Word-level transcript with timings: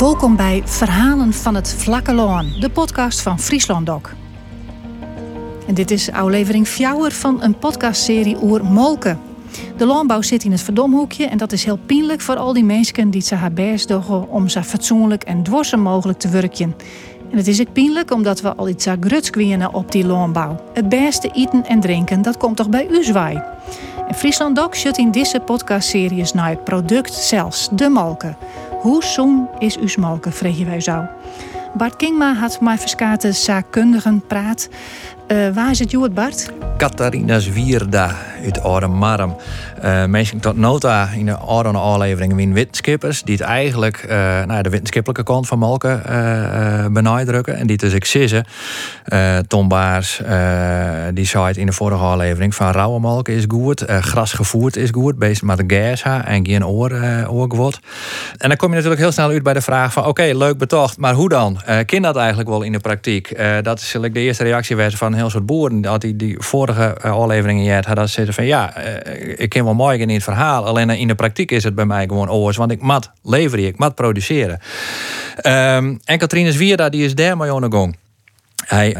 Welkom 0.00 0.36
bij 0.36 0.62
Verhalen 0.64 1.32
van 1.32 1.54
het 1.54 1.74
Vlakke 1.74 2.12
Loon, 2.12 2.52
de 2.60 2.70
podcast 2.70 3.20
van 3.20 3.38
Friesland 3.38 3.86
Doc. 3.86 4.02
En 5.66 5.74
dit 5.74 5.90
is 5.90 6.10
aflevering 6.10 6.68
4 6.68 7.10
van 7.10 7.42
een 7.42 7.58
podcastserie 7.58 8.36
oer 8.42 8.64
Molken. 8.64 9.20
De 9.76 9.86
landbouw 9.86 10.22
zit 10.22 10.44
in 10.44 10.50
het 10.50 10.60
verdomhoekje 10.60 11.26
en 11.26 11.38
dat 11.38 11.52
is 11.52 11.64
heel 11.64 11.78
pijnlijk 11.86 12.20
voor 12.20 12.36
al 12.36 12.52
die 12.52 12.64
mensen 12.64 13.10
die 13.10 13.22
ze 13.22 13.34
haar 13.34 13.52
best 13.52 13.88
doen 13.88 14.28
om 14.28 14.48
zo 14.48 14.60
fatsoenlijk 14.60 15.22
en 15.22 15.42
dwarsen 15.42 15.80
mogelijk 15.80 16.18
te 16.18 16.28
werken. 16.28 16.74
En 17.30 17.36
het 17.36 17.46
is 17.46 17.60
ook 17.60 17.72
pijnlijk 17.72 18.12
omdat 18.12 18.40
we 18.40 18.54
al 18.54 18.68
iets 18.68 18.86
gruts 19.00 19.30
op 19.72 19.92
die 19.92 20.06
landbouw. 20.06 20.60
Het 20.72 20.88
beste 20.88 21.30
eten 21.34 21.66
en 21.66 21.80
drinken, 21.80 22.22
dat 22.22 22.36
komt 22.36 22.56
toch 22.56 22.68
bij 22.68 22.88
u 22.90 23.04
zwaai. 23.04 23.42
En 24.08 24.14
Friesland 24.14 24.56
Doc 24.56 24.76
zit 24.76 24.98
in 24.98 25.10
deze 25.10 25.40
podcastserie 25.40 26.24
naar 26.34 26.48
het 26.48 26.64
product 26.64 27.14
zelfs, 27.14 27.68
de 27.72 27.88
molken. 27.88 28.36
Hoe 28.80 29.04
zoen 29.04 29.48
is 29.58 29.78
uw 29.78 29.88
molken, 30.02 30.32
vreeg 30.32 30.58
je 30.58 30.64
wij 30.64 30.80
zo. 30.80 31.08
Bart 31.74 31.96
Kingma 31.96 32.34
had 32.34 32.60
mij 32.60 32.78
verskate 32.78 33.32
zaakkundigen 33.32 34.22
praat. 34.26 34.68
Uh, 35.32 35.54
waar 35.54 35.70
is 35.70 35.78
het 35.78 35.90
Joert 35.90 36.14
Bart? 36.14 36.50
Catharina 36.76 37.38
Zwierda 37.38 38.16
uit 38.44 38.62
Oude 38.62 38.86
Marm. 38.86 39.36
Uh, 39.84 40.04
mensen 40.04 40.40
tot 40.40 40.56
nota 40.56 41.08
in 41.14 41.26
de 41.26 41.36
oude 41.36 41.68
aflevering 41.68 42.34
win 42.34 42.52
wetenschappers 42.52 43.22
die 43.22 43.36
het 43.36 43.44
eigenlijk 43.44 44.04
uh, 44.08 44.44
nou, 44.44 44.62
de 44.62 44.68
wetenschappelijke 44.68 45.22
kant 45.22 45.46
van 45.46 45.58
Malken 45.58 46.02
uh, 46.10 46.86
benadrukken. 46.86 47.56
En 47.56 47.66
die 47.66 47.76
dus 47.76 47.92
ik 47.92 48.04
zissen. 48.04 48.44
Tom 49.46 49.68
Baars 49.68 50.20
die 51.14 51.26
zei 51.26 51.46
het 51.46 51.56
in 51.56 51.66
de 51.66 51.72
vorige 51.72 52.04
aflevering 52.04 52.54
van 52.54 52.70
rauwe 52.70 53.00
malken 53.00 53.34
is 53.34 53.44
goed, 53.48 53.84
gras 53.86 54.32
gevoerd 54.32 54.76
is 54.76 54.90
goed, 54.90 55.18
bezig 55.18 55.42
met 55.42 55.62
gas 55.66 56.02
en 56.24 56.46
geen 56.46 56.66
oor. 56.66 56.90
En 56.90 58.48
dan 58.48 58.56
kom 58.56 58.68
je 58.68 58.74
natuurlijk 58.74 59.00
heel 59.00 59.12
snel 59.12 59.28
uit 59.28 59.42
bij 59.42 59.52
de 59.52 59.60
vraag 59.60 59.92
van 59.92 60.06
oké, 60.06 60.30
leuk 60.34 60.58
betocht, 60.58 60.98
maar 60.98 61.14
hoe 61.14 61.28
dan? 61.28 61.60
kan 61.86 62.02
dat 62.02 62.16
eigenlijk 62.16 62.48
wel 62.48 62.62
in 62.62 62.72
de 62.72 62.78
praktijk? 62.78 63.40
dat 63.62 63.80
is 63.80 63.96
de 64.00 64.10
eerste 64.12 64.44
reactie 64.44 64.76
werd 64.76 64.94
van 64.94 65.19
heel 65.20 65.30
soort 65.30 65.46
boeren. 65.46 65.80
Dat 65.80 66.00
die, 66.00 66.16
die 66.16 66.36
vorige 66.38 67.00
afleveringen 67.00 67.84
had, 67.84 67.96
dat 67.96 68.10
ze 68.10 68.32
van 68.32 68.44
ja, 68.44 68.76
ik 69.36 69.48
ken 69.48 69.64
wel 69.64 69.74
mooi 69.74 69.98
in 69.98 70.08
het 70.08 70.22
verhaal. 70.22 70.66
Alleen 70.66 70.90
in 70.90 71.08
de 71.08 71.14
praktijk 71.14 71.50
is 71.50 71.64
het 71.64 71.74
bij 71.74 71.86
mij 71.86 72.06
gewoon 72.06 72.30
oors. 72.30 72.56
Want 72.56 72.70
ik 72.70 72.82
mat 72.82 73.10
leveren, 73.22 73.66
ik 73.66 73.78
mat 73.78 73.94
produceren. 73.94 74.58
Um, 75.46 76.00
en 76.04 76.18
Katrine 76.18 76.52
Zwierda 76.52 76.88
die 76.88 77.04
is 77.04 77.14
daar 77.14 77.36
mee 77.36 77.52
aan 77.52 77.60
de 77.60 77.76
gang. 77.76 77.96
Hij 78.66 78.96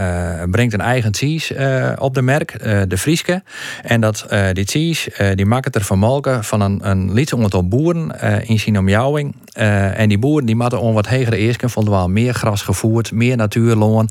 brengt 0.50 0.74
een 0.74 0.80
eigen 0.80 1.14
cheese 1.14 1.96
op 1.98 2.14
de 2.14 2.22
merk, 2.22 2.58
de 2.88 2.98
Frieske. 2.98 3.42
En 3.82 4.00
dat, 4.00 4.26
die 4.52 4.64
cheese 4.64 5.32
die 5.34 5.46
maakt 5.46 5.64
het 5.64 5.74
er 5.74 5.84
van 5.84 5.98
molken 5.98 6.44
van 6.44 6.60
een, 6.60 6.80
een 6.91 7.26
onder 7.34 7.68
boeren 7.68 8.20
in 8.46 8.58
zijn 8.58 8.74
omjouwing. 9.55 9.95
en 9.97 10.09
die 10.09 10.19
boeren 10.19 10.47
die 10.47 10.56
matten 10.56 10.81
om 10.81 10.95
wat 10.95 11.09
hegere 11.09 11.37
eersken 11.37 11.70
vonden 11.70 11.93
wel 11.93 12.09
meer 12.09 12.34
gras 12.34 12.62
gevoerd, 12.62 13.12
meer 13.12 13.37
natuurloon. 13.37 14.09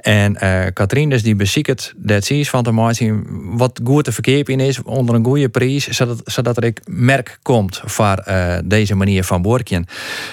En 0.00 0.36
Katrien 0.72 1.10
dus 1.10 1.22
die 1.22 1.36
beziekt 1.36 1.94
dat 1.96 2.24
cheese 2.24 2.50
van 2.50 2.62
te 2.62 2.70
maken 2.70 3.24
wat 3.56 3.80
goed 3.84 4.04
te 4.04 4.12
verkeer 4.12 4.50
is 4.50 4.82
onder 4.82 5.14
een 5.14 5.24
goede 5.24 5.48
prijs, 5.48 5.88
zodat, 5.88 6.20
zodat 6.24 6.56
er 6.56 6.64
ik 6.64 6.80
merk 6.84 7.38
komt 7.42 7.82
voor 7.84 8.24
deze 8.64 8.94
manier 8.94 9.24
van 9.24 9.42
boorkjen. 9.42 9.86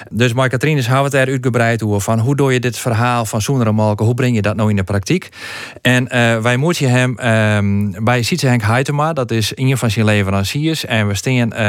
Dus 0.10 0.34
maar 0.34 0.50
Katrien 0.50 0.78
is 0.78 0.88
het 0.88 1.14
er 1.14 1.28
uitgebreid 1.28 1.84
over 1.84 2.02
van 2.02 2.20
hoe 2.20 2.36
doe 2.36 2.54
je 2.54 2.60
dit 2.60 2.78
verhaal 2.78 3.26
van 3.26 3.42
zoenere 3.42 3.72
molken, 3.72 4.06
hoe 4.06 4.14
breng 4.14 4.36
je 4.36 4.42
dat 4.42 4.56
nou 4.56 4.70
in 4.70 4.76
de 4.76 4.84
praktijk. 4.84 5.30
En 5.82 6.04
uh, 6.04 6.38
wij 6.38 6.58
moeten 6.58 6.90
hem 6.90 7.20
um, 7.20 8.04
bij 8.04 8.22
Sietse 8.22 8.48
Henk 8.48 8.62
Heitema, 8.62 9.14
dat 9.14 9.32
is 9.32 9.52
een 9.56 9.78
van 9.78 9.92
zijn 9.92 10.06
leveranciers. 10.06 10.86
En 10.86 11.08
we 11.08 11.16
staan 11.16 11.34
uh, 11.34 11.60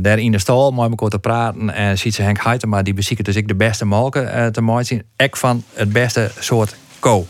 daar 0.00 0.18
in 0.18 0.32
de 0.32 0.38
stal, 0.38 0.70
mooi 0.70 0.88
met 0.88 1.10
te 1.10 1.18
praten. 1.18 1.74
En 1.74 1.95
Sietse 1.96 2.22
Henk 2.22 2.44
Heitema, 2.44 2.82
die 2.82 2.94
bezieken 2.94 3.24
dus 3.24 3.34
ik 3.34 3.48
de 3.48 3.54
beste 3.54 3.84
malken 3.84 4.36
uh, 4.36 4.46
te 4.46 4.60
maken. 4.60 5.02
Ek 5.16 5.36
van 5.36 5.64
het 5.72 5.92
beste 5.92 6.30
soort 6.38 6.74
ko. 6.98 7.26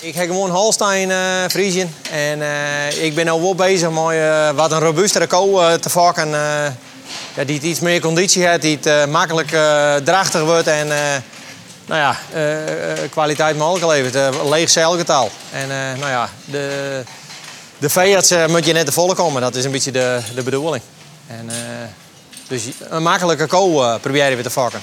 Ik 0.00 0.14
heb 0.14 0.26
gewoon 0.26 0.50
Holstein 0.50 1.10
uh, 1.10 1.18
Friesien. 1.48 1.94
En 2.10 2.40
ik 3.02 3.14
ben 3.14 3.24
nu 3.24 3.30
wel 3.30 3.54
bezig 3.54 3.90
met 3.90 4.54
wat 4.54 4.72
een 4.72 4.78
robuustere 4.78 5.26
ko 5.26 5.76
te 5.78 5.90
vakken. 5.90 6.28
ja, 6.28 7.44
die 7.46 7.60
iets 7.60 7.80
meer 7.80 8.00
conditie 8.00 8.46
heeft, 8.46 8.62
die 8.62 8.78
het 8.82 9.10
makkelijk 9.10 9.48
drachtig 10.04 10.40
wordt. 10.40 10.66
En 10.66 10.86
nou 11.86 12.00
ja, 12.00 12.16
kwaliteit 13.10 13.56
mogelijk 13.56 13.86
levert. 13.86 14.44
Leeg 14.48 14.70
zeilgetaal. 14.70 15.30
En 15.52 15.68
nou 15.98 16.10
ja, 16.10 16.28
de, 16.44 17.02
de 17.78 17.88
veearts 17.88 18.34
moet 18.48 18.66
je 18.66 18.72
net 18.72 18.86
te 18.86 18.92
volle 18.92 19.14
komen. 19.14 19.42
Dat 19.42 19.54
is 19.54 19.64
een 19.64 19.70
beetje 19.70 19.92
de, 19.92 20.20
de 20.34 20.42
bedoeling. 20.42 20.82
En, 21.26 21.50
dus 22.48 22.62
een 22.88 23.02
makkelijke 23.02 23.46
ko 23.46 23.98
proberen 24.00 24.36
we 24.36 24.42
te 24.42 24.50
vakken. 24.50 24.80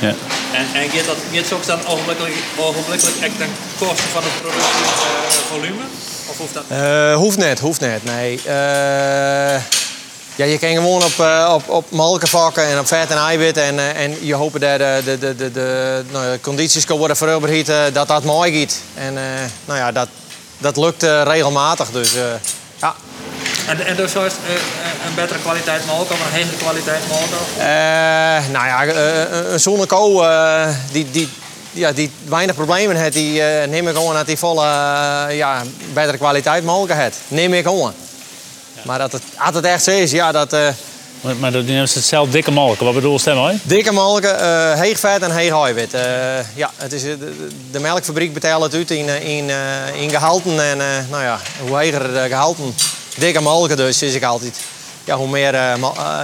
Ja. 0.00 0.14
En, 0.52 0.66
en 0.74 0.90
gaat 0.90 1.06
dat 1.06 1.16
niet 1.30 1.46
zo 1.46 1.60
dan 1.66 1.86
ogenblikkelijk, 1.86 2.34
ogenblikkelijk 2.56 3.16
echt 3.20 3.38
ten 3.38 3.50
koste 3.78 4.08
van 4.08 4.22
het 4.22 4.40
productievolume? 4.40 5.82
Of 6.26 6.38
hoeft 6.38 6.54
dat? 6.54 7.16
hoeft 7.16 7.36
net, 7.36 7.60
hoeft 7.60 7.80
net. 7.80 8.04
Nee. 8.04 8.40
Ja, 10.36 10.44
je 10.44 10.58
kan 10.58 10.68
gewoon 10.68 11.04
op, 11.04 11.18
uh, 11.20 11.52
op, 11.54 11.68
op 11.68 11.90
malken 11.90 12.28
vakken 12.28 12.66
en 12.66 12.78
op 12.78 12.86
vet 12.86 13.10
en 13.10 13.16
eiwit. 13.16 13.56
En, 13.56 13.74
uh, 13.74 14.02
en 14.02 14.26
je 14.26 14.34
hoopt 14.34 14.60
dat 14.60 14.78
de, 14.78 15.02
de, 15.04 15.18
de, 15.18 15.34
de, 15.36 15.52
de 15.52 16.02
nou, 16.12 16.38
condities 16.38 16.80
kunnen 16.80 16.98
worden 16.98 17.16
uh, 17.68 17.82
dat 17.92 18.08
dat 18.08 18.24
mooi 18.24 18.60
gaat. 18.60 18.80
En 18.94 19.14
nou 19.64 19.78
ja, 19.78 19.92
dat, 19.92 20.08
dat 20.58 20.76
lukt 20.76 21.02
regelmatig. 21.02 21.90
Dus 21.90 22.12
ja. 22.80 22.94
En, 23.66 23.86
en 23.86 23.96
dus 23.96 24.14
is 24.14 24.32
een 25.06 25.14
betere 25.14 25.38
kwaliteit 25.38 25.86
molk 25.86 26.10
of 26.10 26.20
een 26.20 26.32
hegere 26.32 26.56
kwaliteit 26.56 27.02
molk? 27.08 27.30
nou 28.52 28.66
ja, 28.66 28.86
een 29.52 29.60
zonnekou 29.60 30.26
die, 30.92 31.10
die, 31.10 31.28
ja, 31.70 31.92
die 31.92 32.10
weinig 32.24 32.54
problemen 32.54 32.96
heeft, 32.96 33.12
die 33.12 33.42
neem 33.68 33.88
ik 33.88 33.94
gewoon 33.94 34.14
dat 34.14 34.26
die 34.26 34.38
volle 34.38 34.64
ja, 35.30 35.62
betere 35.92 36.16
kwaliteit 36.16 36.64
molk 36.64 36.92
heeft. 36.92 37.18
Neem 37.28 37.52
ik 37.52 37.64
gewoon. 37.64 37.92
Maar 38.84 38.98
dat 38.98 39.12
het, 39.12 39.22
als 39.36 39.54
het 39.54 39.64
echt 39.64 39.82
zo 39.82 39.90
is, 39.90 40.10
ja, 40.10 40.32
dat... 40.32 40.52
Uh, 40.52 40.68
maar, 41.38 41.52
dat 41.52 41.64
is 41.64 41.94
het 41.94 42.04
zelf 42.04 42.30
dikke 42.30 42.50
molken. 42.50 42.84
Wat 42.84 42.94
bedoel 42.94 43.18
je 43.18 43.24
daarmee? 43.24 43.58
Dikke 43.62 43.92
molken, 43.92 44.40
uh, 44.40 44.80
heeg 44.80 44.98
vet 44.98 45.22
en 45.22 45.36
heeg 45.36 45.52
eiwit. 45.52 45.94
Uh, 45.94 46.00
ja, 46.54 46.70
het 46.76 46.92
is, 46.92 47.02
de, 47.02 47.48
de, 47.70 47.80
melkfabriek 47.80 48.32
betaalt 48.32 48.62
het 48.62 48.74
uit 48.74 48.90
in, 48.90 49.08
in, 49.08 49.50
in 49.94 50.10
gehalten. 50.10 50.64
En 50.64 50.78
nou 51.10 51.22
ja, 51.22 51.40
hoe 51.66 51.76
heger 51.76 52.12
de 52.12 52.26
gehalten, 52.28 52.74
dikke 53.14 53.40
molken 53.40 53.76
dus, 53.76 54.02
is 54.02 54.14
ik 54.14 54.22
altijd. 54.22 54.56
Ja, 55.04 55.16
hoe 55.16 55.28
meer 55.28 55.54
uh, 55.54 55.74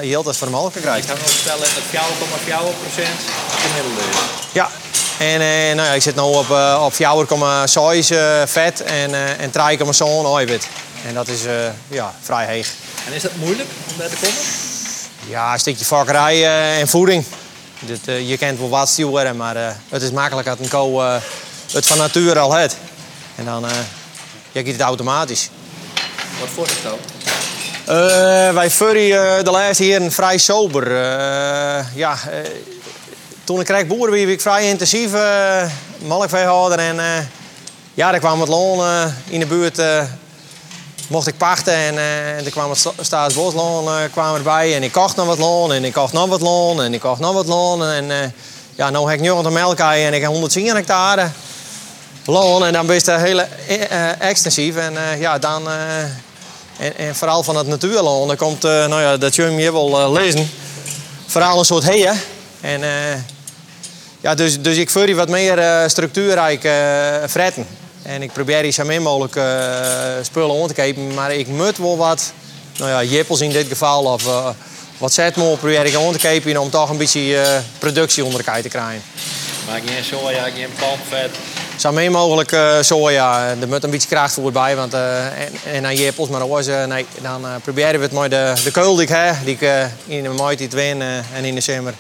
yield 0.03 0.27
het 0.27 0.37
voor 0.37 0.47
de 0.47 0.53
molken 0.53 0.81
krijgt. 0.81 1.09
Ik 1.09 1.19
nog 1.19 1.31
vertellen 1.31 1.67
dat 1.75 2.03
4,4% 2.03 3.03
gemiddelde 3.49 4.01
is. 4.11 4.17
Ja, 4.53 4.71
en 5.19 5.39
nou 5.77 5.89
ja, 5.89 5.95
ik 5.95 6.03
zit 6.03 6.15
nu 6.15 6.23
op, 6.23 6.51
op 6.81 6.93
4,6 6.93 6.99
vet 8.45 8.83
en, 8.83 9.15
en 9.39 9.51
3,7 9.53 9.57
eiwit. 10.37 10.69
En 11.07 11.15
dat 11.15 11.29
is 11.29 11.45
uh, 11.45 11.53
ja, 11.89 12.15
vrij 12.23 12.47
heeg. 12.47 12.73
En 13.07 13.13
is 13.13 13.23
dat 13.23 13.35
moeilijk 13.37 13.69
om 13.91 13.99
daar 13.99 14.09
te 14.09 14.15
komen? 14.15 14.41
Ja, 15.29 15.53
een 15.53 15.59
stukje 15.59 15.85
vakkerij 15.85 16.37
uh, 16.37 16.81
en 16.81 16.89
voeding. 16.89 17.25
Dit, 17.79 18.09
uh, 18.09 18.29
je 18.29 18.37
kent 18.37 18.59
wel 18.59 18.69
wat 18.69 18.89
sturen, 18.89 19.37
maar 19.37 19.77
het 19.89 20.03
is 20.03 20.11
makkelijk 20.11 20.47
dat 20.47 20.59
een 20.59 20.69
ko 20.69 21.01
het 21.73 21.87
van 21.87 21.99
nature 21.99 22.39
al 22.39 22.55
heeft. 22.55 22.77
En 23.37 23.45
dan 23.45 23.65
je 24.53 24.63
het 24.63 24.81
automatisch. 24.81 25.51
Wat 26.41 26.49
voor 26.49 26.67
het 26.67 26.79
wij 28.55 28.71
furry 28.71 29.11
de 29.43 29.51
laatste 29.51 29.87
jaren 29.87 30.13
vrij 30.13 30.39
sober. 30.39 30.93
ja, 31.95 32.19
toen 33.45 33.61
ik 33.61 33.67
kreeg 33.67 33.87
boeren, 33.87 34.25
was 34.25 34.33
ik 34.33 34.41
vrij 34.41 34.69
intensief 34.69 35.11
melkveehouder. 35.99 36.79
En 36.79 37.29
ja, 37.95 38.13
er 38.13 38.19
kwam 38.19 38.39
wat 38.39 38.49
loon 38.49 39.13
in 39.29 39.41
de 39.41 39.47
buurt 39.47 39.83
mocht 41.09 41.27
ik 41.27 41.37
pachten 41.37 41.75
en, 41.75 41.99
er 42.45 42.51
kwam 42.51 42.71
het 42.71 42.89
staatsbosloon 43.01 44.11
kwam 44.11 44.35
erbij. 44.35 44.75
En 44.75 44.83
ik 44.83 44.93
kocht 44.93 45.17
nog 45.17 45.27
wat 45.27 45.39
loon 45.39 45.73
en 45.73 45.85
ik 45.85 45.93
kocht 45.93 46.13
nog 46.13 46.29
wat 46.29 46.41
loon 46.41 46.83
en 46.83 46.95
ik 46.95 47.01
kocht 47.01 47.21
nog 47.21 47.33
wat 47.33 47.47
loon. 47.47 47.85
En 47.85 48.35
ja, 48.75 48.91
nu 48.91 48.99
heb 48.99 49.09
ik 49.09 49.21
90 49.21 49.53
melkei 49.53 50.05
en 50.05 50.15
ik 50.15 50.21
heb 50.21 50.31
110 50.31 50.75
hectare 50.75 51.31
loon. 52.25 52.65
En 52.65 52.73
dan 52.73 52.87
ben 52.87 53.01
je 53.05 53.13
heel 53.13 53.43
extensief. 54.19 54.77
En 54.77 55.19
ja, 55.19 55.39
dan... 55.39 55.69
En, 56.81 56.97
en, 56.97 57.15
vooral 57.17 57.43
van 57.43 57.57
het 57.57 57.67
natuurloon. 57.67 58.27
Dan 58.27 58.37
komt, 58.37 58.63
nou 58.63 59.01
ja, 59.01 59.17
dat 59.17 59.35
je 59.35 59.43
je 59.43 59.73
wel 59.73 60.13
lezen. 60.13 60.51
Vooral 61.27 61.59
een 61.59 61.65
soort 61.65 61.85
heeën. 61.85 62.15
En 62.61 62.81
ja, 64.21 64.35
dus, 64.35 64.61
dus 64.61 64.77
ik 64.77 64.91
voer 64.91 65.15
wat 65.15 65.29
meer 65.29 65.85
structuurrijk 65.87 66.69
fretten. 67.29 67.67
En 68.03 68.23
ik 68.23 68.33
probeer 68.33 68.63
hier 68.63 68.73
zo 68.73 68.85
min 68.85 69.03
mogelijk 69.03 69.37
uh, 69.37 69.45
spullen 70.23 70.51
om 70.51 70.67
te 70.67 70.75
geven. 70.75 71.15
Maar 71.15 71.35
ik 71.35 71.47
moet 71.47 71.79
wel 71.79 71.97
wat, 71.97 72.33
nou 72.79 72.91
ja, 72.91 73.03
jippels 73.03 73.41
in 73.41 73.51
dit 73.51 73.69
geval, 73.69 74.05
of 74.05 74.27
uh, 74.27 74.49
wat 74.99 75.13
zetmol 75.13 75.57
probeer 75.57 75.85
ik 75.85 75.99
om 75.99 76.13
te 76.13 76.19
geven 76.19 76.57
om 76.57 76.71
toch 76.71 76.91
een 76.91 76.97
beetje 76.97 77.21
uh, 77.21 77.43
productie 77.79 78.25
onder 78.25 78.41
elkaar 78.41 78.63
te 78.63 78.69
krijgen. 78.69 79.03
Maar 79.67 79.81
geen 79.87 80.05
soja, 80.05 80.43
geen 80.43 80.69
palmvet? 80.79 81.31
Zo 81.81 81.93
min 81.93 82.13
mogelijk 82.13 82.57
soja. 82.81 83.49
Er 83.61 83.69
moet 83.69 83.85
een 83.85 83.91
beetje 83.91 84.09
kracht 84.09 84.53
bij, 84.53 84.77
want, 84.77 84.95
en, 84.95 85.53
en 85.73 85.87
aan 85.87 85.95
jippels. 85.95 86.29
Maar 86.29 86.49
was, 86.49 86.67
nee, 86.67 87.07
dan 87.21 87.47
proberen 87.63 88.01
we 88.01 88.07
het 88.07 88.13
met 88.13 88.31
de, 88.31 88.53
de 88.65 88.71
keul 88.71 88.95
die 88.95 89.03
ik 89.03 89.09
heb, 89.09 89.37
die 89.45 89.59
ik 89.61 89.91
in 90.07 90.23
de 90.23 90.29
maart 90.29 90.73
win 90.73 91.03
en 91.35 91.45
in 91.45 91.55
de 91.55 91.61
zomer 91.61 91.95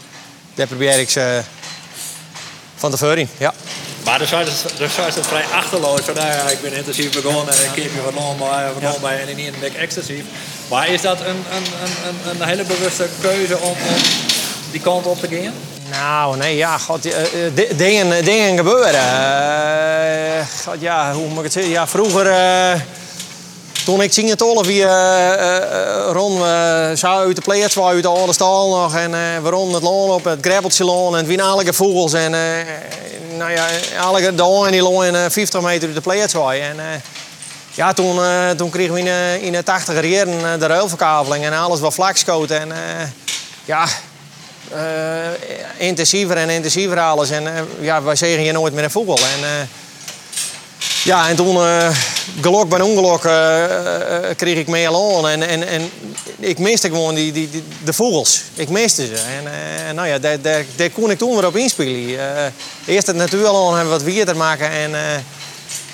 daar 0.55 0.67
probeer 0.67 0.99
ik 0.99 1.11
ze 1.11 1.43
van 2.77 2.91
tevoren. 2.91 3.29
Ja. 3.39 3.55
Maar 4.05 4.19
dan 4.19 4.29
zou 4.29 4.45
zou 4.89 5.11
het 5.15 5.27
vrij 5.27 5.45
achterloos. 5.45 6.07
Nou 6.07 6.19
ja, 6.19 6.49
ik 6.49 6.61
ben 6.61 6.73
intensief 6.73 7.23
begonnen 7.23 7.55
en 7.55 7.65
ik 7.65 7.71
keer 7.75 7.91
me 7.95 8.03
van 8.03 8.37
bij, 8.39 8.91
van 8.91 9.01
bij 9.01 9.21
en 9.21 9.37
niet 9.37 9.53
een 9.63 9.77
extensief. 9.77 10.25
Maar 10.69 10.89
is 10.89 11.01
dat 11.01 11.21
een, 11.21 11.27
een, 11.27 11.65
een, 12.09 12.41
een 12.41 12.49
hele 12.49 12.65
bewuste 12.65 13.09
keuze 13.21 13.59
om, 13.59 13.71
om 13.71 14.03
die 14.71 14.81
kant 14.81 15.07
op 15.07 15.21
te 15.21 15.29
gaan? 15.29 15.80
Nou, 15.91 16.37
nee, 16.37 16.57
ja, 16.57 16.79
god, 16.79 17.07
uh, 17.07 17.15
dingen, 17.77 18.25
dingen 18.25 18.57
gebeuren. 18.57 18.95
Uh, 18.95 20.41
ja, 20.79 21.13
hoe 21.13 21.29
moet 21.29 21.39
ik 21.39 21.43
het 21.43 21.53
zeggen? 21.53 21.73
Ja, 21.73 21.87
vroeger, 21.87 22.27
uh, 22.27 22.81
toen 23.85 24.03
ik 24.03 24.13
zing 24.13 24.29
het 24.29 24.43
al 24.43 24.65
wie 24.65 24.85
rond 26.13 26.39
zou 26.99 27.27
uit 27.27 27.37
de 27.37 27.43
pleert, 27.43 27.79
uit 27.79 28.03
de 28.03 28.09
oude 28.09 28.33
stal 28.33 28.69
nog 28.69 28.95
en 28.95 29.11
we 29.43 29.49
ronden 29.49 29.75
het 29.75 29.83
loon 29.83 30.11
op 30.11 30.25
het 30.25 30.39
greppeltje 30.41 30.85
loon 30.85 31.13
en 31.13 31.19
het 31.19 31.27
wienelijke 31.27 31.73
vogels 31.73 32.13
en 32.13 32.31
nou 33.37 33.51
ja, 33.51 33.67
alle 34.01 34.35
de 34.35 34.63
en 34.67 34.73
die 34.73 34.83
loon 34.83 35.31
50 35.31 35.61
meter 35.61 35.87
uit 35.87 35.97
de 35.97 36.01
pleert 36.01 36.35
en 36.35 36.77
ja, 37.71 37.93
toen, 37.93 38.21
toen 38.57 38.71
kregen 38.71 38.95
we 38.95 39.01
in, 39.01 39.43
in 39.43 39.53
de 39.53 39.63
80 39.63 40.05
jaren 40.05 40.61
de 40.61 40.67
ruilverkaveling 40.67 41.45
en 41.45 41.53
alles 41.53 41.81
wat 41.81 41.95
vlakschoten 41.95 42.61
en 42.61 42.73
ja, 43.65 43.87
uh, 44.75 45.87
intensiever 45.87 46.37
en 46.37 46.51
intensiever 46.51 47.01
alles. 47.01 47.31
En 47.31 47.43
uh, 47.43 47.51
ja, 47.81 48.03
wij 48.03 48.17
zeggen 48.17 48.39
hier 48.39 48.53
nooit 48.53 48.73
meer 48.73 48.85
een 48.85 48.91
voetbal. 48.91 49.19
En, 49.19 49.41
uh, 49.41 49.49
ja, 51.05 51.29
en 51.29 51.37
toen, 51.37 51.59
gelok 52.41 52.69
bij 52.69 52.81
ongeluk, 52.81 53.21
kreeg 54.37 54.59
ik 54.59 54.67
meer 54.67 54.91
loon. 54.91 55.29
En, 55.29 55.49
en, 55.49 55.69
en 55.69 55.91
ik 56.39 56.59
miste 56.59 56.89
gewoon 56.89 57.15
die, 57.15 57.33
die, 57.33 57.63
de 57.85 57.93
vogels. 57.93 58.43
Ik 58.55 58.69
miste 58.69 59.07
ze. 59.07 59.23
En 59.87 59.95
nou 59.95 60.09
ja, 60.09 60.19
daar, 60.19 60.41
daar, 60.41 60.65
daar 60.77 60.91
kon 60.91 61.11
ik 61.11 61.19
toen 61.19 61.35
weer 61.35 61.47
op 61.47 61.57
inspelen. 61.57 62.53
eerst 62.87 63.07
het 63.07 63.17
natuurloon 63.17 63.75
hebben 63.75 63.93
we 63.93 64.05
wat 64.05 64.13
weer 64.15 64.27
te 64.27 64.35
maken. 64.35 64.71
En 64.71 64.91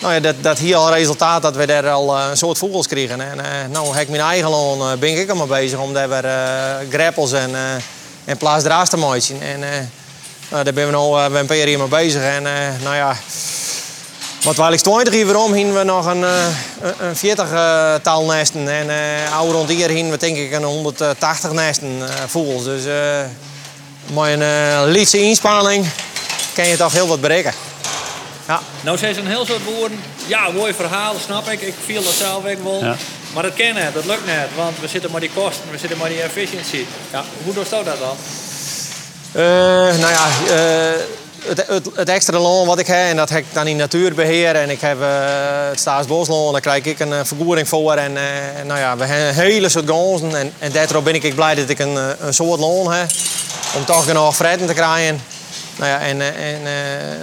nou 0.00 0.14
ja, 0.14 0.20
dat, 0.20 0.34
dat 0.40 0.58
hier 0.58 0.76
al 0.76 0.94
resultaat 0.94 1.42
dat 1.42 1.56
we 1.56 1.66
daar 1.66 1.90
al 1.90 2.18
een 2.18 2.36
soort 2.36 2.58
vogels 2.58 2.86
kregen. 2.86 3.20
En 3.20 3.70
nou 3.70 3.94
heb 3.94 4.02
ik 4.02 4.08
mijn 4.08 4.22
eigen 4.22 4.50
loon, 4.50 4.98
ben 4.98 5.18
ik 5.18 5.28
er 5.28 5.36
maar 5.36 5.46
bezig 5.46 5.78
om 5.78 5.92
daar 5.92 6.08
weer 6.08 6.30
greppels 6.90 7.32
en 7.32 7.50
en 8.26 8.36
plaats 8.36 8.64
draast 8.64 8.90
te 8.90 8.96
maken. 8.96 9.40
En 9.40 9.60
uh, 9.60 9.68
nou, 10.48 10.64
daar 10.64 10.72
ben 10.72 10.88
we 10.88 10.96
al 10.96 11.18
uh, 11.18 11.38
een 11.38 11.46
paar 11.46 11.56
jaar 11.56 11.78
mee 11.78 11.88
bezig. 11.88 12.22
En 12.22 12.42
uh, 12.42 12.50
nou 12.82 12.96
ja, 12.96 13.16
wat 14.42 14.56
wij 14.56 14.76
20 14.76 15.14
hier 15.14 15.26
waarom 15.26 15.52
hingen 15.52 15.74
we 15.74 15.82
nog 15.82 16.06
een, 16.06 16.24
een 16.98 17.16
40 17.16 17.48
tal 18.02 18.24
nesten. 18.24 18.68
En 18.68 18.90
oude 19.32 19.52
rond 19.52 19.68
hier 19.68 19.88
hingen 19.88 20.10
we 20.10 20.16
denk 20.16 20.36
ik 20.36 20.52
een 20.52 20.64
180 20.64 21.52
nesten 21.52 21.90
vogels. 22.26 22.64
Dus 22.64 22.82
met 24.06 24.40
een 24.40 24.86
lietse 24.90 25.22
inspanning 25.22 25.86
kan 26.54 26.68
je 26.68 26.76
toch 26.76 26.92
heel 26.92 27.08
wat 27.08 27.20
bereiken. 27.20 27.52
Ja. 28.46 28.60
Nou 28.80 28.98
zijn 28.98 29.14
ze 29.14 29.20
een 29.20 29.26
heel 29.26 29.46
soort 29.46 29.64
woorden. 29.64 30.00
Ja, 30.26 30.48
mooi 30.50 30.74
verhaal, 30.74 31.14
snap 31.24 31.48
ik. 31.48 31.60
Ik 31.60 31.74
viel 31.84 32.02
dat 32.02 32.12
zelf 32.12 32.44
ook 32.46 32.62
wel. 32.62 32.84
Ja. 32.84 32.96
Maar 33.36 33.44
dat 33.44 33.54
kan 33.54 33.74
net, 33.74 33.94
dat 33.94 34.04
lukt 34.04 34.26
net, 34.26 34.48
want 34.54 34.80
we 34.80 34.88
zitten 34.88 35.10
maar 35.10 35.20
die 35.20 35.30
kosten, 35.34 35.70
we 35.70 35.78
zitten 35.78 35.98
maar 35.98 36.08
die 36.08 36.22
efficiëntie. 36.22 36.86
Ja, 37.12 37.24
hoe 37.44 37.54
doorstout 37.54 37.84
dat 37.84 37.98
dan? 37.98 38.16
Uh, 39.32 39.42
nou 39.98 40.12
ja, 40.12 40.26
uh, 40.48 41.00
het, 41.44 41.66
het, 41.66 41.88
het, 41.94 42.08
extra 42.08 42.38
loon 42.38 42.66
wat 42.66 42.78
ik 42.78 42.86
heb, 42.86 43.08
en 43.08 43.16
dat 43.16 43.28
heb 43.28 43.38
ik 43.38 43.46
dan 43.52 43.66
in 43.66 43.76
natuurbeheer. 43.76 44.54
En 44.54 44.70
ik 44.70 44.80
heb 44.80 45.00
uh, 45.00 45.06
het 45.68 45.80
staatsbosloon, 45.80 46.52
daar 46.52 46.60
krijg 46.60 46.84
ik 46.84 47.00
een 47.00 47.26
vergoeding 47.26 47.68
voor. 47.68 47.94
En 47.94 48.12
nou 48.66 48.80
ja, 48.80 48.96
we 48.96 49.04
hebben 49.04 49.28
een 49.28 49.34
hele 49.34 49.68
soort 49.68 49.90
ganzen. 49.90 50.36
En, 50.36 50.52
en 50.58 50.72
daardoor 50.72 51.02
ben 51.02 51.14
ik 51.14 51.34
blij 51.34 51.54
dat 51.54 51.68
ik 51.68 51.78
een, 51.78 51.98
een 52.20 52.34
soort 52.34 52.60
loon 52.60 52.92
heb. 52.92 53.10
Om 53.74 53.84
toch 53.84 54.04
genoeg 54.04 54.36
fretten 54.36 54.66
te 54.66 54.74
krijgen. 54.74 55.22
Nou 55.76 55.90
ja, 55.90 56.00
en, 56.00 56.20
en 56.20 56.62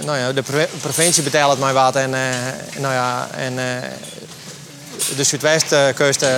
nou 0.04 0.18
ja, 0.18 0.32
de 0.32 0.68
provincie 0.80 1.22
betaalt 1.22 1.58
mij 1.58 1.72
wat. 1.72 1.96
En, 1.96 2.10
nou 2.78 2.94
ja, 2.94 3.28
en 3.36 3.58
de 5.16 5.24
Zuidwestkust, 5.24 6.22
uh, 6.22 6.28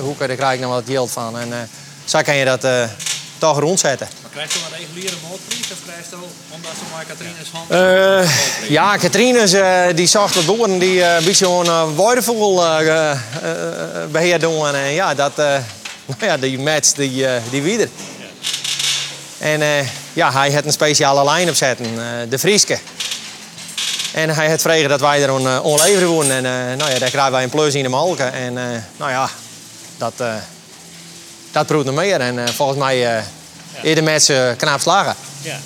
hoeken, 0.00 0.28
daar 0.28 0.36
krijg 0.36 0.54
ik 0.54 0.60
nog 0.60 0.70
wat 0.72 0.84
geld 0.86 1.10
van. 1.10 1.38
En 1.38 1.70
zo 2.04 2.22
kan 2.22 2.36
je 2.36 2.44
dat 2.44 2.66
toch 3.38 3.58
rondzetten. 3.58 4.08
Maar 4.22 4.30
krijg 4.30 4.52
je 4.52 4.58
een 4.58 4.78
reguliere 4.78 5.16
moordprijs 5.28 5.70
of 5.72 5.78
krijg 5.84 6.10
je 6.10 6.16
omdat 6.50 6.70
ze 6.70 6.82
maar 6.92 7.04
Katrines 7.04 7.48
hand 7.52 8.68
Ja, 8.68 8.96
Katrines 8.96 9.54
die 9.96 10.06
zag 10.06 10.32
dat 10.32 10.46
boeren 10.46 10.78
die 10.78 11.04
een 11.04 11.24
beetje 11.24 11.46
een 11.46 11.94
waardevol 11.94 12.62
beheer 14.10 14.40
doen. 14.40 14.74
En 14.74 14.92
ja, 14.92 15.14
dat, 15.14 15.36
nou 15.36 15.60
ja, 16.20 16.36
die 16.36 16.58
match 16.58 16.92
die, 16.92 17.26
die 17.50 17.62
wieder. 17.62 17.88
En 19.38 19.86
ja, 20.12 20.32
hij 20.32 20.52
had 20.52 20.64
een 20.64 20.72
speciale 20.72 21.24
lijn 21.24 21.48
opzetten, 21.48 21.86
de 22.28 22.38
Frieske. 22.38 22.78
En 24.12 24.30
hij 24.30 24.50
had 24.50 24.60
vregen 24.60 24.88
dat 24.88 25.00
wij 25.00 25.22
er 25.22 25.28
een 25.28 25.42
uh, 25.42 25.64
onleveren 25.64 26.30
En 26.30 26.44
uh, 26.44 26.78
nou 26.78 26.90
ja, 26.90 26.98
daar 26.98 27.10
krijgen 27.10 27.32
wij 27.32 27.42
een 27.42 27.50
plus 27.50 27.74
in 27.74 27.82
de 27.82 27.88
malken. 27.88 28.32
En 28.32 28.52
uh, 28.52 28.62
nou 28.96 29.10
ja, 29.10 29.30
dat, 29.98 30.12
uh, 30.20 30.34
dat 31.52 31.66
proeft 31.66 31.84
nog 31.84 31.94
meer. 31.94 32.20
En 32.20 32.48
volgens 32.54 32.78
mij 32.78 32.96
ja. 32.96 33.22
eerder 33.82 34.04
met 34.04 34.22
ze 34.22 34.54
knap 34.56 34.80
slagen. 34.80 35.14
Ja. 35.42 35.58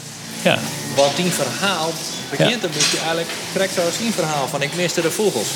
ja. 0.42 0.58
Want 0.96 1.16
die 1.16 1.30
verhaal 1.30 1.92
begint 2.30 2.50
ja. 2.50 2.54
een 2.54 2.72
beetje 2.72 2.96
eigenlijk 2.96 3.28
correct 3.52 3.74
zoals 3.74 3.98
een 3.98 4.12
verhaal 4.12 4.48
van 4.48 4.62
ik 4.62 4.74
miste 4.74 5.00
de 5.00 5.10
vogels. 5.10 5.48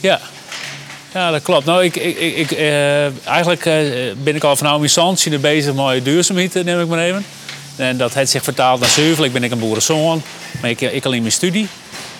Ja. 0.00 0.20
Ja, 1.12 1.30
dat 1.30 1.42
klopt. 1.42 1.64
Nou, 1.64 1.84
ik, 1.84 1.96
ik, 1.96 2.18
ik, 2.50 2.58
eigenlijk 3.24 3.62
ben 4.22 4.36
ik 4.36 4.44
al 4.44 4.56
van 4.56 4.66
oude 4.66 4.82
instantie 4.82 5.38
bezig 5.38 5.74
met 5.74 6.04
duurzaamheid, 6.04 6.64
neem 6.64 6.80
ik 6.80 6.88
maar 6.88 6.98
even. 6.98 7.26
En 7.76 7.96
dat 7.96 8.14
heeft 8.14 8.30
zich 8.30 8.42
vertaald 8.42 8.80
naar 8.80 8.88
Zeuvel. 8.88 9.24
Ik 9.24 9.32
ben 9.32 9.44
ik 9.44 9.50
een 9.50 9.58
boerenzoon, 9.58 10.22
maar 10.60 10.70
ik, 10.70 10.80
ik 10.80 11.04
al 11.04 11.12
in 11.12 11.20
mijn 11.20 11.32
studie. 11.32 11.68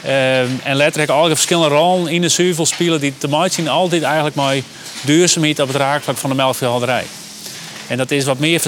Ehm, 0.04 0.48
en 0.62 0.76
later 0.76 1.00
heb 1.00 1.08
ik 1.08 1.14
al 1.14 1.28
verschillende 1.28 1.74
rollen 1.74 2.12
in 2.12 2.20
de 2.20 2.28
zuivel 2.28 2.66
spelen 2.66 3.00
die 3.00 3.12
te 3.18 3.28
maken 3.28 3.52
zien 3.52 3.68
altijd 3.68 4.02
eigenlijk 4.02 4.36
maar 4.36 4.56
duurzaamheid 5.00 5.58
op 5.58 5.68
het 5.68 5.76
raakvlak 5.76 6.16
van 6.16 6.30
de 6.30 6.36
melkveehouderij. 6.36 7.04
En 7.86 7.96
dat 7.96 8.10
is 8.10 8.24
wat 8.24 8.38
meer, 8.38 8.62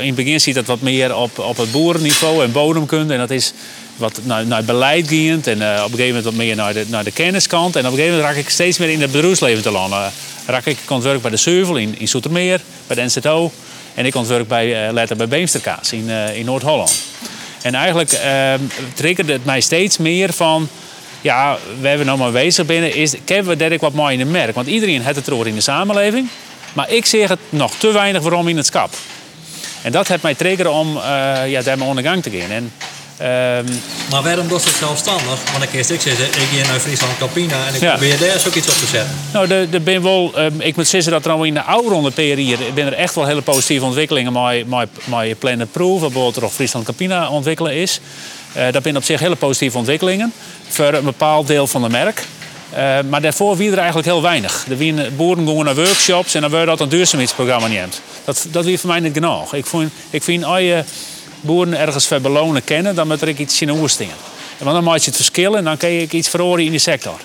in 0.00 0.06
het 0.06 0.14
begin 0.14 0.40
ziet 0.40 0.54
dat 0.54 0.66
wat 0.66 0.80
meer 0.80 1.16
op, 1.16 1.38
op 1.38 1.56
het 1.56 1.72
boerenniveau 1.72 2.44
en 2.44 2.52
bodemkunde. 2.52 3.12
En 3.12 3.18
dat 3.18 3.30
is 3.30 3.52
wat 3.96 4.20
naar, 4.22 4.46
naar 4.46 4.64
beleid 4.64 5.10
en 5.10 5.18
uh, 5.18 5.32
op 5.40 5.46
een 5.46 5.58
gegeven 5.58 6.06
moment 6.06 6.24
wat 6.24 6.34
meer 6.34 6.56
naar 6.56 6.72
de, 6.72 6.84
naar 6.88 7.04
de 7.04 7.10
kenniskant. 7.10 7.76
En 7.76 7.86
op 7.86 7.92
een 7.92 7.96
gegeven 7.96 8.16
moment 8.16 8.34
raak 8.34 8.44
ik 8.44 8.50
steeds 8.50 8.78
meer 8.78 8.88
in 8.88 9.00
het 9.00 9.12
bedrijfsleven 9.12 9.62
te 9.62 9.70
landen. 9.70 9.98
Uh, 9.98 10.06
raak 10.46 10.66
ik 10.66 10.78
ontwerp 10.88 11.22
bij 11.22 11.30
de 11.30 11.36
Zeuvel 11.36 11.76
in, 11.76 11.98
in 11.98 12.08
Soetermeer, 12.08 12.60
bij 12.86 12.96
de 12.96 13.02
NZO. 13.02 13.52
En 13.94 14.06
ik 14.06 14.14
ontwerp 14.14 14.48
bij, 14.48 14.92
uh, 14.92 15.16
bij 15.16 15.28
Beemsterkaas 15.28 15.92
in, 15.92 16.08
in 16.08 16.44
Noord-Holland. 16.44 17.02
En 17.62 17.74
eigenlijk 17.74 18.12
uh, 18.12 18.52
triggerde 18.94 19.32
het 19.32 19.44
mij 19.44 19.60
steeds 19.60 19.98
meer 19.98 20.32
van... 20.32 20.68
Ja, 21.26 21.58
we 21.80 22.04
nou 22.04 22.18
maar 22.18 22.30
bezig 22.30 22.66
binnen 22.66 22.94
is... 22.94 23.14
Kennen 23.24 23.46
we 23.46 23.56
dat 23.56 23.70
ik 23.70 23.80
wat 23.80 23.92
mooi 23.92 24.12
in 24.12 24.18
de 24.18 24.24
merk? 24.24 24.54
Want 24.54 24.66
iedereen 24.66 25.02
heeft 25.02 25.16
het 25.16 25.26
erover 25.26 25.46
in 25.46 25.54
de 25.54 25.60
samenleving. 25.60 26.28
Maar 26.72 26.90
ik 26.90 27.06
zeg 27.06 27.28
het 27.28 27.38
nog 27.48 27.72
te 27.78 27.92
weinig 27.92 28.22
waarom 28.22 28.48
in 28.48 28.56
het 28.56 28.66
schap. 28.66 28.94
En 29.82 29.92
dat 29.92 30.08
heeft 30.08 30.22
mij 30.22 30.34
triggeren 30.34 30.72
om 30.72 30.96
uh, 30.96 31.02
ja, 31.46 31.62
daarmee 31.62 31.88
ondergang 31.88 32.22
te 32.22 32.30
gaan. 32.30 32.50
En 32.50 32.72
Um, 33.20 33.80
maar 34.10 34.22
waarom 34.22 34.48
doet 34.48 34.64
het 34.64 34.74
zelfstandig? 34.74 35.52
Want 35.52 35.64
ik 35.64 35.72
eerst 35.72 35.90
ik 35.90 36.00
zeggen, 36.00 36.24
ik 36.24 36.48
ga 36.62 36.70
naar 36.70 36.80
Friesland 36.80 37.18
Campina 37.18 37.66
en 37.68 37.74
ik 37.74 37.80
ja. 37.80 37.90
probeer 37.90 38.18
daar 38.18 38.42
ook 38.46 38.54
iets 38.54 38.68
op 38.68 38.74
te 38.74 38.86
zetten. 38.86 39.16
Nou, 39.32 39.46
de, 39.46 39.66
de 39.70 39.80
ben 39.80 40.02
wel, 40.02 40.32
um, 40.38 40.60
ik 40.60 40.76
moet 40.76 40.88
zeggen 40.88 41.12
dat 41.12 41.24
er 41.24 41.30
nou 41.30 41.46
in 41.46 41.54
de 41.54 41.62
oude 41.62 42.10
periode 42.10 42.72
ben 42.74 42.86
er 42.86 42.92
echt 42.92 43.14
wel 43.14 43.26
hele 43.26 43.42
positieve 43.42 43.84
ontwikkelingen 43.84 44.32
met, 44.68 44.88
met 45.04 45.38
Planet 45.38 45.72
Proof, 45.72 46.00
bijvoorbeeld 46.00 46.36
er 46.36 46.48
Friesland 46.48 46.84
Campina 46.84 47.28
ontwikkelen 47.28 47.72
is. 47.74 48.00
Uh, 48.56 48.72
dat 48.72 48.82
zijn 48.82 48.96
op 48.96 49.04
zich 49.04 49.20
hele 49.20 49.36
positieve 49.36 49.78
ontwikkelingen 49.78 50.32
voor 50.68 50.92
een 50.92 51.04
bepaald 51.04 51.46
deel 51.46 51.66
van 51.66 51.82
de 51.82 51.88
merk. 51.88 52.24
Uh, 52.72 52.98
maar 53.08 53.20
daarvoor 53.20 53.56
wie 53.56 53.70
er 53.70 53.78
eigenlijk 53.78 54.06
heel 54.06 54.22
weinig. 54.22 54.64
De 54.68 55.10
boeren 55.16 55.46
gingen 55.46 55.64
naar 55.64 55.74
workshops 55.74 56.34
en 56.34 56.40
dan 56.40 56.50
werd 56.50 56.66
dat 56.66 56.80
een 56.80 56.88
duurzaamheidsprogramma 56.88 57.66
niet. 57.66 58.00
Dat, 58.24 58.46
dat 58.50 58.64
wie 58.64 58.78
voor 58.78 58.90
mij 58.90 59.00
niet 59.00 59.12
genoeg. 59.12 59.54
Ik 59.54 59.66
vind, 59.66 59.92
ik 60.10 60.22
vind 60.22 60.44
als 60.44 60.60
je 60.60 60.84
boeren 61.40 61.78
ergens 61.78 62.06
verbelonen 62.06 62.64
kennen, 62.64 62.94
dan 62.94 63.08
moet 63.08 63.22
er 63.22 63.28
ik 63.28 63.38
iets 63.38 63.60
in 63.60 63.70
oerstingen. 63.70 64.14
Want 64.58 64.74
dan 64.74 64.84
maak 64.84 64.98
je 64.98 65.04
het 65.04 65.16
verschil 65.16 65.56
en 65.56 65.64
dan 65.64 65.76
kan 65.76 65.90
je 65.90 66.08
iets 66.10 66.28
verhoren 66.28 66.64
in 66.64 66.70
die 66.70 66.80
sector. 66.80 67.20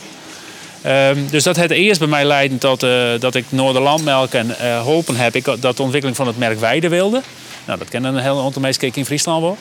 Um, 0.86 1.28
dus 1.30 1.44
dat 1.44 1.56
heeft 1.56 1.72
eerst 1.72 2.00
bij 2.00 2.08
mij 2.08 2.26
leiden 2.26 2.58
tot 2.58 2.84
uh, 2.84 3.10
dat 3.20 3.36
ik 3.36 3.46
Noorderlandmelk 3.50 4.34
en 4.34 4.56
uh, 4.62 4.82
hopen 4.82 5.16
heb 5.16 5.36
ik 5.36 5.46
dat 5.46 5.78
de 5.78 5.84
ontwikkeling 5.84 6.16
van 6.16 6.28
het 6.28 6.38
merk 6.38 6.60
Weide 6.60 6.90
wilde. 6.90 7.22
Nou, 7.66 7.80
dat 7.80 7.90
kennen 7.90 8.16
een 8.16 8.22
heel 8.22 8.42
aantal 8.42 8.62
mensen 8.62 8.94
in 8.94 9.06
Friesland 9.06 9.42
wel. 9.42 9.58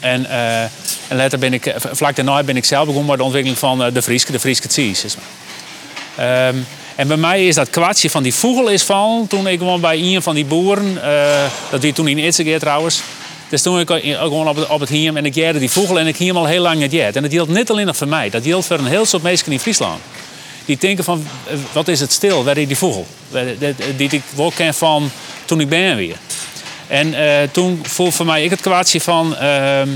En, 0.00 0.26
en 1.10 1.16
later 1.16 1.38
ben 1.38 1.52
ik, 1.52 1.74
vlak 1.92 2.16
daarna 2.16 2.42
ben 2.42 2.56
ik 2.56 2.64
zelf 2.64 2.86
begonnen 2.86 3.08
met 3.08 3.18
de 3.18 3.24
ontwikkeling 3.24 3.58
van 3.58 3.90
de 3.92 4.02
Frieske, 4.02 4.32
de 4.32 4.40
Frieske 4.40 4.68
cheese. 4.68 5.06
Um, 6.20 6.66
en 6.96 7.08
bij 7.08 7.16
mij 7.16 7.46
is 7.46 7.54
dat 7.54 7.70
kwartje 7.70 8.10
van 8.10 8.22
die 8.22 8.34
vogel 8.34 8.68
is 8.68 8.82
van 8.82 9.26
toen 9.28 9.46
ik 9.46 9.58
gewoon 9.58 9.80
bij 9.80 9.98
een 9.98 10.22
van 10.22 10.34
die 10.34 10.44
boeren, 10.44 11.00
dat 11.70 11.80
die 11.80 11.92
toen 11.92 12.08
in 12.08 12.18
Itzegeer 12.18 12.58
trouwens, 12.58 13.02
dus 13.48 13.62
toen 13.62 13.80
ik 13.80 13.88
gewoon 14.04 14.48
op 14.48 14.56
het, 14.56 14.68
op 14.68 14.80
het 14.80 14.90
en 14.90 15.26
ik 15.26 15.34
jerde 15.34 15.58
die 15.58 15.70
vogel 15.70 15.98
en 15.98 16.06
ik 16.06 16.16
hiem 16.16 16.36
al 16.36 16.46
heel 16.46 16.62
lang 16.62 16.78
niet 16.80 16.92
jet. 16.92 17.16
En 17.16 17.22
dat 17.22 17.32
geldt 17.32 17.50
niet 17.50 17.70
alleen 17.70 17.86
nog 17.86 17.96
voor 17.96 18.08
mij, 18.08 18.30
dat 18.30 18.44
geldt 18.44 18.66
voor 18.66 18.78
een 18.78 18.86
heel 18.86 19.04
soort 19.04 19.22
mensen 19.22 19.52
in 19.52 19.60
Friesland. 19.60 20.00
Die 20.64 20.76
denken 20.78 21.04
van, 21.04 21.26
eh, 21.46 21.54
wat 21.72 21.88
is 21.88 22.00
het 22.00 22.12
stil, 22.12 22.44
waar 22.44 22.56
is 22.56 22.66
die 22.66 22.76
vogel? 22.76 23.06
Die 23.96 24.08
ik 24.10 24.22
wel 24.34 24.50
ken 24.50 24.74
van 24.74 25.10
toen 25.44 25.60
ik 25.60 25.68
ben 25.68 25.96
weer. 25.96 26.16
En 26.86 27.14
eh, 27.14 27.48
toen 27.52 27.80
voelde 27.82 28.12
voor 28.12 28.26
mij 28.26 28.44
ik 28.44 28.50
het 28.50 28.60
kwaadje 28.60 29.00
van... 29.00 29.36
ehm, 29.36 29.88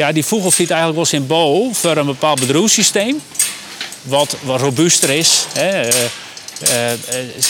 ja, 0.00 0.12
die 0.12 0.24
vogel 0.24 0.50
ziet 0.50 0.70
eigenlijk 0.70 0.96
wel 0.96 1.06
symbool 1.06 1.70
voor 1.72 1.96
een 1.96 2.06
bepaald 2.06 2.40
bedroefssysteem. 2.40 3.20
Wat, 4.02 4.36
wat 4.42 4.60
robuuster 4.60 5.10
is. 5.10 5.46
Hè. 5.52 5.68
Eh, 5.68 5.88
eh, 6.60 6.92
eh, 6.92 6.98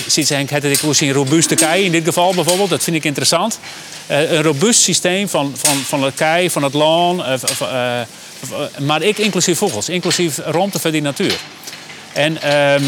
ziet 0.07 0.26
ze 0.26 0.35
het 0.35 0.64
ik 0.64 0.80
zien 0.90 1.12
robuuste 1.12 1.54
kei 1.54 1.85
in 1.85 1.92
dit 1.92 2.04
geval 2.04 2.35
bijvoorbeeld. 2.35 2.71
Dat 2.71 2.83
vind 2.83 2.97
ik 2.97 3.04
interessant. 3.04 3.59
Eh, 4.07 4.33
een 4.33 4.42
robuust 4.42 4.80
systeem 4.80 5.28
van, 5.28 5.52
van, 5.57 5.76
van 5.76 6.02
het 6.02 6.14
kei, 6.14 6.50
van 6.50 6.62
het 6.62 6.75
loon. 6.75 7.25
eh, 7.25 8.00
eh, 8.00 8.07
maar 8.78 9.02
ik 9.02 9.19
inclusief 9.19 9.59
vogels, 9.59 9.88
inclusief 9.88 10.38
ruimte 10.38 10.78
voor 10.78 10.90
die 10.90 11.02
natuur. 11.02 11.37
En 12.12 12.42
ehm, 12.42 12.83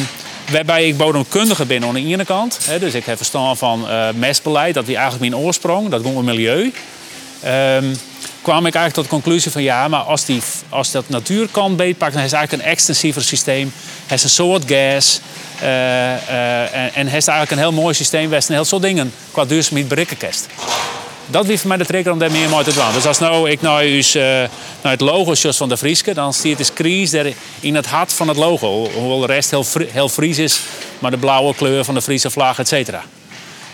waarbij 0.50 0.87
ik 0.87 0.97
bodemkundige 0.97 1.64
ben 1.64 1.85
aan 1.85 1.95
de 1.95 2.00
ene 2.00 2.25
kant. 2.25 2.59
Hè, 2.64 2.78
dus 2.78 2.95
ik 2.95 3.04
heb 3.04 3.16
verstand 3.16 3.59
van 3.59 3.88
eh, 3.88 4.09
mestbeleid, 4.14 4.75
dat 4.75 4.87
die 4.87 4.97
eigenlijk 4.97 5.31
mijn 5.31 5.42
oorsprong, 5.42 5.88
dat 5.88 6.02
komt 6.02 6.14
mijn 6.14 6.26
milieu. 6.26 6.73
Ehm, 7.43 7.95
kwam 8.43 8.67
ik 8.67 8.75
eigenlijk 8.75 8.95
tot 8.95 9.05
de 9.05 9.11
conclusie 9.11 9.51
van 9.51 9.63
ja, 9.63 9.89
maar 9.89 10.01
als, 10.01 10.25
die, 10.25 10.43
als 10.69 10.91
dat 10.91 11.09
natuurkant 11.09 11.77
beetpakt, 11.77 12.13
dan 12.13 12.23
is 12.23 12.31
het 12.31 12.39
eigenlijk 12.39 12.65
een 12.65 12.71
extensiever 12.73 13.23
systeem. 13.23 13.73
Het 14.07 14.19
is 14.19 14.25
een 14.25 14.31
soort 14.31 14.63
gas. 14.67 15.21
eh, 15.61 16.13
eh, 16.15 16.97
en, 16.97 17.07
is 17.07 17.13
eigenlijk 17.13 17.51
een 17.51 17.59
heel 17.59 17.73
mooi 17.73 17.95
systeem, 17.95 18.31
waar 18.31 18.39
een 18.39 18.55
heel 18.55 18.65
soort 18.65 18.83
dingen 18.83 19.13
qua 19.31 19.45
duurzaamheid 19.45 19.89
bereiken. 19.89 20.17
Dat 21.27 21.47
wie 21.47 21.59
voor 21.59 21.69
mij 21.69 21.77
de 21.77 21.85
trigger 21.85 22.13
om 22.13 22.19
daar 22.19 22.31
meer 22.31 22.49
mee 22.49 22.63
te 22.63 22.75
doen. 22.75 22.93
Dus 22.95 23.07
als 23.07 23.19
nou 23.19 23.51
ik 23.51 23.61
naar, 23.61 23.83
uw, 23.83 23.99
eh, 23.99 24.23
naar 24.83 24.93
het 24.93 25.01
logo 25.01 25.35
van 25.35 25.69
de 25.69 25.77
Frieske, 25.77 26.15
dan 26.15 26.35
zie 26.35 26.51
je 26.51 26.57
het 26.57 26.73
Kries 26.73 27.11
daar 27.11 27.27
in 27.61 27.75
het 27.75 27.87
hart 27.87 28.13
van 28.13 28.29
het 28.29 28.37
logo. 28.37 28.91
Hoewel 28.95 29.21
de 29.21 29.27
rest 29.27 29.51
heel, 29.51 29.67
heel 29.87 30.09
Fries 30.09 30.39
is, 30.39 30.61
maar 30.99 31.11
de 31.11 31.17
blauwe 31.17 31.55
kleur 31.55 31.85
van 31.85 31.95
de 31.95 32.03
Friese 32.03 32.31
vlag, 32.31 32.59
et 32.59 32.69
cetera. 32.69 33.03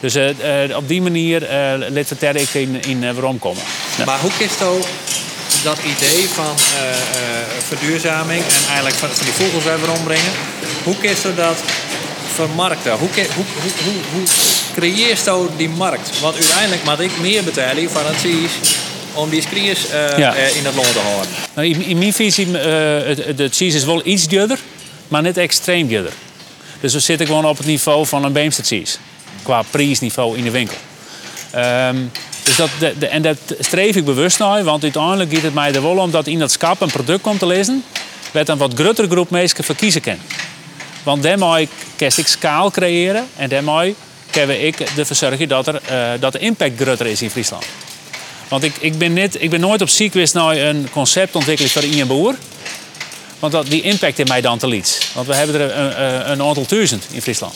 Dus 0.00 0.14
eh, 0.14 0.64
eh, 0.64 0.76
op 0.76 0.88
die 0.88 1.02
manier 1.02 1.42
uh, 1.42 1.88
liet 1.88 2.06
vertel 2.06 2.34
ik 2.34 2.54
in, 2.54 2.82
in 2.86 3.14
waarom 3.14 3.38
komen. 3.38 3.62
Ja. 3.98 4.04
Maar 4.04 4.20
hoe 4.20 4.30
is 4.38 4.58
nou 4.60 4.82
dat 5.62 5.78
idee 5.78 6.28
van 6.28 6.54
eh, 6.56 6.90
eh, 6.90 6.96
verduurzaming 7.66 8.42
en 8.42 8.64
eigenlijk 8.66 8.96
van, 8.96 9.08
van 9.08 9.24
die 9.24 9.34
vogels 9.34 9.64
weer 9.64 9.92
ombrengen? 9.98 10.32
Hoe 10.84 10.94
is 11.00 11.22
je 11.22 11.34
dat 11.34 11.56
vermarkten? 12.34 12.92
Hoe, 12.92 13.08
hoe, 13.14 13.24
hoe, 13.34 13.44
hoe, 13.84 13.94
hoe 14.12 14.22
creëer 14.74 15.16
je 15.24 15.46
die 15.56 15.68
markt? 15.68 16.20
Want 16.20 16.34
uiteindelijk 16.34 16.84
moet 16.84 17.00
ik 17.00 17.20
meer 17.20 17.44
betalen 17.44 17.90
van 17.90 18.06
het 18.06 18.16
CIS 18.20 18.50
om 19.14 19.30
die 19.30 19.42
skriers 19.42 19.88
eh, 19.90 20.18
Ja. 20.18 20.34
eh, 20.34 20.56
in 20.56 20.64
het 20.64 20.74
land 20.74 20.92
te 20.92 20.98
houden. 20.98 21.30
Nou, 21.54 21.68
in, 21.68 21.82
in 21.84 21.98
mijn 21.98 22.12
visie, 22.12 22.58
eh 22.58 23.06
het, 23.06 23.38
het 23.38 23.54
cheese 23.56 23.76
is 23.76 23.84
wel 23.84 24.00
iets 24.04 24.28
duurder, 24.28 24.58
maar 25.08 25.22
niet 25.22 25.36
extreem 25.36 25.88
duurder. 25.88 26.12
Dus 26.80 26.92
we 26.92 27.00
zitten 27.00 27.26
gewoon 27.26 27.44
op 27.44 27.56
het 27.56 27.66
niveau 27.66 28.06
van 28.06 28.24
een 28.24 28.32
Beemster 28.32 28.64
cheese. 28.64 28.96
Qua 29.42 29.62
prijsniveau 29.70 30.36
in 30.38 30.44
de 30.44 30.50
winkel. 30.50 30.76
Ehm, 31.50 31.96
dus 32.42 32.56
dat, 32.56 32.70
de, 32.98 33.06
en 33.06 33.22
dat 33.22 33.38
streef 33.58 33.96
ik 33.96 34.04
bewust 34.04 34.38
naar, 34.38 34.64
want 34.64 34.82
uiteindelijk 34.82 35.32
gaat 35.32 35.42
het 35.42 35.54
mij 35.54 35.74
er 35.74 35.82
wel 35.82 35.96
om 35.96 36.10
dat 36.10 36.26
in 36.26 36.38
dat 36.38 36.50
schap 36.50 36.80
een 36.80 36.90
product 36.90 37.20
komt 37.20 37.38
te 37.38 37.46
lezen, 37.46 37.84
wat 38.32 38.48
een 38.48 38.58
wat 38.58 38.74
grotere 38.74 39.08
groep 39.08 39.30
mensen 39.30 39.64
verkiezen 39.64 40.00
kan. 40.00 40.18
Want 41.02 41.22
daarmee 41.22 41.68
kan 41.96 42.10
ik 42.16 42.26
schaal 42.26 42.70
creëren 42.70 43.26
en 43.36 43.48
daarmee 43.48 43.94
kan 44.30 44.50
ik 44.50 44.80
ervoor 44.80 45.16
zorgen 45.16 45.48
dat, 45.48 45.66
er, 45.66 45.80
eh, 45.84 46.10
dat 46.20 46.32
de 46.32 46.38
impact 46.38 46.80
groter 46.80 47.06
is 47.06 47.22
in 47.22 47.30
Friesland. 47.30 47.64
Want 48.48 48.62
ik, 48.62 48.76
ik, 48.80 48.98
ben, 48.98 49.12
niet, 49.12 49.42
ik 49.42 49.50
ben 49.50 49.60
nooit 49.60 49.82
op 49.82 49.88
ziek 49.88 50.32
naar 50.32 50.56
een 50.56 50.88
concept 50.90 51.34
ontwikkelen 51.34 51.70
voor 51.70 51.82
een 51.82 52.06
boer. 52.06 52.34
Want 53.38 53.52
dat, 53.52 53.66
die 53.66 53.82
impact 53.82 54.18
in 54.18 54.26
mij 54.28 54.40
dan 54.40 54.58
te 54.58 54.66
liet. 54.66 55.10
Want 55.14 55.26
we 55.26 55.34
hebben 55.34 55.60
er 55.60 55.78
een, 55.78 56.30
een 56.30 56.42
aantal 56.42 56.66
duizend 56.66 57.06
in 57.10 57.22
Friesland. 57.22 57.54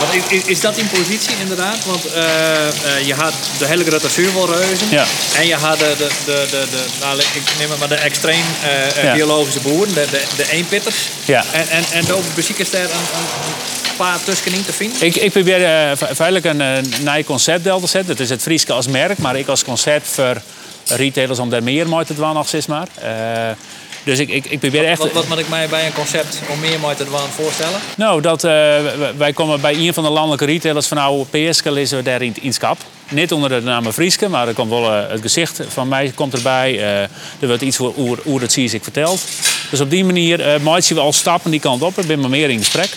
Want 0.00 0.32
is, 0.46 0.60
dat 0.60 0.76
in 0.76 0.88
positie 0.88 1.36
inderdaad? 1.40 1.84
Want 1.84 2.06
eh, 2.06 2.66
eh, 2.68 3.06
je 3.06 3.14
had 3.14 3.32
de 3.58 3.66
hele 3.66 3.84
grote 3.84 4.10
vuurwolreuzen. 4.10 4.86
Ja. 4.90 5.04
En 5.36 5.46
je 5.46 5.54
had 5.54 5.78
de, 5.78 5.94
de, 5.98 6.08
de, 6.24 6.46
de, 6.50 6.66
de 6.70 6.84
nou, 7.00 7.18
ik 7.18 7.42
neem 7.58 7.68
maar 7.78 7.88
de 7.88 7.94
extreem 7.94 8.44
eh, 8.62 9.02
Ja. 9.02 9.12
biologische 9.12 9.60
boeren, 9.60 9.94
de, 9.94 10.06
de, 10.10 10.22
de 10.36 10.50
eenpitters. 10.50 10.96
Ja. 11.24 11.44
En, 11.52 11.68
en, 11.68 11.84
en 11.92 12.04
muziek 12.36 12.58
is 12.58 12.70
daar 12.70 12.82
een, 12.82 12.90
een, 12.90 13.96
paar 13.96 14.22
tussenin 14.24 14.64
te 14.64 14.72
vinden. 14.72 15.02
Ik, 15.06 15.16
ik 15.16 15.32
probeer 15.32 15.60
fe- 15.96 16.14
feitelijk 16.14 16.44
een 16.44 16.84
nieuw 17.04 17.24
concept 17.24 17.64
deel 17.64 17.80
te 17.80 17.86
zetten. 17.86 18.16
Dat 18.16 18.24
is 18.24 18.30
het 18.30 18.42
Frieske 18.42 18.72
als 18.72 18.86
merk, 18.86 19.18
maar 19.18 19.36
ik 19.36 19.48
als 19.48 19.64
concept 19.64 20.08
voor 20.08 20.40
retailers 20.86 21.38
om 21.38 21.50
daar 21.50 21.62
meer 21.62 21.88
mee 21.88 22.04
te 22.04 22.14
doen, 22.14 22.44
steeds 22.44 22.66
maar. 22.66 22.88
Dus 24.06 24.18
ik, 24.18 24.28
ik, 24.28 24.46
ik 24.46 24.58
probeer 24.58 24.84
echt... 24.84 24.98
Wat, 24.98 25.12
wat 25.12 25.28
moet 25.28 25.38
ik 25.38 25.48
mij 25.48 25.68
bij 25.68 25.86
een 25.86 25.92
concept 25.92 26.40
om 26.50 26.60
meer 26.60 26.80
mee 26.80 26.94
te 26.94 27.06
voorstellen? 27.30 27.80
Nou, 27.96 28.20
dat, 28.20 28.44
eh, 28.44 28.50
wij 29.16 29.32
komen 29.32 29.60
bij 29.60 29.74
een 29.74 29.94
van 29.94 30.04
de 30.04 30.10
landelijke 30.10 30.44
retailers 30.44 30.86
van 30.86 30.98
oude 30.98 31.50
PSK 31.50 31.64
lezen 31.64 31.96
we 31.96 32.04
daar 32.04 32.22
in, 32.22 32.34
in 32.40 32.46
het 32.46 32.54
schap. 32.54 32.78
Niet 33.08 33.32
onder 33.32 33.50
de 33.50 33.60
naam 33.60 33.92
Frieske, 33.92 34.28
maar 34.28 34.48
er 34.48 34.54
komt 34.54 34.70
wel 34.70 34.92
eh, 34.92 35.10
het 35.10 35.20
gezicht 35.20 35.60
van 35.68 35.88
mij 35.88 36.12
komt 36.14 36.34
erbij. 36.34 36.78
Eh, 36.78 37.02
er 37.40 37.46
wordt 37.46 37.62
iets 37.62 37.76
hoe, 37.76 38.16
hoe 38.22 38.40
dat 38.40 38.52
zie 38.52 38.70
ik 38.70 38.82
verteld. 38.82 39.20
Dus 39.70 39.80
op 39.80 39.90
die 39.90 40.04
manier 40.04 40.40
uh, 40.40 40.60
maken 40.60 40.94
we 40.94 41.00
al 41.00 41.12
stappen 41.12 41.50
die 41.50 41.60
kant 41.60 41.82
op. 41.82 41.98
Ik 41.98 42.06
ben 42.06 42.20
maar 42.20 42.30
meer 42.30 42.50
in 42.50 42.58
gesprek. 42.58 42.96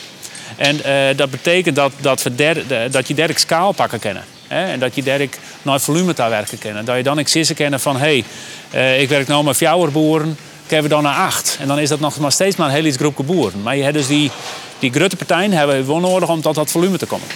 En 0.55 0.81
dat 1.15 1.29
betekent 1.29 1.75
dat, 1.75 1.91
dat, 2.01 2.23
we 2.23 2.35
der, 2.35 2.63
dat 2.91 3.07
je 3.07 3.13
derk 3.13 3.37
schaal 3.37 3.71
pakken 3.71 3.99
kennen. 3.99 4.23
Hè? 4.47 4.65
En 4.65 4.79
dat 4.79 4.95
je 4.95 5.03
derk 5.03 5.37
naar 5.61 5.79
volume 5.79 6.13
te 6.13 6.29
werken 6.29 6.57
kennen. 6.57 6.85
Dat 6.85 6.97
je 6.97 7.03
dan 7.03 7.19
ik 7.19 7.27
zissen 7.27 7.55
kennen 7.55 7.79
van 7.79 7.97
hé, 7.97 8.23
hey, 8.69 9.01
ik 9.01 9.09
werk 9.09 9.27
nou 9.27 9.43
met 9.43 9.55
fjouwerboeren, 9.55 10.37
kunnen 10.69 10.89
we 10.89 10.95
dan 10.95 11.03
naar 11.03 11.25
acht. 11.25 11.57
En 11.59 11.67
dan 11.67 11.79
is 11.79 11.89
dat 11.89 11.99
nog 11.99 12.17
maar 12.19 12.31
steeds 12.31 12.55
maar 12.55 12.67
een 12.67 12.73
heel 12.73 12.85
iets 12.85 12.97
groepje 12.97 13.23
boeren. 13.23 13.61
Maar 13.61 13.75
je 13.77 13.83
hebt 13.83 13.95
dus 13.95 14.07
die, 14.07 14.31
die 14.79 14.91
grote 14.91 15.15
partijen 15.15 15.51
hebben 15.51 15.75
we 15.77 15.83
wel 15.85 15.99
nodig 15.99 16.29
om 16.29 16.41
tot 16.41 16.55
dat 16.55 16.71
volume 16.71 16.97
te 16.97 17.05
komen. 17.05 17.27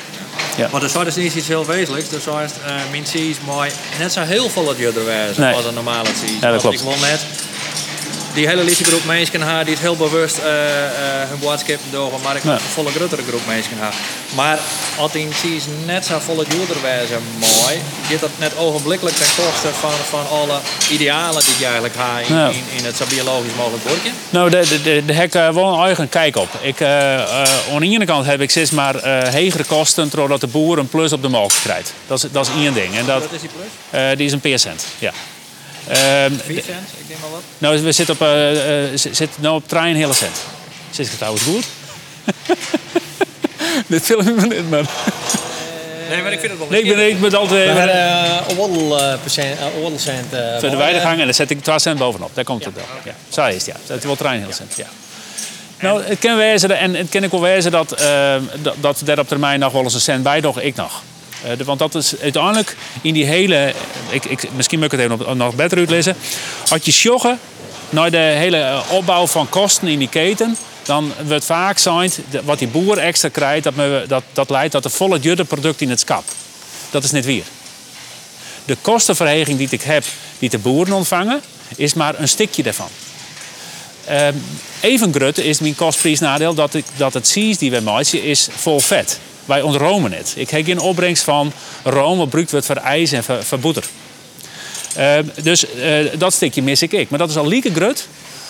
Maar 0.72 0.82
de 0.82 0.88
soort 0.88 1.08
is 1.08 1.16
niet 1.16 1.36
iets 1.36 1.48
heel 1.48 1.66
wezenlijks. 1.66 2.10
De 2.10 2.20
soort 2.20 2.52
uh, 2.66 2.74
min 2.92 3.04
is 3.30 3.38
mooi. 3.46 3.72
Net 4.00 4.13
zo 4.13 4.22
heel 4.22 4.50
veel 4.50 4.68
het 4.68 4.78
judder 4.78 5.06
wijzen 5.06 5.42
Nee. 5.44 5.54
als 5.54 5.66
een 5.66 5.74
normale 5.74 6.10
cheese. 6.20 6.34
Ja, 6.42 6.52
dat 6.52 6.62
klopt. 6.62 6.75
Ik 6.75 6.82
wil 6.86 6.96
net 7.02 7.25
die 8.34 8.48
hele 8.48 8.63
lichte 8.63 8.84
groep 8.84 9.06
mensen 9.06 9.42
hebben 9.42 9.66
die 9.66 9.74
het 9.74 9.84
heel 9.84 9.96
bewust 9.96 10.38
eh, 10.38 10.86
eh, 10.86 11.30
hun 11.30 11.40
boodschap 11.40 11.80
door, 11.92 12.12
maar 12.24 12.36
ik 12.36 12.44
Ja. 12.44 12.52
een 12.54 12.60
volle 12.60 12.92
grotere 12.92 13.22
groep 13.28 13.46
mensen 13.48 13.72
hebben. 13.78 14.00
Maar 14.36 14.60
als 14.98 15.12
die 15.12 15.28
cheese 15.32 15.68
net 15.86 16.06
zo 16.06 16.20
volle 16.20 16.46
judder 16.50 16.82
wijzen 16.82 17.22
mooi, 17.40 17.82
gaat 18.10 18.20
dat 18.20 18.30
net 18.38 18.58
ogenblikkelijk 18.58 19.16
ten 19.16 19.25
koste 19.36 19.68
van, 19.80 19.92
van 20.10 20.30
alle 20.30 20.60
idealen 20.92 21.44
die 21.44 21.54
je 21.60 21.63
eigenlijk 21.66 21.94
hebt 21.98 22.30
in, 22.30 22.36
Ja. 22.36 22.48
in, 22.50 22.63
in 22.78 22.86
het 22.86 22.96
zo 22.98 23.06
biologisch 23.10 23.56
mogelijk 23.58 23.84
woordje. 23.88 24.10
Nou, 24.30 24.50
daar 24.50 24.68
de, 24.68 24.82
de, 24.82 25.04
de 25.06 25.13
heb 25.13 25.25
ik 25.25 25.54
wel 25.54 25.74
een 25.74 25.86
eigen 25.86 26.10
kijk 26.10 26.36
op. 26.36 26.50
Ik, 26.62 26.80
eh, 26.80 27.24
aan 27.74 27.80
de 27.80 27.86
ene 27.86 28.06
kant 28.06 28.25
heb 28.25 28.42
ik 28.42 28.50
steeds 28.50 28.72
maar 28.72 28.96
hegere 29.32 29.63
kosten, 29.63 30.10
doordat 30.10 30.42
de 30.42 30.48
boer 30.48 30.78
een 30.78 30.90
plus 30.90 31.13
op 31.13 31.22
de 31.22 31.30
markt 31.30 31.62
krijgt. 31.62 31.94
Dat 32.08 32.24
is, 32.24 32.32
dat 32.32 32.48
is 32.48 32.54
één 32.63 32.74
ding. 32.74 32.96
En 32.98 33.06
dat, 33.06 33.22
Wat 33.22 33.32
is 33.32 33.40
die 33.42 33.50
plus? 33.90 34.18
die 34.18 34.25
is 34.25 34.32
een 34.32 34.40
peercent, 34.40 34.86
ja. 35.00 35.12
Ehm, 35.88 36.32
4 36.46 36.63
cent, 36.63 36.88
ik 37.00 37.08
denk 37.08 37.20
maar 37.20 37.30
wat. 37.32 37.42
nou, 37.58 37.82
we 37.82 37.92
zitten 37.92 38.16
op, 38.16 38.22
eh, 38.22 38.84
eh, 38.84 38.90
z- 38.96 39.12
zitten 39.12 39.42
nou 39.42 39.56
op 39.56 39.68
3 39.68 39.96
hele 39.96 40.13
cent. 40.13 40.36
Zit 40.92 41.06
ik 41.08 41.13
trouwens 41.13 41.44
goed? 41.44 41.66
Dit 43.88 44.04
film 44.04 44.28
ik 44.28 44.36
me 44.36 44.42
niet, 44.56 44.70
man. 44.70 44.86
Nee, 46.10 46.22
maar 46.22 46.32
ik 46.32 46.40
vind 46.40 46.52
het 46.52 46.60
wel 46.60 46.68
Nee, 46.70 46.82
ik 46.84 46.96
ben, 46.96 47.08
ik 47.10 47.22
ben 47.22 47.34
altijd 47.40 47.68
waddelcent. 49.82 50.34
Eh, 50.34 50.60
voor 50.60 50.70
de 50.70 50.75
weidegang 50.78 51.20
en 51.20 51.25
dan 51.25 51.34
zet 51.34 51.50
ik 51.50 51.63
12 51.63 51.82
cent 51.82 51.98
bovenop. 52.00 52.30
Daar 52.34 52.44
komt 52.44 52.66
het 52.66 52.74
wel. 52.74 52.84
Ja. 53.04 53.13
Zo 53.30 53.46
is 53.46 53.54
het, 53.54 53.66
ja. 53.66 53.75
Dat 53.88 53.98
is 53.98 54.04
wel 54.04 54.16
3 54.16 54.40
hele 54.40 54.54
cent, 54.54 54.74
ja. 54.75 54.86
Nou, 55.80 56.04
het 56.04 56.20
kan 56.20 56.36
wezen, 56.38 56.72
en 56.78 56.96
het 56.96 57.10
kan 57.10 57.24
ik 57.24 57.32
wel 57.32 57.42
wezen 57.42 57.72
dat, 57.72 57.92
eh, 57.92 58.36
dat, 58.62 58.75
dat 58.80 59.02
daar 59.06 59.20
op 59.20 59.28
termijn 59.28 59.60
nog 59.60 59.72
wel 59.72 59.84
eens 59.84 59.94
een 59.94 60.00
cent 60.02 60.24
bij 60.24 60.40
nog 60.40 60.60
ik 60.60 60.75
nog. 60.75 61.02
Eh, 61.44 61.66
want 61.66 61.80
dat 61.80 61.96
is 61.96 62.20
uiteindelijk 62.20 62.76
in 63.02 63.14
die 63.14 63.26
hele. 63.26 63.74
Ik, 64.10 64.26
ik, 64.26 64.52
misschien 64.56 64.80
moet 64.80 64.94
ik 64.94 65.00
het 65.00 65.12
even 65.12 65.26
nog, 65.26 65.36
nog 65.36 65.56
beter 65.56 65.78
uitlezen. 65.78 66.16
Als 66.70 66.82
je 66.84 66.92
sjoggen 66.92 67.40
naar 67.90 68.12
de 68.12 68.18
hele 68.18 68.58
eh, 68.58 68.80
opbouw 68.90 69.28
van 69.28 69.50
kosten 69.50 69.88
in 69.88 70.00
die 70.00 70.10
keten. 70.10 70.58
dan 70.84 71.14
wordt 71.26 71.46
vaak 71.46 71.78
zijn 71.78 72.12
wat 72.44 72.60
die 72.60 72.68
boer 72.68 72.98
extra 72.98 73.30
krijgt. 73.30 73.64
Dat, 73.64 73.74
dat, 74.08 74.24
dat 74.34 74.50
leidt 74.50 74.72
tot 74.72 74.86
een 74.86 74.92
volle 74.92 75.20
judde 75.20 75.44
product 75.44 75.82
in 75.82 75.90
het 75.90 76.00
schap. 76.00 76.24
Dat 76.90 77.04
is 77.04 77.12
niet 77.12 77.26
weer. 77.26 77.44
De 78.66 78.78
kostenverheging 78.82 79.58
die 79.58 79.68
ik 79.70 79.82
heb, 79.82 80.04
die 80.40 80.50
de 80.50 80.58
boeren 80.58 80.94
ontvangen, 80.94 81.42
is 81.76 81.94
maar 81.94 82.20
een 82.20 82.28
stukje 82.28 82.64
daarvan. 82.64 82.90
Ehm, 84.06 84.34
even 84.80 85.14
grut 85.14 85.38
is 85.38 85.60
mijn 85.60 85.76
kostprijsnadeel 85.76 86.54
dat, 86.54 86.74
ik, 86.74 86.86
dat 86.98 87.14
het 87.14 87.28
cheese 87.28 87.60
die 87.60 87.72
wij 87.72 87.82
maken 87.82 88.24
is 88.24 88.48
vol 88.56 88.80
vet. 88.80 89.20
Wij 89.46 89.62
ontromen 89.62 90.12
het. 90.12 90.34
Ik 90.36 90.50
heb 90.50 90.66
geen 90.66 90.80
opbrengst 90.80 91.24
van 91.24 91.54
room 91.84 92.18
wat 92.18 92.26
gebruikt 92.26 92.52
wordt 92.52 92.66
voor 92.66 92.76
ijs 92.76 93.12
en 93.12 93.24
voor, 93.24 93.44
voor. 93.44 93.84
Ehm, 94.96 95.24
dus 95.42 95.74
eh, 95.74 96.06
dat 96.18 96.34
stukje 96.34 96.62
mis 96.62 96.82
ik 96.82 96.92
ik. 96.92 97.10
Maar 97.10 97.20
dat 97.20 97.30
is 97.30 97.36
al 97.36 97.48
lieke 97.48 97.74
grut 97.74 98.08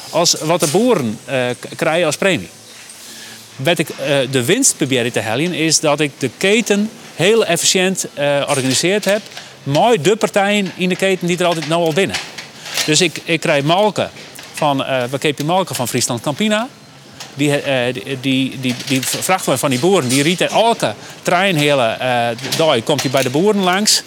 als 0.10 0.34
wat 0.34 0.60
de 0.60 0.68
boeren 0.68 1.20
eh, 1.26 1.46
krijgen 1.76 2.06
als 2.06 2.18
premie. 2.18 2.50
Wat 3.56 3.80
ik 3.80 3.90
eh, 3.90 4.18
de 4.32 4.46
winst 4.46 4.78
probeer 4.78 5.12
te 5.12 5.22
halen 5.22 5.54
is 5.54 5.80
dat 5.80 6.00
ik 6.00 6.12
de 6.18 6.30
keten 6.38 6.90
heel 7.16 7.46
efficiënt 7.46 8.06
georganiseerd 8.16 9.06
heb. 9.06 9.22
Mooi 9.64 10.02
de 10.02 10.16
partijen 10.16 10.72
in 10.76 10.90
de 10.90 10.96
keten 10.96 11.28
die 11.28 11.38
er 11.38 11.46
altijd 11.46 11.68
nou 11.68 11.84
al 11.84 11.94
binnen. 11.94 12.16
Dus 12.86 13.02
ik, 13.02 13.22
ik 13.26 13.40
krijg 13.40 13.64
malken 13.64 14.12
van, 14.54 14.78
we 15.10 15.18
kepen 15.20 15.46
malken 15.46 15.76
van 15.76 15.88
Friesland 15.88 16.22
Campina. 16.22 16.68
Die, 17.36 17.62
eh, 17.62 17.94
die, 17.94 18.18
die, 18.22 18.58
die, 18.62 18.76
die 18.88 19.02
vrachten 19.02 19.52
we 19.52 19.58
van 19.58 19.70
die 19.70 19.80
boeren. 19.80 20.10
Die 20.10 20.24
rieten 20.24 20.50
elke 20.50 20.94
trein 21.22 21.56
hele 21.56 21.84
eh 21.84 22.28
dag 22.58 22.84
komt 22.84 23.02
hij 23.02 23.12
bij 23.12 23.24
de 23.24 23.30
boeren 23.30 23.62
langs. 23.62 24.04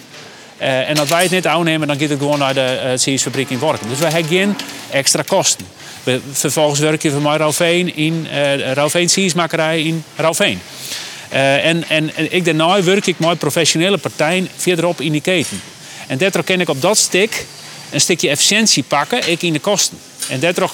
Eh, 0.57 0.89
en 0.89 0.97
als 0.97 1.09
wij 1.09 1.23
het 1.23 1.31
niet 1.31 1.47
aannemen, 1.47 1.87
dan 1.87 1.99
gaat 1.99 2.09
het 2.09 2.19
gewoon 2.19 2.39
naar 2.39 2.53
de 2.53 2.79
uh, 2.83 2.89
cheesefabriek 2.97 3.49
in 3.49 3.59
Workum. 3.59 3.89
Dus 3.89 3.99
wij 3.99 4.11
hebben 4.11 4.31
geen 4.31 4.55
extra 4.89 5.21
kosten. 5.21 5.65
Vervolgens 6.31 6.79
werken 6.79 7.13
we 7.13 7.29
met 7.29 7.37
Rauveen 7.37 7.95
in 7.95 8.27
uh, 8.31 8.73
Rauveen 8.73 9.09
cheesemakerij 9.09 9.81
in 9.81 10.03
Rauveen. 10.15 10.61
Uh, 11.33 11.65
en, 11.65 11.83
en, 11.89 12.15
en 12.15 12.33
ik 12.33 12.45
daarna 12.45 12.83
werk 12.83 13.07
ik 13.07 13.19
met 13.19 13.37
professionele 13.37 13.97
partijen 13.97 14.49
verderop 14.55 15.01
in 15.01 15.11
die 15.11 15.21
keten. 15.21 15.61
En 16.07 16.17
daardoor 16.17 16.43
kan 16.43 16.61
ik 16.61 16.69
op 16.69 16.81
dat 16.81 16.97
stuk 16.97 17.45
een 17.89 18.01
stukje 18.01 18.29
efficiëntie 18.29 18.83
pakken, 18.83 19.29
ik 19.29 19.41
in 19.41 19.53
de 19.53 19.59
kosten. 19.59 19.97
En 20.29 20.39
daardoor 20.39 20.71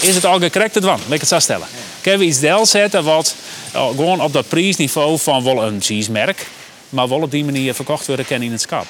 is 0.00 0.14
het 0.14 0.24
al 0.24 0.40
gecorrect 0.40 0.74
het 0.74 0.84
laat 0.84 1.00
ik 1.08 1.20
het 1.20 1.28
zo 1.28 1.38
stellen. 1.38 1.66
Kunnen 2.00 2.20
we 2.20 2.26
iets 2.26 2.40
deel 2.40 2.66
zetten 2.66 3.04
wat 3.04 3.34
uh, 3.74 3.86
gewoon 3.86 4.20
op 4.20 4.32
dat 4.32 4.48
prijsniveau 4.48 5.18
van 5.18 5.44
wel 5.44 5.62
een 5.62 5.82
cheesemerk, 5.82 6.46
maar 6.88 7.08
wel 7.08 7.20
op 7.20 7.30
die 7.30 7.44
manier 7.44 7.74
verkocht 7.74 8.06
worden 8.06 8.26
kan 8.26 8.42
in 8.42 8.52
het 8.52 8.60
schap. 8.60 8.86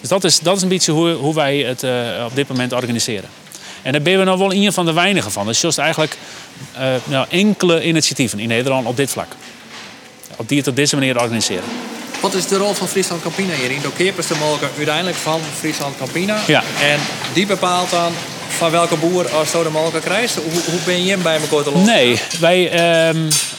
Dus 0.00 0.08
dat 0.08 0.24
is, 0.24 0.38
dat 0.38 0.56
is 0.56 0.62
een 0.62 0.68
beetje 0.68 0.92
hoe, 0.92 1.12
hoe 1.12 1.34
wij 1.34 1.58
het 1.58 1.82
uh, 1.82 2.24
op 2.24 2.34
dit 2.34 2.48
moment 2.48 2.72
organiseren. 2.72 3.28
En 3.82 3.92
daar 3.92 4.02
ben 4.02 4.18
we 4.18 4.24
nog 4.24 4.38
wel 4.38 4.52
een 4.52 4.72
van 4.72 4.84
de 4.84 4.92
weinigen 4.92 5.32
van. 5.32 5.48
Is 5.48 5.60
juist 5.60 5.78
eigenlijk 5.78 6.16
nou, 7.04 7.26
enkele 7.30 7.84
initiatieven 7.84 8.38
in 8.38 8.48
Nederland 8.48 8.86
op 8.86 8.96
dit 8.96 9.10
vlak. 9.10 9.28
Op 10.36 10.48
die 10.48 10.58
het 10.58 10.66
op 10.66 10.76
deze 10.76 10.94
manier 10.94 11.20
organiseren. 11.20 11.64
Wat 12.24 12.34
is 12.34 12.46
de 12.46 12.56
rol 12.56 12.74
van 12.74 12.88
Friesland 12.88 13.22
Campina 13.22 13.52
hierin? 13.52 13.80
De 13.80 13.92
keepers 13.96 14.26
te 14.26 14.34
mogen 14.40 14.68
uiteindelijk 14.76 15.16
van 15.16 15.40
Friesland 15.58 15.96
Campina. 15.96 16.40
Ja. 16.46 16.62
En 16.82 16.98
die 17.32 17.46
bepaalt 17.46 17.90
dan 17.90 18.12
van 18.48 18.70
welke 18.70 18.96
boer 18.96 19.28
als 19.30 19.50
zo 19.50 19.62
de 19.62 19.70
molken 19.70 20.00
krijgt? 20.00 20.34
Hoe, 20.34 20.62
hoe 20.70 20.80
ben 20.84 21.04
je 21.04 21.10
hem 21.10 21.22
bij 21.22 21.34
elkaar 21.34 21.62
te 21.62 21.70
lopen? 21.70 21.84
Nee, 21.84 22.20
wij, 22.40 22.72
uh, 23.08 23.14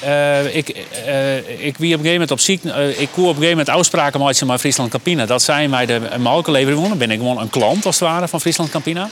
uh, 0.06 0.56
ik, 0.56 0.86
uh, 1.08 1.36
ik 1.38 1.78
wie 1.78 1.94
op 1.94 2.00
een 2.00 2.06
gegeven 2.06 2.12
moment 2.12 2.32
op 2.32 2.40
ziek, 2.40 2.64
ik 2.64 3.10
koer 3.12 3.24
op 3.24 3.30
een 3.30 3.42
gegeven 3.42 3.50
moment 3.50 3.70
afspraken 3.70 4.20
maken 4.20 4.48
met 4.48 4.60
Friesland 4.60 4.92
Campina. 4.92 5.26
Dat 5.26 5.42
zijn 5.42 5.70
mij 5.70 5.86
de 5.86 6.02
molkenlevering. 6.18 6.88
Dan 6.88 6.98
ben 6.98 7.12
ik 7.12 7.20
gewoon 7.20 7.40
een 7.40 7.50
klant 7.50 7.86
als 7.86 8.00
het 8.00 8.10
ware 8.10 8.28
van 8.28 8.42
Friesland 8.42 8.70
Campina. 8.70 9.10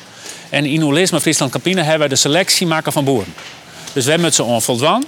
En 0.49 0.65
in 0.65 0.83
Oelisme 0.83 1.21
Friesland 1.21 1.51
Campina 1.51 1.81
hebben 1.81 2.07
we 2.07 2.13
de 2.13 2.19
selectie 2.19 2.67
maken 2.67 2.91
van 2.91 3.03
boeren. 3.03 3.33
Dus 3.93 4.03
we 4.03 4.09
hebben 4.09 4.27
het 4.27 4.35
ze 4.35 4.43
onvoldwan. 4.43 5.05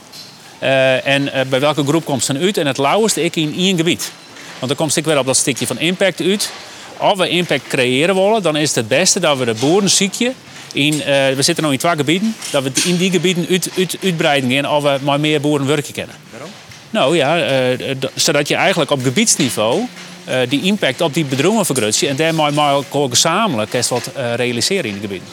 en 0.59 1.31
bij 1.49 1.59
welke 1.59 1.83
groep 1.85 2.05
komt 2.05 2.23
ze 2.23 2.37
uit? 2.39 2.57
En 2.57 2.67
het 2.67 2.77
lauwste 2.77 3.23
ik 3.23 3.35
in 3.35 3.53
één 3.57 3.77
gebied. 3.77 4.11
Want 4.59 4.67
dan 4.67 4.75
komt 4.75 4.95
ik 4.95 5.05
weer 5.05 5.19
op 5.19 5.25
dat 5.25 5.37
stukje 5.37 5.67
van 5.67 5.79
impact 5.79 6.21
uit. 6.21 6.51
Als 6.97 7.17
we 7.17 7.29
impact 7.29 7.67
creëren 7.67 8.15
willen, 8.15 8.41
dan 8.41 8.55
is 8.55 8.67
het 8.67 8.75
het 8.75 8.87
beste 8.87 9.19
dat 9.19 9.37
we 9.37 9.45
de 9.45 9.53
boeren 9.53 9.89
ziekje 9.89 10.33
in, 10.75 10.93
uh, 10.93 11.03
we 11.05 11.41
zitten 11.41 11.63
nu 11.63 11.71
in 11.71 11.77
twee 11.77 11.95
gebieden, 11.95 12.35
dat 12.51 12.63
we 12.63 12.71
in 12.85 12.97
die 12.97 13.11
gebieden 13.11 13.47
uit, 13.49 13.69
uit, 13.77 13.97
uitbreiden 14.03 14.51
gaan 14.51 14.69
of 14.69 14.83
we 14.83 14.97
maar 15.01 15.19
meer 15.19 15.41
boeren 15.41 15.67
werken 15.67 15.93
kennen. 15.93 16.15
Waarom? 16.31 16.49
Nou 16.89 17.15
ja, 17.15 17.37
uh, 17.37 17.77
zodat 18.13 18.47
je 18.47 18.55
eigenlijk 18.55 18.91
op 18.91 19.03
gebiedsniveau 19.03 19.81
uh, 20.29 20.35
die 20.49 20.61
impact 20.61 21.01
op 21.01 21.13
die 21.13 21.25
bedrijven 21.25 21.65
vergroot 21.65 22.01
en 22.01 22.15
daarmee 22.15 22.51
maar 22.51 22.73
ook 22.73 23.09
gezamenlijk 23.09 23.73
eens 23.73 23.89
wat 23.89 24.09
realiseren 24.35 24.85
in 24.85 24.91
die 24.91 25.01
gebieden. 25.01 25.27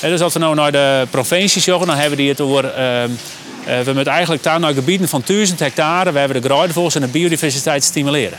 dus 0.00 0.20
als 0.20 0.32
we 0.32 0.38
nou 0.38 0.54
naar 0.54 0.72
de 0.72 1.06
provincies 1.10 1.64
joggen, 1.64 1.86
dan 1.86 1.96
hebben 1.96 2.18
we 2.18 2.24
het 2.24 2.40
over. 2.40 2.64
ehm, 2.64 3.10
we 3.84 3.92
moeten 3.92 4.12
eigenlijk 4.12 4.42
daar 4.42 4.60
naar 4.60 4.74
gebieden 4.74 5.08
van 5.08 5.22
1000 5.24 5.58
hectare, 5.58 6.12
we 6.12 6.18
hebben 6.18 6.42
de 6.42 6.48
graaidvoors 6.48 6.94
en 6.94 7.00
de 7.00 7.06
biodiversiteit 7.06 7.84
stimuleren. 7.84 8.38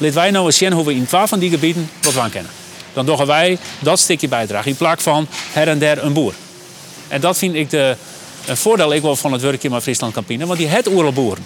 Laten 0.00 0.16
wij 0.16 0.30
nou 0.30 0.46
eens 0.46 0.56
zien 0.56 0.72
hoe 0.72 0.84
we 0.84 0.94
in 0.94 1.06
twee 1.06 1.26
van 1.26 1.38
die 1.38 1.50
gebieden 1.50 1.90
wat 2.02 2.12
van 2.12 2.30
kennen 2.30 2.50
dan 2.92 3.06
doen 3.06 3.26
wij 3.26 3.58
dat 3.78 3.98
stukje 3.98 4.28
bijdrage. 4.28 4.68
In 4.68 4.76
plaats 4.76 5.02
van 5.02 5.26
her 5.52 5.68
en 5.68 5.78
der 5.78 6.04
een 6.04 6.12
boer. 6.12 6.32
En 7.08 7.20
dat 7.20 7.38
vind 7.38 7.54
ik 7.54 7.70
de, 7.70 7.96
een 8.46 8.56
voordeel 8.56 8.94
ik 8.94 9.02
wel 9.02 9.16
van 9.16 9.32
het 9.32 9.42
werkje 9.42 9.70
met 9.70 9.82
Friesland 9.82 10.12
Campina. 10.14 10.46
Want 10.46 10.58
die 10.58 10.68
het 10.68 10.88
oerl 10.88 11.12
boeren. 11.12 11.44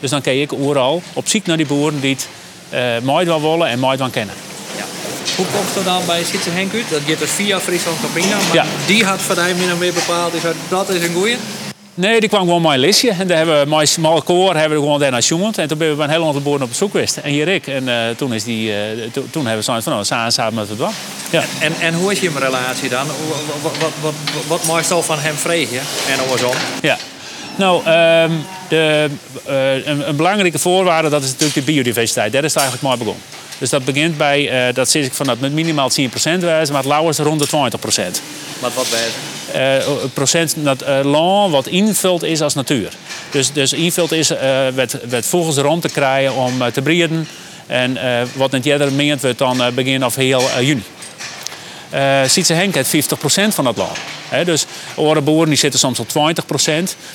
Dus 0.00 0.10
dan 0.10 0.20
kan 0.20 0.32
ik 0.32 0.52
overal 0.52 1.02
op 1.12 1.28
zoek 1.28 1.46
naar 1.46 1.56
die 1.56 1.66
boeren 1.66 2.00
die 2.00 2.14
het 2.14 2.28
uh, 2.74 3.06
mooi 3.06 3.26
wel 3.26 3.40
willen 3.40 3.68
en 3.68 3.78
mooi 3.78 3.96
van 3.96 4.10
kennen. 4.10 4.34
Ja. 4.76 4.84
Hoe 5.36 5.46
komt 5.46 5.74
het 5.74 5.84
dan 5.84 6.02
bij 6.06 6.24
Sietse 6.24 6.50
Henk 6.50 6.72
uit? 6.74 6.90
Dat 6.90 7.00
gaat 7.06 7.18
dus 7.18 7.30
via 7.30 7.60
Friesland 7.60 8.00
Campina. 8.00 8.36
Maar 8.36 8.54
Ja. 8.54 8.64
die 8.86 9.04
had 9.04 9.20
voor 9.20 9.34
mij 9.34 9.54
min 9.54 9.72
of 9.72 9.78
meer 9.78 9.92
bepaald. 9.92 10.32
Dat 10.68 10.88
is 10.88 11.02
een 11.02 11.14
goeie. 11.14 11.36
Nee, 11.96 12.20
die 12.20 12.28
kwam 12.28 12.40
gewoon 12.40 12.62
mijn 12.62 12.80
listje. 12.80 13.10
En 13.10 13.26
daar 13.26 13.36
hebben 13.36 13.60
we 13.60 13.68
mijn 13.68 13.88
smal 13.88 14.22
koor 14.22 14.54
hebben 14.56 14.78
we 14.78 14.84
gewoon 14.84 15.00
daarna 15.00 15.18
jongen. 15.18 15.52
En 15.54 15.68
toen 15.68 15.78
ben 15.78 15.88
we 15.88 15.94
bij 15.94 16.04
een 16.04 16.10
heel 16.10 16.26
aantal 16.26 16.42
boeren 16.42 16.62
op 16.62 16.68
bezoek 16.68 16.90
geweest. 16.90 17.16
En 17.16 17.30
hier 17.30 17.48
ik. 17.48 17.66
En 17.66 17.88
uh, 17.88 18.08
toen, 18.16 18.34
is 18.34 18.44
die, 18.44 18.70
uh, 18.70 18.76
to, 19.12 19.24
toen 19.30 19.42
hebben 19.42 19.56
we 19.56 19.62
zoiets 19.62 19.84
van, 19.84 19.92
nou, 19.92 20.04
samen 20.04 20.32
samen 20.32 20.54
met 20.54 20.68
het 20.68 20.78
doen. 20.78 20.90
Ja. 21.30 21.44
En, 21.58 21.72
en 21.80 21.94
hoe 21.94 22.12
is 22.12 22.20
je 22.20 22.30
relatie 22.38 22.88
dan? 22.88 23.06
Wat, 23.62 23.76
wat, 23.78 23.92
wat, 24.00 24.14
wat, 24.46 24.64
wat 24.64 24.90
al 24.92 25.02
van 25.02 25.18
hem 25.18 25.34
vregen? 25.34 25.80
En 26.10 26.18
andersom? 26.20 26.54
Ja. 26.82 26.96
Nou, 27.56 27.76
um, 27.78 28.44
de, 28.68 29.08
uh, 29.48 29.86
een, 29.86 30.08
een, 30.08 30.16
belangrijke 30.16 30.58
voorwaarde 30.58 31.08
dat 31.08 31.22
is 31.22 31.30
natuurlijk 31.30 31.54
de 31.66 31.72
biodiversiteit. 31.72 32.32
Daar 32.32 32.44
is 32.44 32.54
het 32.54 32.62
eigenlijk 32.62 32.88
mooi 32.88 32.98
begonnen. 32.98 33.24
Dus 33.58 33.70
dat 33.70 33.84
begint 33.84 34.16
bij, 34.16 34.72
dat 34.72 34.90
zit 34.90 35.04
ik 35.04 35.12
van 35.12 35.26
dat 35.26 35.40
met 35.40 35.52
minimaal 35.52 35.90
10% 35.90 35.94
wijzen, 36.22 36.72
maar 36.72 36.82
het 36.82 36.92
lauw 36.92 37.08
is 37.08 37.18
rond 37.18 37.40
de 37.40 37.46
20%. 37.46 37.50
Wat 38.60 38.74
wat 38.74 38.88
wijzen? 38.90 39.35
Uh, 39.54 39.76
procent 40.14 40.54
dat 40.56 40.82
uh, 40.82 41.00
land 41.02 41.52
wat 41.52 41.66
invult 41.66 42.22
is 42.22 42.40
als 42.40 42.54
natuur. 42.54 42.92
Dus, 43.30 43.52
dus 43.52 43.72
invult 43.72 44.12
is 44.12 44.28
werd 45.08 45.26
volgens 45.26 45.56
de 45.56 45.62
rond 45.62 45.82
te 45.82 45.88
krijgen 45.88 46.34
om 46.34 46.72
te 46.72 46.82
breeden. 46.82 47.28
En 47.66 47.98
wat 48.34 48.50
niet 48.50 48.66
eerder 48.66 48.92
meent 48.92 49.20
wordt 49.20 49.38
dan 49.38 49.62
begin 49.74 50.04
of 50.04 50.14
heel 50.14 50.42
juni. 50.60 50.82
Uh, 51.94 52.20
Sietse 52.26 52.52
Henk 52.52 52.74
heeft 52.74 52.94
50% 52.94 53.48
van 53.48 53.64
dat 53.64 53.76
land. 53.76 53.98
He, 54.28 54.44
dus 54.44 54.66
andere 54.96 55.20
boeren 55.20 55.48
die 55.48 55.58
zitten 55.58 55.80
soms 55.80 55.98
op 55.98 56.08
20%. 56.08 56.12
Maar 56.14 56.26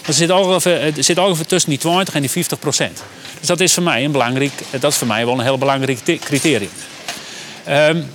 er 0.06 0.14
zit 0.14 0.32
ongeveer, 0.32 0.82
er 0.82 1.46
tussen 1.46 1.70
die 1.70 1.80
20 1.80 2.14
en 2.14 2.22
die 2.22 2.30
50%. 2.30 2.34
Dus 3.40 3.48
dat 3.48 3.60
is 3.60 3.74
voor 3.74 3.84
mij 3.84 4.04
een 4.04 4.12
belangrijk, 4.12 4.52
dat 4.80 4.92
is 4.92 4.98
voor 4.98 5.08
mij 5.08 5.26
wel 5.26 5.34
een 5.34 5.44
heel 5.44 5.58
belangrijk 5.58 6.20
criterium. 6.24 6.72
Um, 7.70 8.10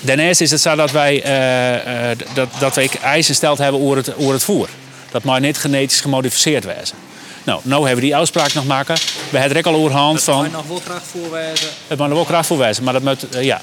Daarnaast 0.00 0.40
is 0.40 0.50
het 0.50 0.60
zo 0.60 0.76
dat 0.76 0.90
wij, 0.90 1.24
uh, 1.26 2.10
uh, 2.10 2.16
dat, 2.34 2.48
dat 2.58 2.74
wij 2.74 2.90
eisen 3.02 3.32
gesteld 3.32 3.58
hebben 3.58 3.80
over 3.80 3.96
het, 3.96 4.16
over 4.16 4.32
het 4.32 4.44
voer. 4.44 4.68
Dat 5.10 5.22
maar 5.22 5.40
niet 5.40 5.58
genetisch 5.58 6.00
gemodificeerd 6.00 6.64
wezen. 6.64 6.96
Nou, 7.44 7.60
nu 7.62 7.74
hebben 7.74 7.94
we 7.94 8.00
die 8.00 8.16
afspraak 8.16 8.54
nog 8.54 8.66
maken. 8.66 8.94
We 9.30 9.38
hebben 9.38 9.58
er 9.58 9.66
ook 9.66 9.74
al 9.74 9.80
overhand 9.80 10.22
van. 10.22 10.42
Het 10.42 10.52
mag 10.52 10.60
nog 10.60 10.68
wel 10.68 10.80
graag 10.84 11.02
voorwijzen. 11.04 11.68
Het 11.86 11.98
mag 11.98 12.08
nog 12.08 12.16
wel 12.16 12.26
graag 12.26 12.46
voorwijzen, 12.46 12.84
maar 12.84 12.92
dat 12.92 13.02
moet, 13.02 13.34
uh, 13.34 13.42
ja. 13.42 13.60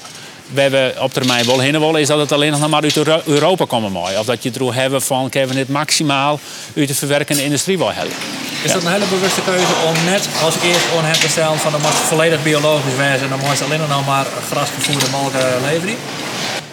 We 0.52 0.60
hebben 0.60 1.02
op 1.02 1.12
termijn 1.12 1.46
wel 1.46 1.58
heen 1.58 1.80
willen, 1.80 2.00
is 2.00 2.06
dat 2.06 2.18
het 2.18 2.32
alleen 2.32 2.50
nog 2.50 2.68
maar 2.68 2.82
uit 2.82 3.26
Europa 3.26 3.64
komen 3.64 3.92
mooi. 3.92 4.18
Of 4.18 4.26
dat 4.26 4.42
je 4.42 4.48
het 4.48 4.74
hebben 4.74 5.02
van, 5.02 5.28
kunnen 5.28 5.48
we 5.48 5.54
dit 5.54 5.68
maximaal 5.68 6.40
uit 6.76 6.88
de 6.88 6.94
verwerkende 6.94 7.44
industrie 7.44 7.78
wel 7.78 7.92
hebben. 7.92 8.14
Is 8.62 8.68
ja. 8.68 8.72
dat 8.72 8.84
een 8.84 8.92
hele 8.92 9.04
bewuste 9.10 9.40
keuze 9.40 9.72
om 9.86 10.04
net 10.04 10.28
als 10.44 10.54
eerst 10.64 10.86
on 10.96 11.12
te 11.12 11.28
stellen 11.28 11.58
van, 11.58 11.72
dan 11.72 11.80
mag 11.80 11.92
volledig 11.92 12.42
biologisch 12.42 12.96
wezen, 12.96 13.28
dan 13.28 13.38
moet 13.38 13.58
je 13.58 13.64
alleen 13.64 13.78
nog 13.88 14.06
maar 14.06 14.26
grasgevoerde 14.50 15.06
molken 15.10 15.48
leveren? 15.64 15.96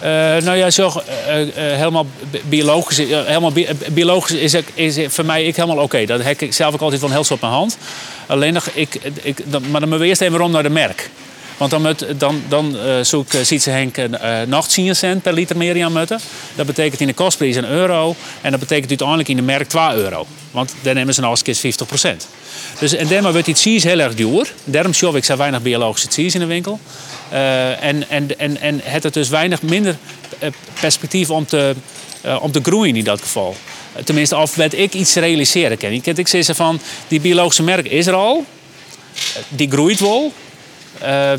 Uh, 0.02 0.06
nou 0.44 0.56
ja, 0.56 0.70
zo, 0.70 0.92
uh, 1.28 1.40
uh, 1.40 1.52
helemaal 1.54 2.06
biologisch, 2.44 2.96
helemaal 2.96 3.52
bi 3.52 3.68
biologisch 3.88 4.36
is, 4.36 4.54
is 4.74 4.98
voor 5.08 5.24
mij 5.24 5.44
ik 5.44 5.56
helemaal 5.56 5.76
oké. 5.76 5.84
Okay. 5.84 6.06
Dat 6.06 6.22
heb 6.22 6.40
ik 6.40 6.52
zelf 6.52 6.74
ook 6.74 6.80
altijd 6.80 7.00
van 7.00 7.10
heel 7.10 7.24
op 7.30 7.40
mijn 7.40 7.52
hand. 7.52 7.78
Alleen 8.26 8.52
nog, 8.52 8.68
ik, 8.72 9.00
ik, 9.22 9.38
dan, 9.44 9.62
maar 9.70 9.80
dan 9.80 9.88
moeten 9.88 9.98
we 9.98 10.06
eerst 10.06 10.20
even 10.20 10.38
rond 10.38 10.52
naar 10.52 10.62
de 10.62 10.70
merk. 10.70 11.10
Want 11.60 11.72
dan, 11.72 11.82
moet, 11.82 12.04
dan, 12.18 12.42
dan 12.48 12.76
zoek 13.02 13.32
ziet 13.42 13.62
ze 13.62 13.70
Henk 13.70 13.96
nog 14.46 14.68
10 14.68 14.96
cent 14.96 15.22
per 15.22 15.32
liter 15.32 15.56
meer 15.56 15.84
aan 15.84 15.92
moeten. 15.92 16.20
Dat 16.54 16.66
betekent 16.66 17.00
in 17.00 17.06
de 17.06 17.12
kostprijs 17.12 17.56
een 17.56 17.68
euro. 17.68 18.14
En 18.40 18.50
dat 18.50 18.60
betekent 18.60 18.88
uiteindelijk 18.88 19.28
in 19.28 19.36
de 19.36 19.42
merk 19.42 19.68
2 19.68 19.94
euro. 19.94 20.26
Want 20.50 20.74
dan 20.82 20.94
nemen 20.94 21.14
ze 21.14 21.20
nog 21.20 21.40
eens 21.44 21.58
50 21.60 21.86
procent. 21.86 22.28
Dus, 22.78 22.92
en 22.92 23.08
daarmee 23.08 23.32
wordt 23.32 23.62
die 23.62 23.80
heel 23.80 23.98
erg 23.98 24.14
duur. 24.14 24.52
Daarom 24.64 24.92
show 24.92 25.16
ik 25.16 25.24
weinig 25.24 25.62
biologische 25.62 26.08
cheese 26.10 26.34
in 26.34 26.40
de 26.40 26.46
winkel. 26.46 26.80
Uh, 27.32 27.82
en, 27.82 28.08
en, 28.08 28.38
en, 28.38 28.60
en 28.60 28.80
het 28.82 29.04
er 29.04 29.12
dus 29.12 29.28
weinig 29.28 29.62
minder 29.62 29.96
perspectief 30.80 31.30
om 31.30 31.46
te, 31.46 31.74
uh, 32.26 32.42
om 32.42 32.52
te 32.52 32.60
groeien 32.62 32.96
in 32.96 33.04
dat 33.04 33.20
geval. 33.20 33.56
Tenminste, 34.04 34.36
of 34.36 34.56
ik 34.56 34.94
iets 34.94 35.14
realiseren 35.14 35.78
kan. 35.78 35.90
Ik, 35.90 36.28
zeggen 36.28 36.54
van, 36.54 36.80
die 37.08 37.20
biologische 37.20 37.62
merk 37.62 37.88
is 37.88 38.06
er 38.06 38.14
al. 38.14 38.44
Die 39.48 39.70
groeit 39.70 40.00
wel. 40.00 40.32
Uh, 41.02 41.32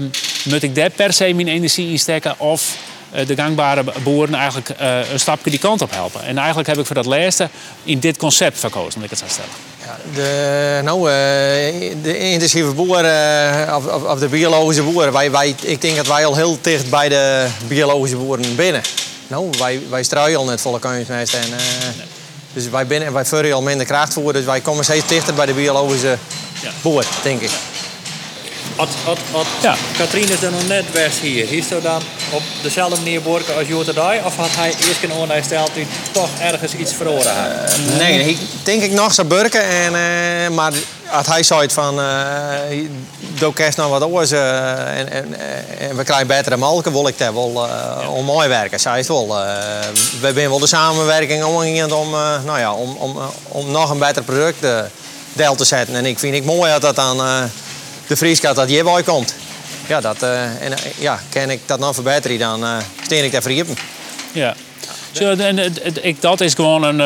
moet 0.43 0.63
ik 0.63 0.75
daar 0.75 0.89
per 0.89 1.13
se 1.13 1.33
mijn 1.33 1.47
energie 1.47 1.91
in 1.91 1.99
steken 1.99 2.39
of 2.39 2.77
uh, 3.15 3.27
de 3.27 3.35
gangbare 3.35 3.83
boeren 4.03 4.35
eigenlijk 4.35 4.69
uh, 4.81 5.11
een 5.11 5.19
stapje 5.19 5.49
die 5.49 5.59
kant 5.59 5.81
op 5.81 5.91
helpen. 5.91 6.23
En 6.23 6.37
eigenlijk 6.37 6.67
heb 6.67 6.77
ik 6.77 6.85
voor 6.85 6.95
dat 6.95 7.05
laatste 7.05 7.49
in 7.83 7.99
dit 7.99 8.17
concept 8.17 8.59
verkozen, 8.59 8.95
om 8.95 9.03
ik 9.03 9.09
het 9.09 9.19
zou 9.19 9.31
stellen. 9.31 9.51
Ja, 9.85 9.97
de, 10.13 10.81
nou, 10.83 10.99
uh, 10.99 11.15
de 12.03 12.17
intensieve 12.17 12.71
boer, 12.71 13.05
of, 13.75 13.85
of, 13.87 14.03
of, 14.03 14.19
de 14.19 14.27
biologische 14.27 14.83
boeren, 14.83 15.13
wij, 15.13 15.31
wij, 15.31 15.55
ik 15.61 15.81
denk 15.81 15.95
dat 15.95 16.07
wij 16.07 16.25
al 16.25 16.35
heel 16.35 16.57
dicht 16.61 16.89
bij 16.89 17.09
de 17.09 17.47
biologische 17.67 18.17
boeren 18.17 18.55
binnen. 18.55 18.81
Nou, 19.27 19.49
wij, 19.59 19.79
wij 19.89 20.03
struien 20.03 20.37
al 20.37 20.45
net 20.45 20.61
volle 20.61 20.79
kunstmest 20.79 21.33
en 21.33 21.49
nee. 21.49 22.05
dus 22.53 22.69
wij, 22.69 22.87
binnen, 22.87 23.13
wij 23.13 23.25
vullen 23.25 23.53
al 23.53 23.61
minder 23.61 23.85
krachtvoer, 23.85 24.33
dus 24.33 24.45
wij 24.45 24.59
komen 24.59 24.83
steeds 24.83 25.07
dichter 25.07 25.33
bij 25.33 25.45
de 25.45 25.53
biologische 25.53 26.17
boer, 26.81 27.05
denk 27.23 27.41
ik. 27.41 27.51
Als, 28.75 28.89
als, 29.05 29.19
als 29.31 29.47
ja. 29.61 29.75
Katrien 29.97 30.29
is 30.29 30.41
er 30.41 30.51
nog 30.51 30.67
net 30.67 30.91
best 30.91 31.19
hier. 31.19 31.45
Hier 31.47 31.63
staat 31.63 31.83
dan 31.83 32.01
op 32.31 32.41
dezelfde 32.61 32.95
manier 32.95 33.21
borken 33.21 33.55
als 33.55 33.67
Jota 33.67 33.91
Dai? 33.91 34.21
Of 34.25 34.35
had 34.35 34.55
hij 34.55 34.67
eerst 34.67 34.99
kunnen 34.99 35.17
ondersteld 35.17 35.71
die 35.73 35.87
toch 36.11 36.29
ergens 36.39 36.73
iets 36.73 36.93
verloren 36.93 37.33
had? 37.35 37.77
Uh, 37.79 37.97
nee, 37.97 38.29
ik 38.29 38.37
denk 38.63 38.81
ik 38.81 38.91
nog 38.91 39.13
zou 39.13 39.27
burken. 39.27 39.63
En, 39.63 39.93
uh, 39.93 40.55
maar 40.55 40.73
als 41.11 41.27
hij 41.27 41.43
zei 41.43 41.69
van, 41.69 41.99
uh, 41.99 42.07
doe 43.19 43.53
kerst 43.53 43.77
nou 43.77 43.89
wat 43.89 44.03
oors 44.03 44.31
uh, 44.31 44.99
en, 44.99 45.11
en, 45.11 45.35
en, 45.79 45.95
we 45.95 46.03
krijgen 46.03 46.27
betere 46.27 46.57
melken, 46.57 46.91
wil 46.91 47.07
ik 47.07 47.17
daar 47.17 47.33
wel 47.33 47.51
uh, 47.65 47.71
ja. 48.01 48.09
om 48.09 48.25
mooi 48.25 48.47
werken, 48.47 48.79
zei 48.79 48.97
het 48.97 49.07
wel. 49.07 49.27
we 49.27 50.25
hebben 50.25 50.49
wel 50.49 50.59
de 50.59 50.67
samenwerking 50.67 51.43
om, 51.43 51.55
om, 51.91 52.11
nou 52.45 52.59
ja, 52.59 52.73
om, 52.73 52.95
om, 52.95 53.17
om 53.47 53.71
nog 53.71 53.89
een 53.89 53.99
beter 53.99 54.23
product 54.23 54.65
deel 55.33 55.55
te 55.55 55.65
zetten. 55.65 55.95
En 55.95 56.05
ik 56.05 56.19
vind 56.19 56.35
het 56.35 56.45
mooi 56.45 56.71
dat 56.71 56.81
dat 56.81 56.99
aan 56.99 57.49
de 58.11 58.17
Frieskat 58.17 58.55
dat 58.55 58.67
hierbij 58.67 59.03
komt. 59.03 59.35
Ja, 59.87 60.01
dat, 60.01 60.21
en 60.23 60.73
ja, 60.97 61.19
kan 61.29 61.49
ik 61.49 61.59
dat 61.65 61.79
nog 61.79 61.93
verbeteren, 61.93 62.39
dan 62.39 62.65
steen 63.03 63.23
ik 63.23 63.31
daar 63.31 63.41
vergeten. 63.41 63.75
Ja. 64.31 64.55
Zo, 65.11 65.35
en, 65.35 65.59
ik, 66.01 66.21
dat 66.21 66.41
is 66.41 66.53
gewoon 66.53 66.83
een, 66.83 66.97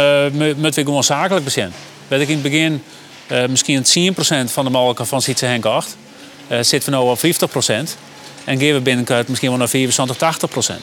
we 0.53 0.71
gewoon 0.73 1.03
zakelijk 1.03 1.45
bezien. 1.45 1.73
Weet 2.07 2.21
ik 2.21 2.27
in 2.27 2.33
het 2.33 2.43
begin 2.43 2.83
uh, 3.31 3.45
misschien 3.45 4.13
10% 4.47 4.51
van 4.51 4.65
de 4.65 4.71
melk 4.71 4.99
van 5.03 5.21
Sietse 5.21 5.45
Henk 5.45 5.65
8. 5.65 5.97
Uh, 6.47 6.57
zitten 6.61 6.91
we 6.91 6.97
nu 6.97 7.03
op 7.03 7.17
50%. 7.17 7.21
En 8.43 8.59
geven 8.59 8.75
we 8.75 8.81
binnenkort 8.81 9.27
misschien 9.27 9.49
wel 9.49 9.57
naar 9.57 9.69
75, 9.69 10.17
80%. 10.17 10.73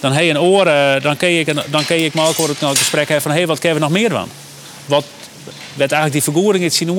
Dan 0.00 0.12
heb 0.12 0.24
je 0.24 0.30
een 0.30 0.40
oor, 0.40 0.66
uh, 0.66 1.00
dan 1.00 1.16
kun 1.16 1.28
je, 1.28 1.44
dan 1.70 1.84
kun 1.84 2.00
je 2.00 2.10
melk 2.14 2.36
het 2.36 2.60
nou 2.60 2.76
gesprek 2.76 3.08
hebben 3.08 3.22
van 3.22 3.32
hey, 3.32 3.46
wat 3.46 3.58
kunnen 3.58 3.78
we 3.78 3.84
nog 3.84 3.92
meer 3.92 4.10
van? 4.10 4.28
Wat 4.86 5.04
werd 5.74 5.92
eigenlijk 5.92 6.24
die 6.24 6.32
vergoeding 6.32 6.64
in 6.64 6.68
het 6.70 6.74
zien 6.74 6.90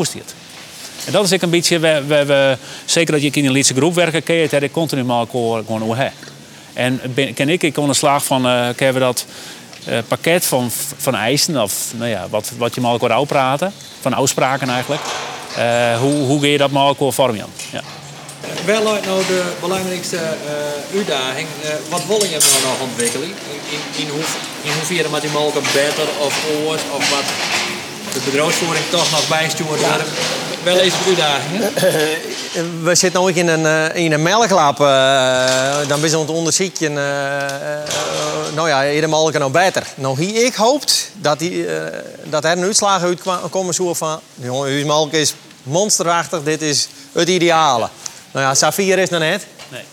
En 1.06 1.12
dat 1.12 1.24
is 1.24 1.32
ik 1.32 1.42
een 1.42 1.50
beetje, 1.50 1.80
we, 1.80 2.04
we, 2.08 2.26
we, 2.26 2.58
zeker 2.86 3.14
dat 3.14 3.22
je 3.22 3.30
in 3.32 3.46
een 3.46 3.52
Lietse 3.52 3.74
groep 3.74 3.96
werken, 3.96 4.24
kun 4.24 4.36
je 4.36 4.48
het 4.50 4.72
continu 4.72 5.04
melk 5.04 5.30
gewoon 5.30 5.82
hoe 5.82 6.12
En 6.74 7.02
ken 7.36 7.50
ik, 7.50 7.64
ik 7.64 7.76
de 7.76 7.94
slag 7.94 8.26
van, 8.26 8.46
uh, 8.46 8.68
kunnen 8.76 8.94
we 8.94 9.00
dat 9.00 9.26
uh, 9.90 9.98
pakket 10.08 10.46
van, 10.46 10.72
van 10.98 11.16
eisen, 11.16 11.62
of 11.62 11.92
nou 11.96 12.10
ja, 12.10 12.28
wat, 12.30 12.52
wat 12.58 12.76
je 12.76 12.82
maar 12.82 12.94
ook 12.94 13.28
praten, 13.28 13.74
van 14.02 14.14
afspraken 14.14 14.70
eigenlijk. 14.70 15.02
Uh, 15.58 16.00
hoe, 16.00 16.14
hoe 16.14 16.40
ga 16.40 16.48
je 16.48 16.58
dat 16.58 16.72
maar 16.72 16.88
ook 16.88 17.14
vormen? 17.14 17.46
Ja. 17.72 17.82
Wel 18.66 18.84
nou 18.84 19.26
de 19.28 19.44
belangrijkste 19.60 20.16
uh, 20.16 20.98
uitdaging. 20.98 21.48
wat 21.90 22.06
wil 22.06 22.24
je 22.24 22.30
nou 22.30 22.62
nog 22.64 22.80
ontwikkelen? 22.82 23.28
In, 23.28 24.04
in, 24.04 24.10
hoe, 24.10 24.24
in 24.64 24.72
hoeverre 24.78 25.10
met 25.10 25.22
die 25.22 25.32
mogelijk 25.32 25.68
beter 25.74 26.08
of 26.20 26.46
oors 26.66 26.82
of 26.96 27.10
wat 27.10 27.26
de 28.14 28.20
bedrijfsvoering 28.26 28.86
toch 28.90 29.12
nog 29.12 29.28
bijstuurt 29.28 29.68
worden? 29.70 30.06
Wel 30.64 30.78
eens 30.78 30.94
een 30.94 31.06
uitdaging. 31.08 31.62
we 32.84 32.96
zitten 32.96 33.26
nu 33.26 33.32
in 33.32 33.48
een, 33.48 33.96
in 33.96 34.12
een 34.12 34.22
melklab. 34.22 34.78
dan 35.88 36.02
ben 36.02 36.10
je 36.10 36.16
aan 36.16 36.22
het 36.22 36.30
onderzoeken 36.30 36.94
nou 38.54 38.68
ja, 38.68 38.80
helemaal 38.80 39.32
kan 39.32 39.42
nog 39.42 39.52
beter. 39.52 39.88
Nou, 39.96 40.24
hier, 40.24 40.46
ik 40.46 40.54
hoopt 40.54 41.12
dat, 41.14 41.40
die, 41.40 41.66
dat 42.24 42.46
er 42.46 42.52
een 42.52 42.64
uitslag 42.64 43.04
uitkomen 43.04 43.74
zo 43.74 43.94
van... 43.94 44.20
Jongen, 44.34 44.86
melk 44.86 45.12
is 45.12 45.34
monsterachtig, 45.64 46.44
dit 46.44 46.62
is 46.62 46.88
het 47.12 47.30
ideale. 47.30 47.90
Nou 48.32 48.46
ja, 48.46 48.54
Safir 48.54 49.00
is 49.00 49.10
nog 49.10 49.20
net. 49.20 49.46
Nee. 49.70 49.84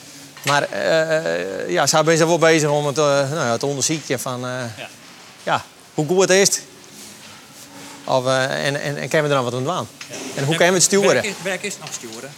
Maar 0.45 0.69
uh, 0.73 1.71
ja, 1.71 1.87
ze 1.87 2.03
zijn 2.05 2.29
wel 2.29 2.39
bezig 2.39 2.69
om 2.69 2.87
het, 2.87 2.99
uh, 2.99 3.05
nou 3.05 3.35
ja, 3.35 3.53
het 3.53 3.63
onderzoeken 3.63 4.21
van... 4.21 4.41
Ja. 4.41 4.89
ja. 5.43 5.65
hoe 5.95 6.07
goed 6.07 6.21
het 6.21 6.31
is. 6.31 6.61
Of, 8.11 8.27
en, 8.27 8.81
en, 8.81 8.97
en 8.97 9.09
kunnen 9.09 9.23
we 9.23 9.29
er 9.29 9.29
dan 9.29 9.45
wat 9.45 9.55
aan 9.55 9.65
doen? 9.65 9.73
Ja. 9.73 10.17
En 10.35 10.45
hoe 10.45 10.57
kunnen 10.57 10.75
we 10.75 10.75
het 10.75 10.83
sturen? 10.83 11.13
Werk 11.13 11.25
is, 11.25 11.35
werk 11.43 11.63
is 11.63 11.75
nog 11.81 11.89
sturen. 11.93 12.31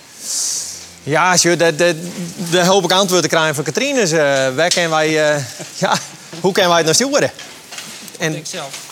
Ja, 1.03 1.37
de, 1.37 1.75
de, 1.77 2.11
de 2.51 2.65
hoop 2.65 2.85
ik 2.85 2.93
antwoorden 2.93 3.31
krijgen 3.31 3.55
van 3.55 3.65
Katrine. 3.65 4.03
Uh, 4.03 4.57
waar 4.57 4.69
kunnen 4.69 4.91
wij, 4.91 5.09
uh, 5.09 5.45
ja, 5.85 5.97
hoe 6.41 6.53
kunnen 6.53 6.71
wij 6.71 6.83
het 6.83 6.99
nou 6.99 7.11
sturen? 7.11 7.31
En, 8.19 8.37
ik 8.37 8.47
zelf. 8.47 8.91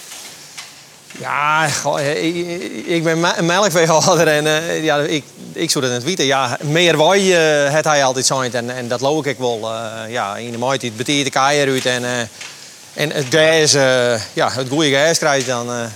Ja, 1.18 1.68
goh, 1.68 2.00
ik, 2.00 2.46
ik 2.86 3.04
ben 3.04 3.38
een 3.38 3.46
melkveehouder 3.46 4.28
en 4.28 4.44
uh, 4.44 4.84
ja, 4.84 4.98
ik, 4.98 5.24
ik 5.52 5.70
zou 5.70 5.84
het 5.84 5.94
niet 5.94 6.04
weten. 6.04 6.24
Ja, 6.24 6.58
meer 6.60 6.98
wij 6.98 7.20
uh, 7.20 7.72
het 7.72 7.84
hij 7.84 8.04
altijd 8.04 8.26
zijn 8.26 8.54
en, 8.54 8.70
en 8.70 8.88
dat 8.88 9.00
loop 9.00 9.26
ik 9.26 9.38
wel. 9.38 9.60
Uh, 9.62 10.12
ja, 10.12 10.36
in 10.36 10.50
de 10.50 10.58
maand 10.58 10.82
het 10.82 10.96
betiert 10.96 11.24
de 11.24 11.30
keier 11.30 11.68
uit 11.68 11.86
en, 11.86 12.04
en 12.94 13.10
het 13.10 13.26
gas, 13.30 13.72
ja, 14.32 14.50
het 14.52 14.68
goede 14.68 14.90
gas 14.90 15.18
krijg 15.18 15.44
je 15.44 15.50
dan 15.50 15.90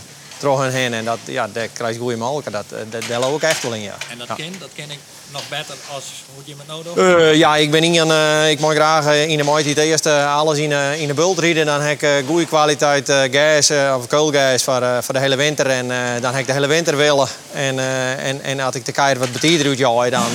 terug 0.44 0.72
heen 0.72 0.94
en 0.94 1.04
dat, 1.04 1.18
ja, 1.24 1.48
daar 1.52 1.68
krijg 1.72 1.94
je 1.94 2.00
goede 2.00 2.16
melk. 2.16 2.52
Dat, 2.52 2.64
dat, 2.90 3.02
daar 3.08 3.20
loop 3.20 3.36
ik 3.36 3.42
echt 3.42 3.62
wel 3.62 3.72
in, 3.72 3.82
ja. 3.82 3.94
En 4.10 4.18
dat, 4.18 4.28
ja. 4.28 4.34
ken, 4.34 4.54
dat 4.58 4.68
ken 4.74 4.90
ik 4.90 4.98
nog 5.32 5.48
beter 5.48 5.74
als 5.94 6.04
hoe 6.34 6.42
je 6.44 6.54
met 6.56 6.66
nodig? 6.66 6.96
Uh, 6.96 7.34
ja, 7.34 7.56
ik 7.56 7.70
ben 7.70 7.84
in 7.84 8.06
uh, 8.06 8.50
ik 8.50 8.60
mag 8.60 8.74
graag 8.74 9.06
uh, 9.06 9.28
in 9.28 9.36
de 9.36 9.44
mooie 9.44 9.68
het 9.68 9.78
eerst 9.78 10.06
alles 10.06 10.58
in, 10.58 10.72
in 10.72 11.06
de 11.06 11.14
bult 11.14 11.38
rijden. 11.38 11.66
Dan 11.66 11.80
heb 11.80 12.02
ik 12.02 12.24
goede 12.26 12.46
kwaliteit 12.46 13.12
gas 13.30 13.70
of 13.70 14.06
koolgas 14.06 14.62
voor, 14.62 14.82
voor 15.00 15.14
de 15.14 15.20
hele 15.20 15.36
winter. 15.36 15.66
En 15.66 15.88
dan 16.20 16.32
heb 16.32 16.40
ik 16.40 16.46
de 16.46 16.52
hele 16.52 16.66
winter 16.66 16.96
willen. 16.96 17.28
En, 17.52 17.78
en, 18.18 18.42
en 18.42 18.60
als 18.60 18.74
ik 18.74 18.84
de 18.84 18.92
keer 18.92 19.18
wat 19.18 19.32
betierder 19.32 19.66
uit 19.66 19.78
ja, 19.78 20.10
dan, 20.10 20.30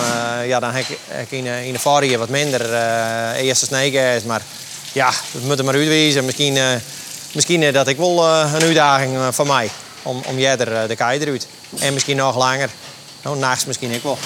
ja, 0.47 0.59
dan 0.59 0.71
heb 0.71 0.85
ik, 0.87 0.97
ik 1.21 1.31
in, 1.31 1.45
in 1.45 1.73
de 1.73 1.79
varie 1.79 2.17
wat 2.17 2.29
minder 2.29 2.73
eerste 3.35 3.65
sneegas. 3.65 4.23
Maar 4.23 4.41
ja, 4.91 5.11
dat 5.31 5.41
moet 5.41 5.59
er 5.59 5.65
maar 5.65 5.75
uitwijzen. 5.75 6.25
Misschien, 6.25 6.57
misschien 7.31 7.73
dat 7.73 7.87
ik 7.87 7.97
wel 7.97 8.27
een 8.27 8.63
uitdaging 8.63 9.17
van 9.31 9.47
mij 9.47 9.69
om, 10.03 10.21
om 10.25 10.39
jij 10.39 10.57
er 10.57 10.87
de 10.87 10.95
keizer 10.95 11.29
uit. 11.29 11.47
En 11.79 11.93
misschien 11.93 12.17
nog 12.17 12.37
langer. 12.37 12.69
Nou, 13.21 13.37
nachts 13.37 13.65
misschien 13.65 13.91
ik 13.91 14.03
wel. 14.03 14.17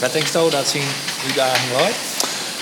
Wat 0.00 0.12
denk 0.12 0.26
je 0.26 0.48
dat 0.50 0.68
zien 0.68 0.82
uitdaging 1.26 1.70
wordt? 1.70 1.94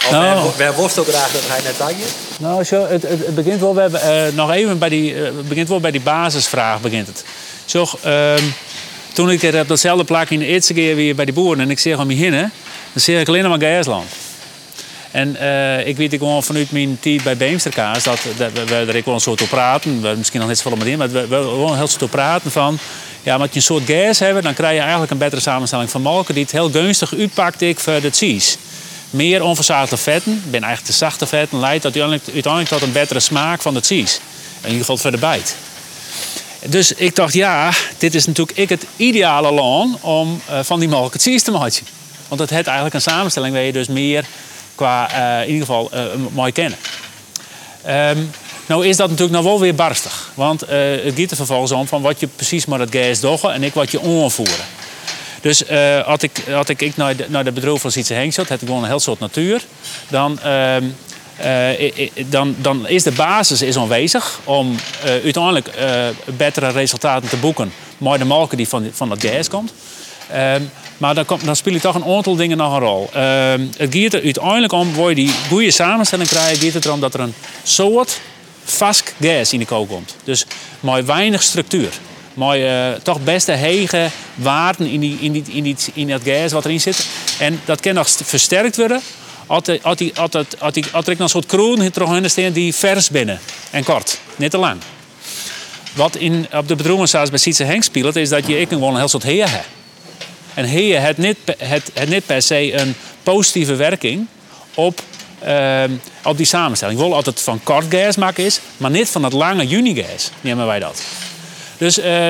Of 0.07 0.11
nou, 0.11 0.51
wij 0.57 0.73
worst 0.73 0.99
ook 0.99 1.09
graag 1.09 1.33
dat 1.33 1.43
hij 1.47 1.63
net 1.63 1.79
dat 1.79 1.93
Nou, 2.41 2.65
zo, 2.65 2.87
het, 2.87 3.03
het, 3.03 3.35
begint 3.35 3.61
wel, 3.61 3.75
we 3.75 3.81
hebben, 3.81 4.01
uh, 4.29 4.37
nog 4.37 4.51
even 4.51 4.79
bij 4.79 4.89
die, 4.89 5.15
uh, 5.15 5.29
begint 5.49 5.69
wel 5.69 5.81
bij 5.81 5.91
die 5.91 6.01
basisvraag. 6.01 6.81
Begint 6.81 7.07
het. 7.07 7.25
Zo, 7.65 7.87
uh, 8.07 8.35
toen 9.13 9.31
ik 9.31 9.43
er 9.43 9.61
op 9.61 9.69
datzelfde 9.69 10.05
plak 10.05 10.31
in 10.31 10.39
de 10.39 10.45
eerste 10.45 10.75
keer 10.75 10.95
weer 10.97 11.15
bij 11.15 11.25
die 11.25 11.35
boeren 11.35 11.63
en 11.63 11.71
ik 11.71 11.79
zeg 11.79 11.99
om 11.99 12.11
je 12.11 12.17
heen, 12.17 12.31
dan 12.31 12.51
zeg 12.95 13.21
ik 13.21 13.29
alleen 13.29 13.49
maar 13.49 13.59
Geersland. 13.59 14.07
En 15.17 15.37
uh, 15.41 15.87
ik 15.87 15.97
weet 15.97 16.15
gewoon 16.19 16.43
vanuit 16.43 16.71
mijn 16.71 16.97
tijd 17.01 17.23
bij 17.23 17.37
Beemsterkaas 17.37 18.03
dat, 18.03 18.21
dat 18.37 18.53
we, 18.53 18.75
er 18.75 19.09
een 19.09 19.21
soort 19.21 19.43
op 19.43 19.49
praten. 19.49 20.03
We 20.03 20.15
misschien 20.17 20.41
nog 20.41 20.49
niet 20.49 20.59
zoveel 20.59 20.79
met 20.79 20.87
in, 20.87 20.99
maar 20.99 21.11
we, 21.11 21.27
we, 21.27 21.37
een 21.37 21.77
heel 21.77 21.87
soort 21.87 22.03
op 22.03 22.11
praten 22.11 22.51
van. 22.51 22.79
Ja, 23.23 23.39
wat 23.39 23.49
je 23.49 23.57
een 23.57 23.63
soort 23.63 23.83
gas 23.87 24.19
hebben, 24.19 24.43
dan 24.43 24.55
krijg 24.55 24.75
je 24.75 24.81
eigenlijk 24.81 25.11
een 25.11 25.19
betere 25.19 25.41
samenstelling 25.41 25.91
van 25.91 26.03
molken 26.03 26.35
die 26.35 26.43
het 26.43 26.53
heel 26.53 26.71
gunstig 26.71 27.15
uitpakt 27.15 27.61
ik 27.61 27.81
voor 27.81 28.01
de 28.01 28.11
cheese. 28.11 28.57
Meer 29.11 29.43
onverzadigde 29.43 29.97
vetten, 29.97 30.43
ben 30.45 30.63
eigenlijk 30.63 30.87
de 30.87 30.99
zachte 30.99 31.27
vetten, 31.27 31.61
leidt 31.61 31.85
uiteindelijk, 31.85 32.69
tot 32.69 32.83
een 32.83 32.93
betere 32.93 33.21
smaak 33.21 33.63
van 33.63 33.75
de 33.75 33.81
cheese. 33.81 34.19
In 34.61 34.67
ieder 34.67 34.79
geval 34.79 34.97
voor 34.97 35.11
de 35.11 35.19
bijt. 35.19 35.57
Dus 36.67 36.93
ik 36.93 37.17
dacht, 37.17 37.33
ja, 37.33 37.71
dit 37.99 38.15
is 38.15 38.27
natuurlijk 38.27 38.59
ik 38.59 38.69
het 38.69 38.87
ideale 38.97 39.53
land 39.53 39.97
om 40.01 40.41
uh, 40.51 40.59
van 40.63 40.81
die 40.81 40.89
molken 40.89 41.21
cheese 41.21 41.45
te 41.45 41.51
maken. 41.51 41.87
Want 42.29 42.41
het 42.41 42.51
heeft 42.51 42.67
eigenlijk 42.67 42.95
een 42.95 43.03
samenstelling 43.03 43.55
waar 43.55 43.63
je 43.63 43.73
dus 43.73 43.89
meer 43.89 44.25
qua 44.77 45.11
uh, 45.11 45.47
in 45.47 45.53
ieder 45.53 45.67
geval 45.67 45.91
uh, 45.95 46.01
mooi 46.33 46.53
kennen. 46.53 46.79
Um, 47.89 48.31
nou 48.67 48.87
is 48.87 48.97
dat 48.97 49.09
natuurlijk 49.11 49.37
nog 49.37 49.45
wel 49.45 49.61
weer 49.61 49.75
barstig. 49.75 50.31
Want 50.35 50.63
uh, 50.63 50.69
het 51.05 51.19
gaat 51.19 51.31
er 51.31 51.37
vervolgens 51.37 51.73
om 51.73 51.87
van 51.87 52.03
wat 52.03 52.21
je 52.21 52.27
precies 52.27 52.67
maar 52.67 52.81
het 52.81 52.95
gas 52.95 53.21
doggen 53.21 53.53
en 53.53 53.63
ik 53.63 53.75
wat 53.75 53.91
je 53.91 54.01
onvoeren. 54.01 54.65
Dus 55.41 55.69
als 56.05 56.23
ik, 56.23 56.43
als 56.55 56.69
ik 56.69 56.97
naar, 56.97 57.17
de, 57.17 57.27
naar 57.29 57.45
de 57.45 57.53
bedrijf 57.53 57.81
van 57.81 57.91
heb 58.49 58.61
ik 58.61 58.67
gewoon 58.67 58.83
een 58.83 58.89
heel 58.89 59.01
soort 59.01 59.21
natuur. 59.21 59.63
Dan, 60.09 60.39
uh, 60.45 60.77
dan, 62.27 62.55
dan 62.59 62.89
is 62.89 63.03
de 63.03 63.13
basis 63.13 63.63
is 63.63 63.77
aanwezig 63.77 64.41
om 64.45 64.77
uiteindelijk 65.05 65.71
betere 66.25 66.71
resultaten 66.71 67.29
te 67.29 67.37
boeken. 67.37 67.73
Maar 67.99 68.19
de 68.19 68.25
melken 68.25 68.57
die 68.57 68.69
van, 68.69 68.91
van 68.93 69.09
dat 69.09 69.25
gas 69.25 69.49
komt. 69.49 69.73
Ehm, 70.31 70.63
maar 70.99 71.15
dan, 71.15 71.25
komt, 71.25 71.57
spelen 71.57 71.81
toch 71.81 71.95
een 71.95 72.05
aantal 72.05 72.37
dingen 72.37 72.57
nog 72.57 72.73
een 72.73 72.81
rol. 72.81 73.09
Ehm, 73.13 73.67
het 73.77 73.95
gaat 73.95 74.13
er 74.13 74.23
uiteindelijk 74.23 74.73
om, 74.73 74.95
waar 74.95 75.09
je 75.09 75.15
die 75.15 75.33
goede 75.49 75.71
samenstelling 75.71 76.29
krijgt, 76.29 76.63
gaat 76.63 76.73
het 76.73 76.85
erom 76.85 77.01
dat 77.01 77.15
er 77.15 77.21
een 77.21 77.35
soort 77.63 78.21
vast 78.65 79.15
gas 79.21 79.53
in 79.53 79.59
de 79.59 79.65
kook 79.65 79.89
komt. 79.89 80.17
Dus 80.25 80.47
maar 80.81 81.05
weinig 81.05 81.43
structuur. 81.43 81.93
Maar 82.35 82.59
uh, 82.59 82.93
toch 83.03 83.21
best 83.25 83.47
hege 83.47 84.09
waarden 84.35 84.87
in, 84.87 85.01
die, 85.01 85.19
in, 85.21 85.33
die, 85.33 85.45
in, 85.47 85.63
die, 85.63 85.77
in 85.95 86.09
dat 86.09 86.21
gas 86.25 86.53
wat 86.53 86.65
erin 86.65 86.81
zit. 86.81 87.07
En 87.39 87.61
dat 87.65 87.81
kan 87.81 87.95
nog 87.95 88.09
versterkt 88.25 88.77
worden 88.77 89.01
als, 89.47 89.69
er 91.07 91.21
een 91.21 91.29
soort 91.29 91.47
kroon 91.47 91.91
terug 91.91 92.31
staan 92.31 92.53
die 92.53 92.75
vers 92.75 93.11
binnen 93.11 93.41
en 93.71 93.85
kort, 93.85 94.19
niet 94.37 94.51
te 94.51 94.59
lang. 94.59 94.81
Wat 95.95 96.17
in, 96.17 96.47
op 96.53 96.69
de 96.69 96.77
bedroemen 96.77 97.09
bij 97.11 97.39
Sietse 97.39 97.65
Henk 97.65 97.83
speelt, 97.83 98.17
is 98.17 98.29
dat 98.29 98.47
je 98.47 98.67
gewoon 98.69 98.93
een 98.93 98.99
heel 98.99 99.09
soort 99.09 99.23
heer 99.23 99.51
hebt. 99.51 99.67
En 100.57 100.65
heer 100.65 101.01
heeft 101.01 101.19
niet, 101.19 101.37
het, 101.59 101.91
het 101.95 102.09
niet 102.09 102.27
per 102.27 102.43
se 102.43 102.73
een 102.81 102.95
positieve 103.23 103.75
werking 103.75 104.27
op 104.75 105.01
uh, 105.47 105.83
op 106.25 106.37
die 106.37 106.47
samenstelling. 106.47 106.97
We 106.97 107.03
willen 107.03 107.19
altijd 107.19 107.41
van 107.41 107.61
kort 107.63 107.85
gas 107.89 108.17
maken 108.17 108.45
is, 108.45 108.61
maar 108.77 108.91
niet 108.91 109.09
van 109.09 109.23
dat 109.23 109.33
lange 109.33 109.67
junigas 109.67 110.31
nemen 110.41 110.67
wij 110.67 110.79
dat. 110.79 111.03
Dus 111.79 111.99
uh, 111.99 112.27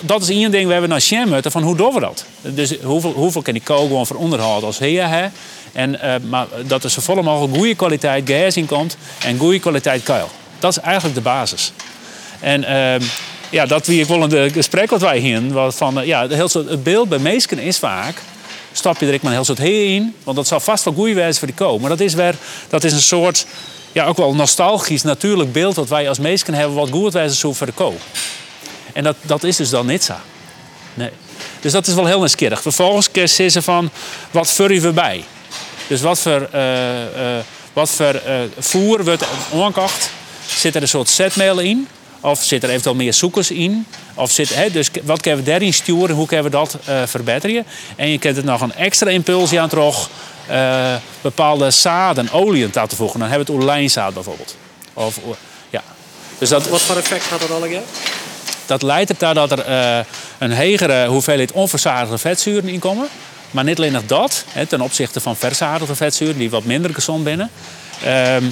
dat 0.00 0.22
is 0.22 0.28
één 0.28 0.50
ding 0.50 0.68
waar 0.68 0.80
we 0.80 0.86
naar 0.86 1.00
zien 1.00 1.28
moeten 1.28 1.50
van 1.50 1.62
hoe 1.62 1.76
doen 1.76 1.94
we 1.94 2.00
dat? 2.00 2.24
Dus 2.40 2.74
hoeveel, 2.82 3.12
hoeveel 3.12 3.42
kan 3.42 3.52
die 3.52 3.62
kool 3.62 3.86
gewoon 3.86 4.06
voor 4.06 4.36
als 4.40 4.78
heer 4.78 5.08
hè? 5.08 5.26
En, 5.72 5.94
uh, 5.94 6.14
maar 6.28 6.46
dat 6.66 6.84
er 6.84 6.90
zo 6.90 7.00
volle 7.00 7.22
mogelijk 7.22 7.56
goede 7.56 7.74
kwaliteit 7.74 8.30
gas 8.30 8.56
in 8.56 8.66
komt 8.66 8.96
en 9.24 9.38
goede 9.38 9.58
kwaliteit 9.58 10.02
kuil. 10.02 10.30
Dat 10.58 10.70
is 10.70 10.82
eigenlijk 10.82 11.14
de 11.14 11.20
basis. 11.20 11.72
En 12.40 12.60
uh, 12.60 13.08
ja, 13.50 13.66
dat 13.66 13.86
wie 13.86 14.00
ik 14.00 14.06
wel 14.06 14.28
de 14.28 14.50
gesprek 14.52 14.90
wat 14.90 15.00
wij 15.00 15.18
hier 15.18 15.42
van 15.68 16.00
eh, 16.00 16.06
ja, 16.06 16.28
heel 16.28 16.48
soort, 16.48 16.68
het 16.68 16.82
beeld 16.82 17.08
bij 17.08 17.18
meesten 17.18 17.58
is 17.58 17.78
vaak 17.78 18.16
stap 18.76 19.00
je 19.00 19.12
er 19.12 19.18
maar 19.22 19.32
heel 19.32 19.44
soort 19.44 19.58
heen, 19.58 20.14
want 20.24 20.36
dat 20.36 20.46
zal 20.46 20.60
vast 20.60 20.84
wel 20.84 20.94
goed 20.94 21.14
zijn 21.14 21.34
voor 21.34 21.46
die 21.46 21.56
ko. 21.56 21.78
Maar 21.78 21.88
dat 21.88 22.00
is 22.00 22.14
weer, 22.14 22.34
dat 22.68 22.84
is 22.84 22.92
een 22.92 23.02
soort 23.02 23.46
ja, 23.92 24.06
ook 24.06 24.16
wel 24.16 24.34
nostalgisch 24.34 25.02
natuurlijk 25.02 25.52
beeld 25.52 25.74
dat 25.74 25.88
wij 25.88 26.08
als 26.08 26.18
meesten 26.18 26.54
hebben 26.54 26.74
wat 26.76 26.90
goed 26.90 27.12
wijzen 27.12 27.36
zo 27.36 27.52
voor 27.52 27.66
de 27.66 27.72
ko. 27.72 27.94
En 28.92 29.04
dat, 29.04 29.16
dat 29.22 29.44
is 29.44 29.56
dus 29.56 29.70
dan 29.70 29.86
niet 29.86 30.04
zo. 30.04 30.14
Nee. 30.94 31.10
Dus 31.60 31.72
dat 31.72 31.86
is 31.86 31.94
wel 31.94 32.06
heel 32.06 32.18
nieuwsgierig. 32.18 32.62
Vervolgens 32.62 33.08
is 33.12 33.52
ze 33.52 33.62
van 33.62 33.90
wat 34.30 34.52
vurrie 34.52 34.80
we 34.80 34.92
bij. 34.92 35.24
Dus 35.86 36.00
wat 36.00 36.18
voor, 36.18 36.48
uh, 36.54 37.00
uh, 37.00 37.38
wat 37.72 37.90
voor 37.90 38.22
voer 38.58 39.04
wordt 39.04 39.24
aangekocht? 39.52 40.10
Zit 40.46 40.74
er 40.74 40.82
een 40.82 40.88
soort 40.88 41.08
zetmeel 41.08 41.58
in? 41.58 41.88
Of 42.24 42.44
zit 42.44 42.62
er 42.62 42.68
eventueel 42.68 42.94
meer 42.94 43.14
zoekers 43.14 43.50
in? 43.50 43.86
Of 44.14 44.30
zit, 44.30 44.54
hè, 44.54 44.70
dus 44.70 44.90
wat 45.02 45.20
kunnen 45.20 45.44
we 45.44 45.50
daarin 45.50 45.72
sturen? 45.72 46.16
Hoe 46.16 46.26
kunnen 46.26 46.44
we 46.44 46.50
dat 46.50 46.76
verbeteren? 47.04 47.64
En 47.96 48.08
je 48.08 48.18
kunt 48.18 48.36
er 48.36 48.44
nog 48.44 48.60
een 48.60 48.74
extra 48.74 49.10
impulsie 49.10 49.60
aan 49.60 49.68
terug. 49.68 50.08
bepaalde 51.20 51.70
zaden, 51.70 52.32
oliën 52.32 52.70
toe 52.70 52.86
te 52.86 52.96
voegen. 52.96 53.20
Dan 53.20 53.28
hebben 53.28 53.46
we 53.46 53.52
het 53.52 53.62
olijnzaad 53.62 54.14
bijvoorbeeld. 54.14 54.56
Of, 54.94 55.18
ja. 55.70 55.82
dus 56.38 56.48
dat, 56.48 56.68
wat 56.68 56.80
voor 56.80 56.96
effect 56.96 57.24
gaat 57.24 57.40
dat 57.40 57.50
al 57.50 57.68
Dat 58.66 58.82
leidt 58.82 59.10
ertoe 59.10 59.34
dat 59.34 59.50
er 59.52 59.66
een 60.38 60.52
hegere 60.52 61.06
hoeveelheid 61.06 61.52
onverzadigde 61.52 62.18
vetzuren 62.18 62.68
in 62.68 62.78
komen. 62.78 63.08
Maar 63.50 63.64
niet 63.64 63.78
alleen 63.78 63.92
nog 63.92 64.06
dat, 64.06 64.44
hè, 64.48 64.66
ten 64.66 64.80
opzichte 64.80 65.20
van 65.20 65.36
verzadigde 65.36 65.94
vetzuren 65.94 66.38
die 66.38 66.50
wat 66.50 66.64
minder 66.64 66.94
gezond 66.94 67.24
binnen. 67.24 67.50
Ehm, 68.04 68.44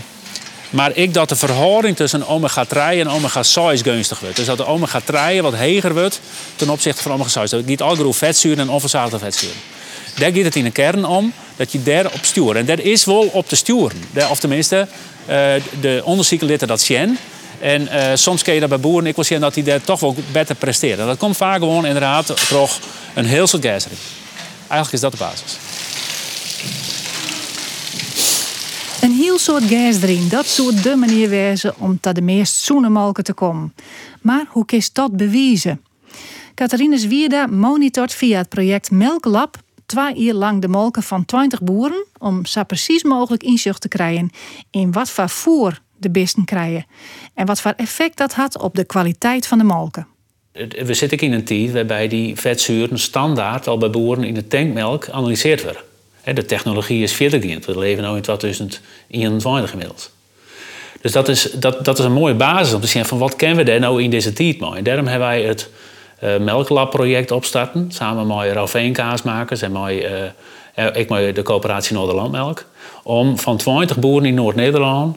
maar 0.73 0.97
ik 0.97 1.15
dat 1.15 1.29
de 1.29 1.37
verhouding 1.37 1.97
tussen 1.97 2.27
omega-3 2.27 2.77
en 2.77 3.09
omega-6 3.09 3.81
gunstig 3.83 4.21
wordt. 4.21 4.37
Dus 4.37 4.47
dat 4.47 4.57
de 4.57 4.67
omega-3 4.67 5.41
wat 5.41 5.55
heger 5.55 5.93
wordt 5.93 6.21
ten 6.57 6.71
opzichte 6.71 7.03
van 7.03 7.13
omega-6. 7.13 7.51
Dat 7.51 7.63
gaat 7.67 7.81
algroe 7.81 8.15
vetzuren 8.15 8.59
en 8.59 8.69
onverzadigde 8.69 9.19
vetzuren. 9.19 9.57
Daar 10.17 10.33
gaat 10.33 10.45
het 10.45 10.57
in 10.57 10.65
de 10.65 10.71
kern 10.71 11.05
om 11.05 11.33
dat 11.57 11.73
je 11.73 11.83
daar 11.83 12.07
op 12.07 12.19
stuurt. 12.23 12.57
En 12.57 12.67
dat 12.67 12.79
is 12.79 13.05
wel 13.05 13.31
op 13.33 13.49
te 13.49 13.57
sturen. 13.57 13.97
Of 14.31 14.39
tenminste, 14.39 14.87
uh, 15.29 15.37
de 15.81 16.01
onderzoeken 16.05 16.49
laten 16.49 16.69
dat 16.69 16.81
zien. 16.81 17.19
En 17.61 17.83
uh, 17.83 18.05
soms 18.15 18.43
kun 18.43 18.55
je 18.55 18.61
dat 18.61 18.69
bij 18.69 18.81
boeren 18.81 19.07
ik 19.07 19.15
wil 19.15 19.25
zien 19.25 19.41
dat 19.41 19.55
die 19.55 19.65
daar 19.65 19.81
toch 19.81 20.01
wel 20.01 20.17
beter 20.33 20.55
presteren. 20.55 21.07
Dat 21.07 21.19
komt 21.19 21.37
vaak 21.37 21.59
gewoon 21.59 21.87
inderdaad 21.87 22.49
toch 22.49 22.79
een 23.15 23.25
heel 23.25 23.47
soort 23.47 23.63
gijzering. 23.65 24.01
Eigenlijk 24.69 24.93
is 24.93 25.01
dat 25.01 25.13
de 25.13 25.19
basis. 25.19 25.57
Een 29.01 29.13
heel 29.33 29.41
soort 29.41 29.65
gas 29.65 30.29
dat 30.29 30.47
zou 30.47 30.81
de 30.81 30.97
manier 30.97 31.29
wezen 31.29 31.75
om 31.79 32.01
tot 32.01 32.15
de 32.15 32.23
meest 32.23 32.55
zoenemalken 32.55 33.25
te 33.25 33.33
komen. 33.33 33.75
Maar 34.21 34.45
hoe 34.49 34.65
je 34.67 34.89
dat 34.93 35.17
bewijzen? 35.17 35.81
Catharine 36.55 36.99
Zwierda 36.99 37.47
monitort 37.47 38.15
via 38.15 38.39
het 38.39 38.49
project 38.49 38.91
Melklab 38.91 39.57
twee 39.87 40.23
jaar 40.23 40.35
lang 40.35 40.61
de 40.61 40.69
molken 40.69 41.03
van 41.03 41.25
20 41.25 41.63
boeren 41.63 42.05
om 42.19 42.47
zo 42.47 42.65
precies 42.65 43.03
mogelijk 43.03 43.43
inzicht 43.43 43.81
te 43.81 43.89
krijgen 43.89 44.31
in 44.71 44.93
wat 44.93 45.11
voor 45.11 45.29
voer 45.29 45.81
de 45.97 46.11
besten 46.11 46.45
krijgen 46.45 46.87
en 47.35 47.47
wat 47.47 47.61
voor 47.61 47.75
effect 47.77 48.17
dat 48.17 48.35
had 48.35 48.59
op 48.59 48.75
de 48.75 48.85
kwaliteit 48.85 49.47
van 49.47 49.59
de 49.59 49.65
molken. 49.65 50.07
We 50.85 50.95
zitten 50.95 51.19
in 51.19 51.33
een 51.33 51.45
tijd 51.45 51.73
waarbij 51.73 52.09
die 52.09 52.37
vetzuren 52.37 52.99
standaard 52.99 53.67
al 53.67 53.79
bij 53.79 53.91
boeren 53.91 54.25
in 54.25 54.35
de 54.35 54.47
tankmelk 54.47 55.09
analyseerd 55.09 55.63
worden. 55.63 55.83
De 56.25 56.45
technologie 56.45 57.03
is 57.03 57.13
verder 57.13 57.41
gegaan. 57.41 57.63
We 57.67 57.79
leven 57.79 58.05
nu 58.05 58.17
in 58.17 58.23
2021 58.23 59.71
gemiddeld. 59.71 60.11
Dus 61.01 61.13
dat 61.13 61.29
is, 61.29 61.51
dat, 61.53 61.85
dat 61.85 61.99
is 61.99 62.05
een 62.05 62.13
mooie 62.13 62.35
basis 62.35 62.75
om 62.75 62.81
te 62.81 62.87
zien 62.87 63.05
van 63.05 63.19
wat 63.19 63.37
kennen 63.37 63.59
we 63.59 63.65
daar 63.65 63.81
nou 63.81 64.03
in 64.03 64.11
deze 64.11 64.33
tijd 64.33 64.61
mee. 64.61 64.75
En 64.75 64.85
daarom 64.85 65.07
hebben 65.07 65.29
wij 65.29 65.43
het 65.43 65.71
uh, 66.25 66.37
Melklab-project 66.37 67.31
opstarten. 67.31 67.93
Samen 67.93 68.27
met 68.27 68.53
Raveen 68.53 68.93
kaasmakers 68.93 69.63
en 69.63 69.73
met, 69.73 70.05
uh, 70.75 70.97
ik 70.97 71.09
met 71.09 71.35
de 71.35 71.43
coöperatie 71.43 71.95
Noorderlandmelk. 71.95 72.65
Om 73.03 73.39
van 73.39 73.57
20 73.57 73.99
boeren 73.99 74.29
in 74.29 74.35
Noord-Nederland 74.35 75.17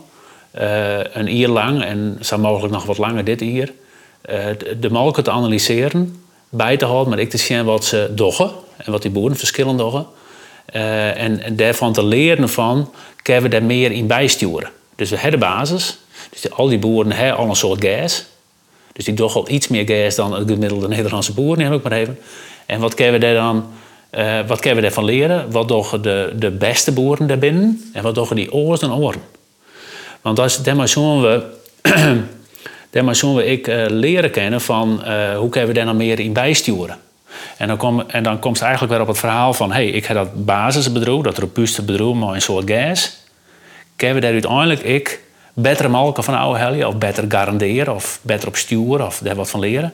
uh, 0.60 1.04
een 1.14 1.38
jaar 1.38 1.50
lang, 1.50 1.84
en 1.84 2.18
zo 2.22 2.38
mogelijk 2.38 2.74
nog 2.74 2.86
wat 2.86 2.98
langer 2.98 3.24
dit 3.24 3.40
jaar, 3.40 3.70
de 4.80 4.90
melken 4.92 5.24
te 5.24 5.32
analyseren, 5.32 6.24
bij 6.50 6.78
te 6.78 6.86
houden, 6.86 7.10
maar 7.10 7.20
ik 7.20 7.30
te 7.30 7.38
zien 7.38 7.66
wat 7.66 7.86
ze 7.86 8.12
doggen 8.16 8.50
en 8.78 8.92
wat 8.92 9.02
die 9.02 9.12
boeren 9.12 9.38
verschillend 9.38 9.80
doggen. 9.80 10.06
Uh, 10.74 11.22
en, 11.22 11.56
daarvan 11.56 11.94
te 11.94 12.06
leren 12.06 12.50
van, 12.50 12.92
kunnen 13.22 13.44
we 13.44 13.50
daar 13.50 13.64
meer 13.64 13.92
in 13.92 14.08
bijsturen. 14.08 14.70
Dus 14.96 15.10
we 15.10 15.18
hebben 15.18 15.40
de 15.40 15.46
basis. 15.46 15.98
Dus 16.32 16.52
al 16.52 16.68
die 16.68 16.80
boeren 16.80 17.12
hebben 17.12 17.38
al 17.38 17.50
een 17.50 17.56
soort 17.56 17.86
gas. 17.86 18.26
Dus 18.94 19.06
die 19.06 19.14
doen 19.14 19.34
al 19.34 19.50
iets 19.50 19.68
meer 19.68 19.88
gas 19.88 20.16
dan 20.16 20.32
de 20.32 20.54
gemiddelde 20.54 20.88
Nederlandse 20.88 21.34
boeren, 21.34 21.64
neem 21.64 21.74
ik 21.74 21.84
maar 21.84 21.92
even. 21.92 22.20
En 22.66 22.80
wat 22.80 22.94
kunnen 22.94 23.14
we 23.14 23.20
daar 23.20 23.34
dan 23.34 23.66
uh, 24.18 24.40
wat 24.48 24.60
kunnen 24.60 24.76
we 24.76 24.82
daarvan 24.82 25.06
leren? 25.06 25.52
Wat 25.52 25.68
doen 25.68 25.86
de, 26.02 26.34
de 26.36 26.52
beste 26.52 26.92
boeren 26.92 27.28
daarbinnen? 27.28 27.90
En 27.94 28.04
wat 28.04 28.16
doen 28.16 28.28
die 28.34 28.54
oors 28.54 28.82
en 28.82 28.92
oren? 28.92 29.22
Want 30.22 30.40
als, 30.40 30.64
daarmee 30.64 30.88
zullen 30.88 31.22
we, 31.22 31.44
daarmee 32.92 33.14
zullen 33.14 33.36
we 33.36 33.46
ik, 33.46 33.68
uh, 33.68 33.86
leren 33.88 34.32
kennen 34.32 34.62
van 34.62 34.90
hoe 35.38 35.50
kunnen 35.50 35.70
we 35.70 35.76
daar 35.76 35.86
nog 35.86 35.96
meer 35.96 36.20
in 36.20 36.34
bijsturen. 36.34 36.98
En 37.58 37.68
dan, 37.68 37.78
kom, 37.78 38.04
en 38.08 38.24
dan 38.24 38.40
komt 38.40 38.56
het 38.56 38.64
eigenlijk 38.64 38.94
weer 38.94 39.02
op 39.02 39.08
het 39.08 39.18
verhaal 39.18 39.54
van... 39.54 39.72
hey, 39.72 39.88
ik 39.88 40.06
heb 40.06 40.18
dat 40.18 40.46
basisbedrijf, 40.46 41.22
dat 41.22 41.38
robuuste 41.38 41.82
bedrijf, 41.82 42.14
maar 42.14 42.34
een 42.34 42.42
soort 42.42 42.70
gas. 42.70 43.18
Kunnen 43.96 44.16
we 44.16 44.22
daar 44.22 44.32
uiteindelijk 44.32 44.82
ik 44.82 45.20
beter 45.54 45.90
melken 45.90 46.24
van 46.24 46.38
oude 46.38 46.60
helje... 46.60 46.88
of 46.88 46.98
beter 46.98 47.26
garanderen, 47.28 47.96
of 47.96 48.20
beter 48.22 48.48
op 48.48 48.56
sturen, 48.56 49.06
of 49.06 49.20
daar 49.24 49.36
wat 49.36 49.50
van 49.50 49.60
leren. 49.60 49.94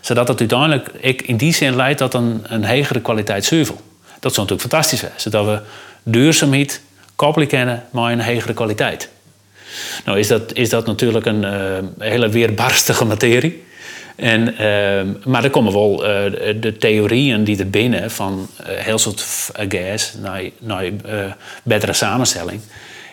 Zodat 0.00 0.28
het 0.28 0.40
uiteindelijk 0.40 0.90
ik 1.00 1.22
in 1.22 1.36
die 1.36 1.54
zin 1.54 1.76
leidt 1.76 1.98
tot 1.98 2.14
een, 2.14 2.42
een 2.42 2.64
hegere 2.64 3.00
kwaliteit 3.00 3.44
zuivel. 3.44 3.80
Dat 4.20 4.34
zou 4.34 4.46
natuurlijk 4.46 4.60
fantastisch 4.60 4.98
zijn. 4.98 5.12
Zodat 5.16 5.44
we 5.44 5.60
duurzaamheid 6.02 6.80
koppelen 7.16 7.48
kennen 7.48 7.84
met 7.90 8.04
een 8.04 8.20
hegere 8.20 8.54
kwaliteit. 8.54 9.08
Nou 10.04 10.18
is 10.18 10.28
dat, 10.28 10.52
is 10.52 10.68
dat 10.68 10.86
natuurlijk 10.86 11.26
een 11.26 11.42
uh, 11.42 11.52
hele 11.98 12.28
weerbarstige 12.28 13.04
materie. 13.04 13.64
En, 14.16 14.48
uh, 14.48 15.26
maar 15.26 15.44
er 15.44 15.50
komen 15.50 15.72
wel 15.72 15.92
uh, 15.94 16.32
de 16.60 16.76
theorieën 16.78 17.44
die 17.44 17.58
er 17.58 17.70
binnen 17.70 18.10
van 18.10 18.48
uh, 18.60 18.66
heel 18.66 18.98
soort 18.98 19.24
gas 19.68 20.14
naar, 20.20 20.42
naar 20.60 20.90
betere 21.62 21.92
samenstelling. 21.92 22.60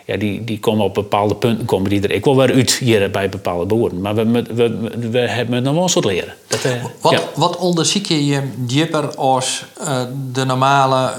Ja, 0.06 0.18
die, 0.18 0.44
die 0.44 0.60
komen 0.60 0.86
op 0.86 0.94
bepaalde 0.94 1.36
punten 1.36 1.66
komen 1.66 1.90
die 1.90 2.02
er 2.02 2.12
ik 2.12 2.24
wil 2.24 2.38
weer 2.38 2.54
uit 2.54 2.72
hier 2.72 3.12
bij 3.12 3.30
bepaalde 3.30 3.66
boeren. 3.66 4.02
Maar 4.02 4.16
we, 4.16 4.32
we, 4.32 4.54
we, 4.54 5.10
we 5.10 5.20
hebben 5.20 5.64
nog 5.64 5.74
wel 5.74 5.84
een 5.84 5.90
soort 5.90 6.06
leren. 6.06 6.34
Dat, 6.48 6.66
wat, 7.02 7.12
ja. 7.12 7.20
wat 7.36 7.58
onderzoek 7.58 8.06
je 8.06 8.42
dieper 8.56 9.16
als 9.16 9.66
de 10.32 10.46
normale 10.46 11.14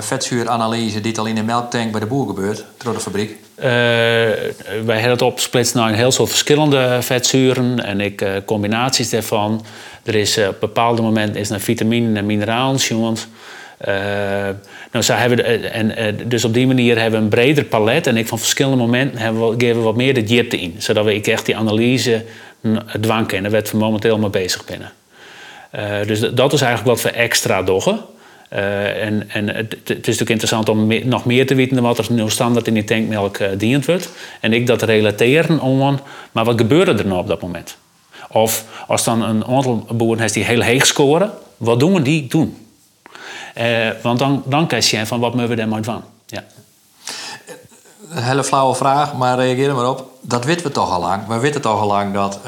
vetzuuranalyse 0.00 1.00
die 1.00 1.18
al 1.18 1.26
in 1.26 1.34
de 1.34 1.42
melktank 1.42 1.90
bij 1.90 2.00
de 2.00 2.06
boer 2.06 2.26
gebeurt, 2.26 2.64
door 2.76 2.92
de 2.92 3.00
fabriek? 3.00 3.43
Uh, 3.58 3.64
wij 3.64 4.52
hebben 4.84 5.10
het 5.10 5.22
opgesplitst 5.22 5.74
naar 5.74 5.88
een 5.88 5.94
heel 5.94 6.12
soort 6.12 6.28
verschillende 6.28 6.98
vetzuren 7.00 7.84
en 7.84 8.00
ik, 8.00 8.22
uh, 8.22 8.30
combinaties 8.44 9.10
daarvan. 9.10 9.64
Er 10.02 10.14
is 10.14 10.38
uh, 10.38 10.48
op 10.48 10.60
bepaalde 10.60 11.02
momenten 11.02 11.40
is 11.40 11.48
naar 11.48 11.60
vitamine 11.60 12.18
en 12.18 12.26
mineralen 12.26 12.80
nou, 14.92 15.04
zo 15.04 15.12
hebben 15.12 15.72
en, 15.72 16.28
dus 16.28 16.44
op 16.44 16.54
die 16.54 16.66
manier 16.66 17.00
hebben 17.00 17.18
we 17.18 17.24
een 17.24 17.30
breder 17.30 17.64
palet 17.64 18.06
en 18.06 18.16
ik 18.16 18.28
van 18.28 18.38
verschillende 18.38 18.76
momenten 18.76 19.18
hebben 19.18 19.48
we, 19.48 19.54
geven 19.58 19.76
we 19.76 19.82
wat 19.82 19.96
meer 19.96 20.14
de 20.14 20.22
diepte 20.22 20.60
in. 20.60 20.74
Zodat 20.78 21.04
we 21.04 21.14
ik 21.14 21.26
echt 21.26 21.46
die 21.46 21.56
analyse 21.56 22.24
dwang 23.00 23.26
kennen, 23.26 23.50
waar 23.50 23.62
we 23.70 23.76
momenteel 23.76 24.18
mee 24.18 24.30
bezig 24.30 24.64
binnen. 24.64 24.92
dus 26.06 26.20
dat 26.20 26.52
is 26.52 26.60
eigenlijk 26.60 26.96
wat 26.96 27.02
we 27.02 27.18
extra 27.18 27.62
doggen. 27.62 28.00
Uh, 28.54 29.04
en, 29.04 29.30
en 29.30 29.48
het, 29.48 29.70
het, 29.70 29.88
is 29.88 29.96
natuurlijk 29.96 30.30
interessant 30.30 30.68
om 30.68 31.08
nog 31.08 31.24
meer 31.24 31.46
te 31.46 31.54
weten 31.54 31.74
dan 31.74 31.84
wat 31.84 31.98
er 31.98 32.12
nu 32.12 32.30
standaard 32.30 32.66
in 32.66 32.74
die 32.74 32.84
tankmelk 32.84 33.38
uh, 33.38 33.48
dient 33.58 33.86
wordt. 33.86 34.10
En 34.40 34.52
ik 34.52 34.66
dat 34.66 34.82
relateren 34.82 35.60
om, 35.60 36.00
maar 36.32 36.44
wat 36.44 36.58
gebeurde 36.58 36.92
er 36.92 37.06
nou 37.06 37.20
op 37.20 37.26
dat 37.26 37.42
moment? 37.42 37.76
Of 38.28 38.64
als 38.86 39.04
dan 39.04 39.22
een 39.22 39.44
aantal 39.44 39.86
boeren 39.92 40.20
heeft 40.20 40.34
die 40.34 40.44
heel 40.44 40.60
heeg 40.60 40.86
scoren, 40.86 41.30
wat 41.56 41.80
doen 41.80 41.94
we 41.94 42.02
die 42.02 42.26
doen? 42.26 42.66
Uh, 43.58 43.88
want 44.02 44.18
dan, 44.18 44.42
dan 44.46 44.66
kan 44.66 44.78
je 44.84 45.06
van 45.06 45.20
wat 45.20 45.32
moeten 45.32 45.50
we 45.50 45.56
daar 45.56 45.68
maar 45.68 45.84
van. 45.84 46.02
Ja. 46.26 46.44
Een 48.10 48.22
hele 48.22 48.44
flauwe 48.44 48.74
vraag, 48.74 49.14
maar 49.14 49.38
reageer 49.38 49.68
er 49.68 49.74
maar 49.74 49.88
op. 49.88 50.10
Dat 50.20 50.44
weten 50.44 50.66
we 50.66 50.72
toch 50.72 50.90
al 50.90 51.00
lang. 51.00 51.26
We 51.26 51.38
weten 51.38 51.60
toch 51.60 51.80
al 51.80 51.86
lang 51.86 52.14
dat 52.14 52.40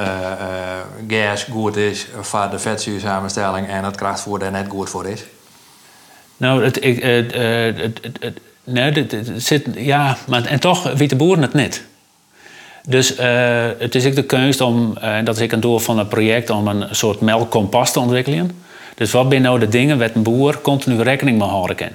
gas 1.09 1.45
goed 1.45 1.77
is 1.77 2.07
voor 2.21 2.49
de 2.51 2.59
vetzuursamenstelling 2.59 3.69
en 3.69 3.85
het 3.85 3.97
krachtvoer 3.97 4.39
daar 4.39 4.51
net 4.51 4.69
goed 4.69 4.91
voor 4.91 5.07
is. 5.07 5.25
Nou, 6.37 6.65
het, 6.65 6.85
het, 6.85 7.33
het, 8.21 8.41
nee, 8.65 8.93
het, 8.93 9.17
zit, 9.37 9.67
ja, 9.77 10.17
maar 10.27 10.45
en 10.45 10.61
toch 10.61 10.83
weten 10.83 11.09
de 11.09 11.17
boeren 11.17 11.43
het 11.43 11.55
niet. 11.55 11.85
Dus 12.89 13.19
uh, 13.19 13.69
het 13.79 13.95
is 13.95 14.07
ook 14.07 14.15
de 14.15 14.25
keuze 14.25 14.65
om, 14.65 14.97
en 14.97 15.25
dat 15.25 15.37
is 15.37 15.43
ik 15.43 15.53
een 15.53 15.61
doel 15.61 15.79
van 15.79 15.99
het 15.99 16.09
project, 16.09 16.51
om 16.51 16.69
een 16.69 16.87
soort 16.91 17.21
melkkompas 17.21 17.93
te 17.93 18.01
ontwikkelen. 18.01 18.51
Dus 18.95 19.11
wat 19.11 19.27
zijn 19.29 19.43
nou 19.43 19.59
de 19.59 19.69
dingen 19.69 19.99
waar 19.99 20.11
een 20.15 20.23
boer 20.23 20.61
continu 20.61 21.03
rekening 21.03 21.39
mee 21.39 21.49
houden 21.49 21.77
kan? 21.77 21.91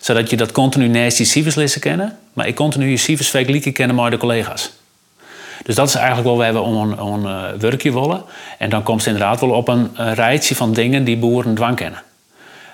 Zodat 0.00 0.30
je 0.30 0.36
dat 0.36 0.52
continu 0.52 0.88
naast 0.88 1.16
die 1.16 1.26
cijfers 1.26 1.78
kennen, 1.78 2.18
maar 2.32 2.46
ik 2.46 2.54
continu 2.54 2.90
je 2.90 2.96
cijfers 2.96 3.28
vergelijken 3.28 3.72
kennen 3.72 3.96
met 3.96 4.10
de 4.10 4.16
collega's. 4.16 4.72
Dus 5.64 5.74
dat 5.74 5.88
is 5.88 5.94
eigenlijk 5.94 6.26
wel 6.26 6.36
waar 6.36 6.52
we 6.52 6.60
om 7.00 7.24
een 7.24 7.58
werkje 7.58 7.92
willen. 7.92 8.22
En 8.58 8.70
dan 8.70 8.82
komt 8.82 8.98
het 8.98 9.06
inderdaad 9.06 9.40
wel 9.40 9.50
op 9.50 9.68
een, 9.68 9.90
een 9.94 10.14
rijtje 10.14 10.54
van 10.54 10.72
dingen 10.72 11.04
die 11.04 11.16
boeren 11.16 11.54
dwang 11.54 11.76
kennen. 11.76 12.02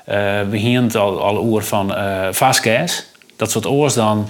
Uh, 0.09 0.15
we 0.49 0.59
het 0.85 0.97
al, 0.97 1.23
al 1.23 1.43
oer 1.43 1.65
van 1.65 1.91
uh, 1.91 2.29
vastgas. 2.31 3.05
Dat 3.37 3.51
soort 3.51 3.67
oors 3.67 3.95
dan 3.95 4.29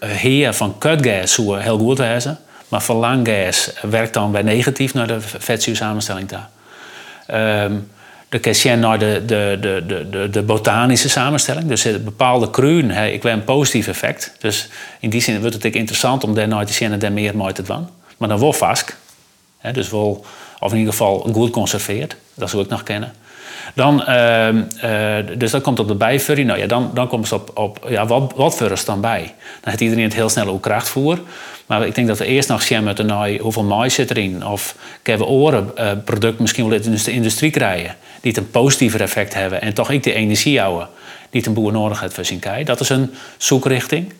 heer 0.00 0.54
van 0.54 0.78
kutgas 0.78 1.36
hoe 1.36 1.58
heel 1.58 1.78
goed 1.78 1.98
hebben. 1.98 2.38
Maar 2.68 2.82
verlanggas 2.82 3.70
werkt 3.82 4.14
dan 4.14 4.32
bij 4.32 4.42
negatief 4.42 4.94
naar 4.94 5.06
de 5.06 5.20
vetzuursamenstelling 5.20 6.28
daar. 6.28 6.48
Um, 7.64 7.90
de 8.28 8.38
naar 8.80 8.98
de, 8.98 9.22
de, 9.26 9.58
de, 9.60 10.06
de, 10.10 10.30
de 10.30 10.42
botanische 10.42 11.08
samenstelling. 11.08 11.68
Dus 11.68 11.82
bepaalde 12.04 12.50
kruiden 12.50 13.12
ik 13.12 13.22
een 13.32 13.44
positief 13.44 13.86
effect. 13.86 14.32
Dus 14.38 14.68
in 15.00 15.10
die 15.10 15.20
zin 15.20 15.40
wordt 15.40 15.54
het 15.62 15.74
interessant 15.74 16.24
om 16.24 16.34
daar 16.34 16.48
te 16.66 16.72
zien 16.72 16.92
en 16.92 16.98
daar 16.98 17.12
meer 17.12 17.36
mooi 17.36 17.52
te 17.52 17.62
doen. 17.62 17.88
Maar 18.16 18.28
dan 18.28 18.38
wel 18.38 18.52
vast. 18.52 18.96
Dus 19.72 19.90
wel, 19.90 20.24
of 20.60 20.72
in 20.72 20.78
ieder 20.78 20.92
geval 20.92 21.26
goed 21.32 21.50
conserveerd. 21.50 22.16
Dat 22.34 22.50
zou 22.50 22.62
ik 22.62 22.68
nog 22.68 22.82
kennen. 22.82 23.12
Dan, 23.74 24.04
uh, 24.08 24.48
uh, 24.48 25.16
dus 25.38 25.50
dat 25.50 25.62
komt 25.62 25.78
op 25.78 25.88
de 25.88 25.94
bijfurry. 25.94 26.42
Nou 26.42 26.58
ja, 26.58 26.66
dan, 26.66 26.90
dan 26.94 27.08
komt 27.08 27.30
het 27.30 27.40
op, 27.40 27.58
op 27.58 27.86
ja, 27.88 28.06
wat, 28.06 28.32
wat 28.36 28.54
furries 28.54 28.84
dan 28.84 29.00
bij? 29.00 29.22
Dan 29.60 29.70
heeft 29.70 29.80
iedereen 29.80 30.04
het 30.04 30.14
heel 30.14 30.28
snel 30.28 30.46
ook 30.46 30.62
krachtvoer. 30.62 31.18
Maar 31.66 31.86
ik 31.86 31.94
denk 31.94 32.06
dat 32.06 32.18
we 32.18 32.24
eerst 32.24 32.48
nog 32.48 32.70
met 32.82 32.98
een 32.98 33.38
hoeveel 33.40 33.62
mais 33.62 33.94
zit 33.94 34.10
erin. 34.10 34.46
Of 34.46 34.74
kunnen 35.02 35.26
we 35.26 35.32
oren 35.32 35.70
uh, 35.78 35.90
product 36.04 36.38
misschien 36.38 36.68
wel 36.68 36.72
uit 36.72 37.04
de 37.04 37.12
industrie 37.12 37.50
krijgen. 37.50 37.94
Die 38.20 38.30
het 38.30 38.40
een 38.40 38.50
positiever 38.50 39.00
effect 39.00 39.34
hebben. 39.34 39.60
En 39.60 39.74
toch 39.74 39.90
ik 39.90 40.02
de 40.02 40.12
energie 40.12 40.60
houden. 40.60 40.88
Die 41.30 41.46
een 41.46 41.54
boer 41.54 41.72
nodig 41.72 42.00
heeft 42.00 42.14
voor 42.14 42.24
zijn. 42.24 42.64
Dat 42.64 42.80
is 42.80 42.88
een 42.88 43.14
zoekrichting. 43.36 44.12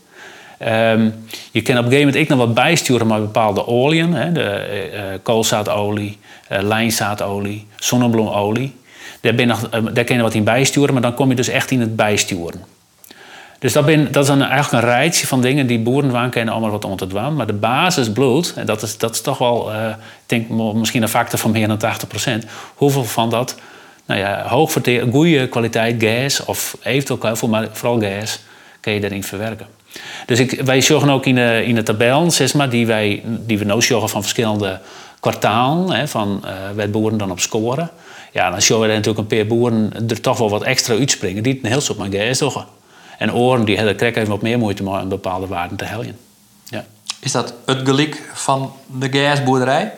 Um, 0.62 1.14
je 1.51 1.62
kan 1.62 1.79
op 1.79 1.85
een 1.85 1.90
gegeven 1.90 2.07
moment 2.07 2.16
ook 2.16 2.29
nog 2.29 2.38
wat 2.38 2.55
bijsturen 2.55 3.07
met 3.07 3.20
bepaalde 3.20 3.66
oliën. 3.66 4.12
Hè, 4.12 4.33
de 4.33 4.90
uh, 4.94 5.01
koolzaadolie, 5.22 6.18
lijnzaadolie, 6.48 7.66
zonnebloemolie. 7.77 8.74
Daar, 9.21 9.35
ben 9.35 9.47
nog, 9.47 9.69
je 10.17 10.23
wat 10.23 10.35
in 10.35 10.45
bijsturen, 10.45 10.93
maar 10.93 11.03
dan 11.03 11.15
kom 11.15 11.29
je 11.29 11.35
dus 11.35 11.49
echt 11.49 11.71
in 11.71 11.81
het 11.81 11.97
bijsturen. 11.97 12.65
Dus 13.59 13.73
dat, 13.73 13.87
ben, 13.87 14.13
dat 14.13 14.25
is 14.25 14.31
een, 14.31 14.43
eigenlijk 14.43 14.85
een 14.85 14.91
rijtje 14.91 15.27
van 15.27 15.41
dingen 15.41 15.67
die 15.67 15.79
boeren 15.79 16.11
waan 16.11 16.31
kennen 16.31 16.55
allemaal 16.55 16.71
wat 16.71 16.85
onder 16.85 17.09
te 17.09 17.15
Maar 17.37 17.47
de 17.47 17.53
basis 17.53 18.13
bloed, 18.13 18.53
en 18.57 18.67
dat 18.67 18.83
is, 18.83 18.99
dat 18.99 19.15
is 19.15 19.21
toch 19.21 19.39
wel, 19.39 19.71
ik 19.71 19.97
denk 20.27 20.49
misschien 20.75 21.03
een 21.03 21.09
factor 21.09 21.39
van 21.39 21.51
meer 21.51 21.69
dan 21.69 21.81
80%. 22.45 22.49
Hoeveel 22.75 23.05
van 23.05 23.31
dat, 23.31 23.57
nou 24.07 24.21
ja, 24.21 24.49
goede 25.11 25.49
kwaliteit 25.49 26.03
gas 26.03 26.45
of 26.45 26.77
eventueel 26.83 27.19
maar 27.49 27.69
vooral 27.73 28.01
gas, 28.01 28.41
kan 28.81 28.93
je 28.93 29.01
daarin 29.01 29.25
verwerken. 29.25 29.67
Dus 30.27 30.39
ik, 30.39 30.61
wij 30.65 30.81
zorgen 30.81 31.11
ook 31.11 31.27
in 31.27 31.35
de, 31.35 31.63
in 31.65 31.75
de 31.75 31.83
tabel, 31.83 32.31
zeg 32.31 32.55
maar, 32.55 32.71
die, 32.71 32.87
wij, 32.87 33.23
die 33.25 33.59
we 33.59 33.65
nou 33.65 33.83
zorgen 33.83 34.09
van 34.09 34.21
verschillende 34.21 34.81
kwartalen, 35.21 35.97
hè, 35.97 36.09
van 36.09 36.43
uh, 36.45 36.51
waar 36.75 36.91
boeren 36.91 37.19
dan 37.19 37.31
op 37.31 37.41
scoren. 37.41 37.91
Ja, 38.33 38.51
dan 38.51 38.62
zorgen 38.62 38.88
we 38.88 38.95
natuurlijk 38.95 39.31
een 39.31 39.38
paar 39.38 39.47
boeren 39.47 39.93
er 40.09 40.21
toch 40.21 40.38
wel 40.38 40.51
wat 40.51 40.62
extra 40.62 40.95
uitspringen, 40.95 41.43
die 41.43 41.61
een 41.62 41.71
heel 41.71 41.81
soort 41.81 41.99
maar 41.99 42.09
gas. 42.11 42.55
En 43.19 43.33
oren 43.33 43.64
die 43.64 43.77
hebben 43.77 43.97
krijgen 43.97 44.21
even 44.21 44.33
wat 44.33 44.43
meer 44.43 44.59
moeite 44.59 44.87
om 44.87 44.95
een 44.95 45.09
bepaalde 45.09 45.47
waarden 45.47 45.77
te 45.77 45.85
helpen. 45.85 46.19
Ja. 46.64 46.87
Is 47.21 47.33
dat 47.33 47.55
het 47.67 47.81
gelik 47.85 48.31
van 48.33 48.73
de 48.87 49.09
gasboerderij? 49.11 49.93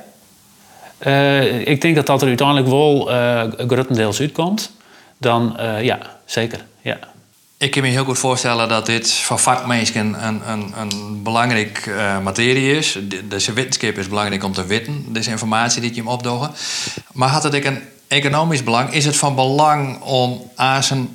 Uh, 1.07 1.67
ik 1.67 1.81
denk 1.81 1.97
dat 1.97 2.07
dat 2.07 2.23
er 2.23 2.29
uiteindelijk 2.29 2.69
wel 2.69 3.13
uh, 3.13 3.43
grotendeels 3.57 4.21
uitkomt. 4.21 4.73
Dan 5.19 5.57
uh, 5.61 5.83
ja, 5.83 5.99
zeker. 6.25 6.65
Ja. 6.81 6.99
Ik 7.57 7.71
kan 7.71 7.83
me 7.83 7.89
heel 7.89 8.05
goed 8.05 8.19
voorstellen 8.19 8.69
dat 8.69 8.87
dit 8.87 9.13
voor 9.13 9.39
vakmensen 9.39 10.27
een, 10.27 10.51
een, 10.51 10.73
een 10.77 11.23
belangrijk 11.23 11.87
uh, 11.87 12.19
materie 12.19 12.77
is. 12.77 12.99
De, 13.09 13.27
de 13.27 13.53
wetenschap 13.53 13.99
is 13.99 14.09
belangrijk 14.09 14.45
om 14.45 14.53
te 14.53 14.67
weten, 14.67 15.05
deze 15.09 15.31
informatie 15.31 15.81
die 15.81 15.91
je 15.91 15.97
hem 15.97 16.09
opdogen. 16.09 16.51
Maar 17.13 17.29
had 17.29 17.43
het 17.43 17.57
ook 17.57 17.65
een 17.65 17.83
economisch 18.11 18.65
belang? 18.65 18.93
Is 18.93 19.05
het 19.05 19.17
van 19.17 19.35
belang 19.35 20.01
om 20.01 20.51
aan 20.55 20.83
zijn 20.83 21.09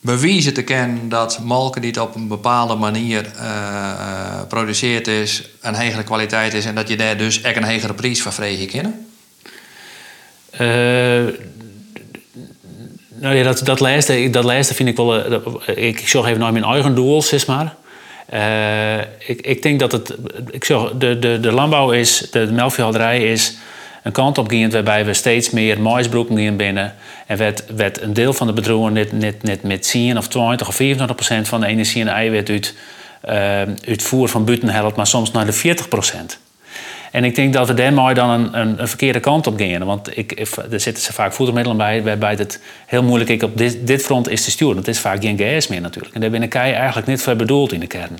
bewijzen 0.00 0.54
te 0.54 0.62
kennen 0.62 1.08
dat 1.08 1.38
molken 1.42 1.80
die 1.80 1.90
het 1.90 2.00
op 2.00 2.14
een 2.14 2.28
bepaalde 2.28 2.74
manier 2.74 3.26
uh, 3.36 4.40
produceerd 4.48 5.06
is, 5.08 5.48
een 5.60 5.74
hogere 5.74 6.02
kwaliteit 6.02 6.54
is 6.54 6.64
en 6.64 6.74
dat 6.74 6.88
je 6.88 6.96
daar 6.96 7.16
dus 7.16 7.40
echt 7.40 7.56
een 7.56 7.70
hogere 7.72 7.94
prijs 7.94 8.22
voor 8.22 8.32
vregen 8.32 8.66
kennen? 8.66 9.06
Uh, 10.52 11.34
nou 13.14 13.34
ja, 13.34 13.42
dat, 13.42 13.60
dat, 13.64 13.80
lijsten, 13.80 14.30
dat 14.30 14.44
lijsten 14.44 14.76
vind 14.76 14.88
ik 14.88 14.96
wel. 14.96 15.24
Eh, 15.24 15.86
ik, 15.86 16.08
zorg 16.08 16.26
even 16.26 16.40
naar 16.40 16.52
mijn 16.52 16.64
eigen 16.64 16.94
doel, 16.94 17.22
zeg 17.22 17.46
maar. 17.46 17.74
Ik, 19.26 19.40
ik 19.40 19.62
denk 19.62 19.80
dat 19.80 19.92
het. 19.92 20.14
Ik 20.50 20.64
zorg, 20.64 20.92
de, 20.92 21.18
de, 21.18 21.40
de 21.40 21.52
landbouw 21.52 21.90
is. 21.90 22.28
De, 22.30 22.46
de 22.46 22.52
melkveehouderij 22.52 23.32
is 23.32 23.56
een 24.08 24.14
kant 24.14 24.38
op 24.38 24.50
waarbij 24.70 25.04
we 25.04 25.14
steeds 25.14 25.50
meer 25.50 25.80
maisbroeken 25.80 26.38
gaan 26.38 26.56
binnen. 26.56 26.94
En 27.26 27.36
werd, 27.36 27.64
werd 27.76 28.00
een 28.00 28.12
deel 28.12 28.32
van 28.32 28.46
de 28.46 28.52
bedrijven 28.52 28.92
net, 28.92 29.12
net, 29.12 29.42
net 29.42 29.62
met 29.62 29.90
10 29.90 30.18
of 30.18 30.28
20 30.28 30.68
of 30.68 30.74
24 30.74 31.16
procent 31.16 31.48
van 31.48 31.60
de 31.60 31.66
energie 31.66 32.00
en 32.00 32.08
eiwit 32.08 32.50
uit, 32.50 32.74
uh, 33.28 33.32
uitvoer 33.88 34.28
van 34.28 34.44
buiten 34.44 34.68
helpt, 34.68 34.96
maar 34.96 35.06
soms 35.06 35.30
naar 35.30 35.46
de 35.46 35.52
40 35.52 35.88
procent. 35.88 36.38
En 37.10 37.24
ik 37.24 37.34
denk 37.34 37.52
dat 37.52 37.66
we 37.66 37.74
daarmee 37.74 38.14
dan 38.14 38.30
een, 38.30 38.58
een, 38.60 38.80
een, 38.80 38.88
verkeerde 38.88 39.20
kant 39.20 39.46
op 39.46 39.56
gingen. 39.56 39.86
Want 39.86 40.16
ik, 40.16 40.40
er 40.70 40.80
zitten 40.80 41.02
ze 41.02 41.12
vaak 41.12 41.32
voedermiddelen 41.32 41.78
bij, 41.78 42.02
waarbij 42.02 42.34
het 42.34 42.60
heel 42.86 43.02
moeilijk 43.02 43.30
ik 43.30 43.42
op 43.42 43.58
dit, 43.58 43.86
dit 43.86 44.02
front 44.02 44.28
is 44.28 44.44
te 44.44 44.50
sturen. 44.50 44.76
Het 44.76 44.88
is 44.88 44.98
vaak 44.98 45.22
geen 45.22 45.38
gas 45.38 45.66
meer 45.66 45.80
natuurlijk. 45.80 46.14
En 46.14 46.20
daar 46.20 46.30
ben 46.30 46.42
ik 46.42 46.54
eigenlijk 46.54 47.06
niet 47.06 47.22
voor 47.22 47.36
bedoeld 47.36 47.72
in 47.72 47.80
de 47.80 47.86
kern. 47.86 48.18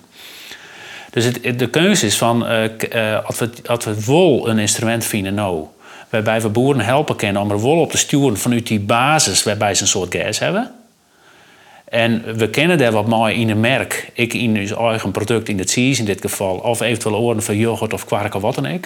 Dus 1.10 1.24
het, 1.24 1.58
de 1.58 1.68
keuze 1.68 2.06
is 2.06 2.16
van, 2.16 2.46
uh, 2.50 3.24
als, 3.24 3.38
we, 3.38 3.50
als 3.66 3.84
we 3.84 4.04
wel 4.06 4.48
een 4.48 4.58
instrument 4.58 5.04
vinden 5.04 5.34
nou, 5.34 5.66
waarbij 6.10 6.40
we 6.40 6.48
boeren 6.48 6.80
helpen 6.80 7.16
kunnen 7.16 7.42
om 7.42 7.50
er 7.50 7.62
wel 7.62 7.80
op 7.80 7.90
te 7.90 7.98
sturen 7.98 8.36
vanuit 8.36 8.66
die 8.66 8.80
basis 8.80 9.42
waarbij 9.42 9.74
ze 9.74 9.82
een 9.82 9.88
soort 9.88 10.14
gas 10.14 10.38
hebben. 10.38 10.72
En 11.88 12.36
we 12.36 12.50
kennen 12.50 12.78
daar 12.78 12.92
wat 12.92 13.06
mooi 13.06 13.34
in 13.34 13.50
een 13.50 13.60
merk. 13.60 14.10
Ik 14.12 14.34
in 14.34 14.60
ons 14.60 14.76
eigen 14.76 15.10
product, 15.10 15.48
in 15.48 15.58
het 15.58 15.70
cheese 15.70 16.00
in 16.00 16.06
dit 16.06 16.20
geval. 16.20 16.56
Of 16.56 16.80
eventueel 16.80 17.16
oren 17.16 17.42
van 17.42 17.56
yoghurt 17.56 17.92
of 17.92 18.04
kwark 18.04 18.34
of 18.34 18.42
wat 18.42 18.54
dan 18.54 18.66
ook. 18.66 18.84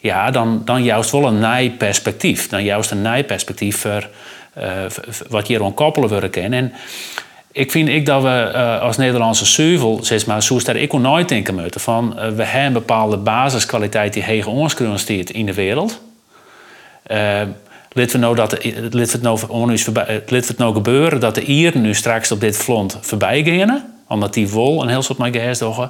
Ja, 0.00 0.30
dan, 0.30 0.62
dan 0.64 0.82
juist 0.82 1.10
wel 1.10 1.26
een 1.26 1.38
nijperspectief. 1.38 2.48
Dan 2.48 2.64
juist 2.64 2.90
een 2.90 3.02
nijperspectief 3.02 3.76
voor 3.76 4.08
uh, 4.58 4.64
wat 5.28 5.46
hier 5.46 5.64
aan 5.64 5.74
koppelen 5.74 6.08
willen 6.08 6.30
kennen. 6.30 6.58
En 6.58 6.72
ik 7.52 7.70
vind 7.70 7.88
ik 7.88 8.06
dat 8.06 8.22
we 8.22 8.50
uh, 8.54 8.80
als 8.80 8.96
Nederlandse 8.96 9.46
zuivel, 9.46 9.98
zeg 10.02 10.26
maar, 10.26 10.42
zo 10.42 10.58
daar 10.58 10.76
ik 10.76 10.92
nooit 10.92 11.28
denken 11.28 11.54
moeten. 11.54 11.80
Van, 11.80 12.12
uh, 12.16 12.28
we 12.28 12.44
hebben 12.44 12.66
een 12.66 12.72
bepaalde 12.72 13.16
basiskwaliteit 13.16 14.12
die 14.12 14.22
hege 14.22 14.50
ons 14.50 14.72
staat 14.72 15.30
in 15.30 15.46
de 15.46 15.54
wereld. 15.54 16.00
Lid 17.92 18.12
we 18.12 18.18
nou 18.18 18.34
nou 19.22 19.42
lid 20.26 20.48
het 20.48 20.58
nou 20.58 20.74
gebeuren 20.74 21.20
dat 21.20 21.34
de 21.34 21.44
Ieren 21.44 21.80
nu 21.80 21.94
straks 21.94 22.32
op 22.32 22.40
dit 22.40 22.56
front 22.56 22.98
voorbij 23.00 23.42
gaan, 23.42 23.84
omdat 24.08 24.34
die 24.34 24.48
wol 24.48 24.82
een 24.82 24.88
heel 24.88 25.02
soort 25.02 25.18
met 25.18 25.40
gas. 25.40 25.88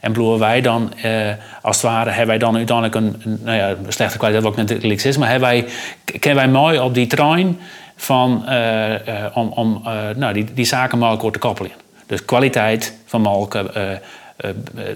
En 0.00 0.12
bloeien 0.12 0.38
wij 0.38 0.60
dan, 0.60 0.92
eh, 1.02 1.30
als 1.62 1.76
het 1.76 1.84
ware, 1.84 2.10
hebben 2.10 2.26
wij 2.26 2.38
dan 2.38 2.56
uiteindelijk 2.56 2.94
een, 2.94 3.38
nou 3.42 3.56
ja, 3.56 3.76
slechte 3.88 4.18
kwaliteit, 4.18 4.44
wat 4.44 4.56
natuurlijk 4.56 4.84
is, 5.04 5.16
maar 5.16 5.30
hebben 5.30 5.48
wij, 5.48 5.64
kennen 6.04 6.44
wij 6.44 6.52
mooi 6.52 6.78
op 6.78 6.94
die 6.94 7.06
trein 7.06 7.58
van, 7.96 8.44
uh, 8.48 8.90
uh, 8.90 8.96
om, 9.34 9.48
om 9.48 9.82
nou, 10.16 10.32
die, 10.32 10.44
die 10.54 10.64
zaken 10.64 10.98
te 11.32 11.38
koppelen. 11.38 11.70
Dus 12.06 12.24
kwaliteit 12.24 12.94
van 13.06 13.20
molken, 13.20 13.70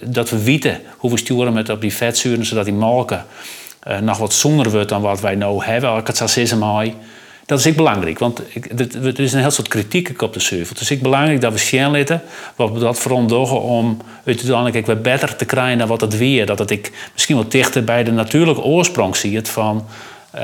dat 0.02 0.30
we 0.30 0.42
weten 0.42 0.80
hoe 0.96 1.10
we 1.10 1.18
sturen 1.18 1.52
met 1.52 1.68
op 1.68 1.80
die 1.80 1.94
vetzuren, 1.94 2.46
zodat 2.46 2.64
die 2.64 2.74
molken 2.74 3.24
uh, 3.88 3.98
nog 3.98 4.18
wat 4.18 4.32
zonder 4.32 4.70
wordt 4.70 4.88
dan 4.88 5.02
wat 5.02 5.20
wij 5.20 5.34
nu 5.34 5.58
hebben, 5.58 5.96
ik 5.96 6.06
het 6.06 6.16
zo 6.16 6.26
zeggen 6.26 6.94
Dat 7.46 7.58
is 7.58 7.66
ik 7.66 7.76
belangrijk, 7.76 8.18
want 8.18 8.42
ik, 8.48 8.80
er 8.80 9.20
is 9.20 9.32
een 9.32 9.40
heel 9.40 9.50
soort 9.50 9.68
kritiek 9.68 10.22
op 10.22 10.32
de 10.32 10.40
server. 10.40 10.76
Dus 10.76 10.90
ik 10.90 11.02
belangrijk 11.02 11.40
dat 11.40 11.52
we 11.52 11.58
zien 11.58 11.90
laten, 11.90 12.22
wat 12.56 12.72
we 12.72 12.78
dat 12.78 12.98
vooral 12.98 13.26
doen 13.26 13.50
om 13.50 14.00
uiteindelijk 14.24 14.86
weer 14.86 15.00
beter 15.00 15.36
te 15.36 15.44
krijgen 15.44 15.78
dan 15.78 15.88
wat 15.88 16.00
het 16.00 16.18
weer. 16.18 16.46
Dat 16.46 16.58
het 16.58 16.70
ik 16.70 16.92
misschien 17.12 17.36
wat 17.36 17.50
dichter 17.50 17.84
bij 17.84 18.04
de 18.04 18.12
natuurlijke 18.12 18.62
oorsprong 18.62 19.16
zie 19.16 19.36
het 19.36 19.48
van 19.48 19.86
uh, 20.34 20.42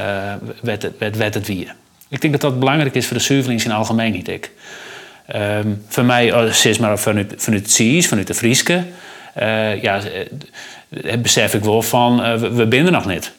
het, 0.65 1.17
wat 1.19 1.35
het 1.35 1.47
weer. 1.47 1.75
Ik 2.09 2.21
denk 2.21 2.33
dat 2.33 2.43
dat 2.43 2.59
belangrijk 2.59 2.95
is 2.95 3.07
voor 3.07 3.17
de 3.17 3.23
serverlings 3.23 3.65
in 3.65 3.71
het 3.71 3.79
algemeen 3.79 4.13
niet. 4.13 4.29
Ik. 4.29 4.51
Um, 5.37 5.83
voor 5.89 6.05
mij, 6.05 6.27
uh, 6.27 6.79
maar 6.79 6.99
vanuit, 6.99 7.47
het 7.47 7.71
CIS, 7.71 8.09
vanuit 8.09 8.27
de 8.27 8.35
Frieske, 8.35 8.85
ja, 9.81 10.01
besef 11.19 11.55
ik 11.55 11.65
wel 11.65 11.83
van, 11.83 12.21
uh, 12.21 12.35
we, 12.35 12.51
we 12.51 12.67
binden 12.67 12.93
nog 12.93 13.07
niet. 13.07 13.33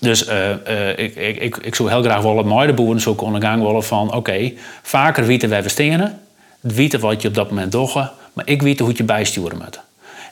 Dus 0.00 0.28
uh, 0.28 0.50
ik, 0.96 1.16
ik, 1.16 1.36
ik, 1.36 1.56
ik 1.56 1.74
zou 1.74 1.90
heel 1.90 2.02
graag 2.02 2.22
willen 2.22 2.66
de 2.66 2.72
boeren 2.72 3.00
zo 3.00 3.14
ondergang 3.16 3.62
willen 3.62 3.84
van... 3.84 4.14
oké, 4.14 4.52
vaker 4.82 5.26
weten 5.26 5.48
wij 5.48 5.62
verstenen, 5.62 6.20
weten 6.60 7.00
wat 7.00 7.22
je 7.22 7.28
op 7.28 7.34
dat 7.34 7.48
moment 7.50 7.72
doet... 7.72 7.94
maar 8.32 8.44
ik 8.44 8.62
weet 8.62 8.78
hoe 8.78 8.92
je 8.94 9.04
bijsturen 9.04 9.58
moet. 9.58 9.80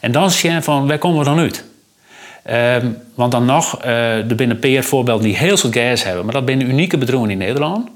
En 0.01 0.13
dan 0.13 0.31
zie 0.31 0.51
je 0.51 0.63
van, 0.63 0.87
waar 0.87 0.99
komen 0.99 1.19
we 1.19 1.25
dan 1.25 1.39
uit? 1.39 1.65
Um, 2.83 2.99
want 3.15 3.33
dan 3.33 3.45
nog, 3.45 3.85
uh, 3.85 4.31
er 4.31 4.35
binnen 4.35 4.59
paar 4.59 4.83
voorbeelden 4.83 5.25
die 5.25 5.37
heel 5.37 5.57
veel 5.57 5.71
gas 5.71 6.05
hebben... 6.05 6.25
maar 6.25 6.35
dat 6.35 6.47
zijn 6.47 6.71
unieke 6.71 6.99
bedrijven 6.99 7.31
in 7.31 7.39
Nederland. 7.39 7.89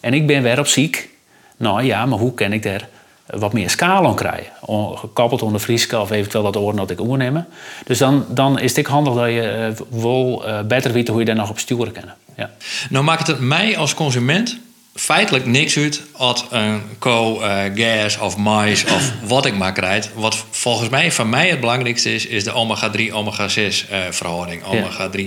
En 0.00 0.14
ik 0.14 0.26
ben 0.26 0.42
weer 0.42 0.58
op 0.58 0.66
ziek. 0.66 1.08
Nou 1.56 1.82
ja, 1.82 2.06
maar 2.06 2.18
hoe 2.18 2.34
kan 2.34 2.52
ik 2.52 2.62
daar 2.62 2.88
wat 3.30 3.52
meer 3.52 3.70
schaal 3.70 4.14
krijgen. 4.14 4.52
Gekoppeld 4.94 5.42
onder 5.42 5.60
Frieske 5.60 6.00
of 6.00 6.10
eventueel 6.10 6.44
dat 6.44 6.56
oren 6.56 6.76
dat 6.76 6.90
ik 6.90 7.00
oernemen. 7.00 7.46
Dus 7.84 7.98
dan, 7.98 8.24
dan 8.28 8.58
is 8.58 8.76
het 8.76 8.86
handig 8.86 9.14
dat 9.14 9.28
je 9.28 9.42
eh, 9.42 10.00
wel 10.00 10.46
eh, 10.46 10.60
beter 10.60 10.92
weet 10.92 11.08
hoe 11.08 11.18
je 11.18 11.24
daar 11.24 11.34
nog 11.34 11.50
op 11.50 11.58
sturen 11.58 11.92
kan. 11.92 12.04
Ja. 12.36 12.50
Nou 12.90 13.04
maakt 13.04 13.26
het 13.26 13.40
mij 13.40 13.76
als 13.76 13.94
consument 13.94 14.58
feitelijk 14.98 15.46
niks 15.46 15.76
uit 15.76 16.02
als 16.12 16.44
een 16.50 16.82
co 16.98 17.40
eh, 17.40 17.58
gas 17.74 18.18
of 18.18 18.36
mais 18.36 18.84
of 18.84 19.12
wat 19.34 19.46
ik 19.46 19.56
maar 19.56 19.72
krijg. 19.72 20.08
Wat 20.14 20.44
volgens 20.50 20.88
mij 20.88 21.12
van 21.12 21.28
mij 21.28 21.48
het 21.48 21.60
belangrijkste 21.60 22.14
is, 22.14 22.26
is 22.26 22.44
de 22.44 22.52
omega-3, 22.52 23.12
omega-6 23.12 23.88
eh, 23.90 23.98
verhouding. 24.10 24.62
Omega-3 24.62 25.20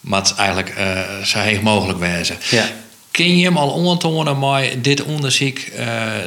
moet 0.00 0.34
eigenlijk 0.36 0.68
eh, 0.68 1.00
zo 1.24 1.38
heeg 1.38 1.62
mogelijk 1.62 1.98
wezen. 1.98 2.36
Ja. 2.50 2.64
Kun 3.14 3.36
je 3.36 3.44
hem 3.44 3.56
al 3.56 3.70
ontonen 3.70 4.38
maar 4.38 4.64
dit 4.82 5.02
onderzoek 5.02 5.58
eh, 5.58 5.86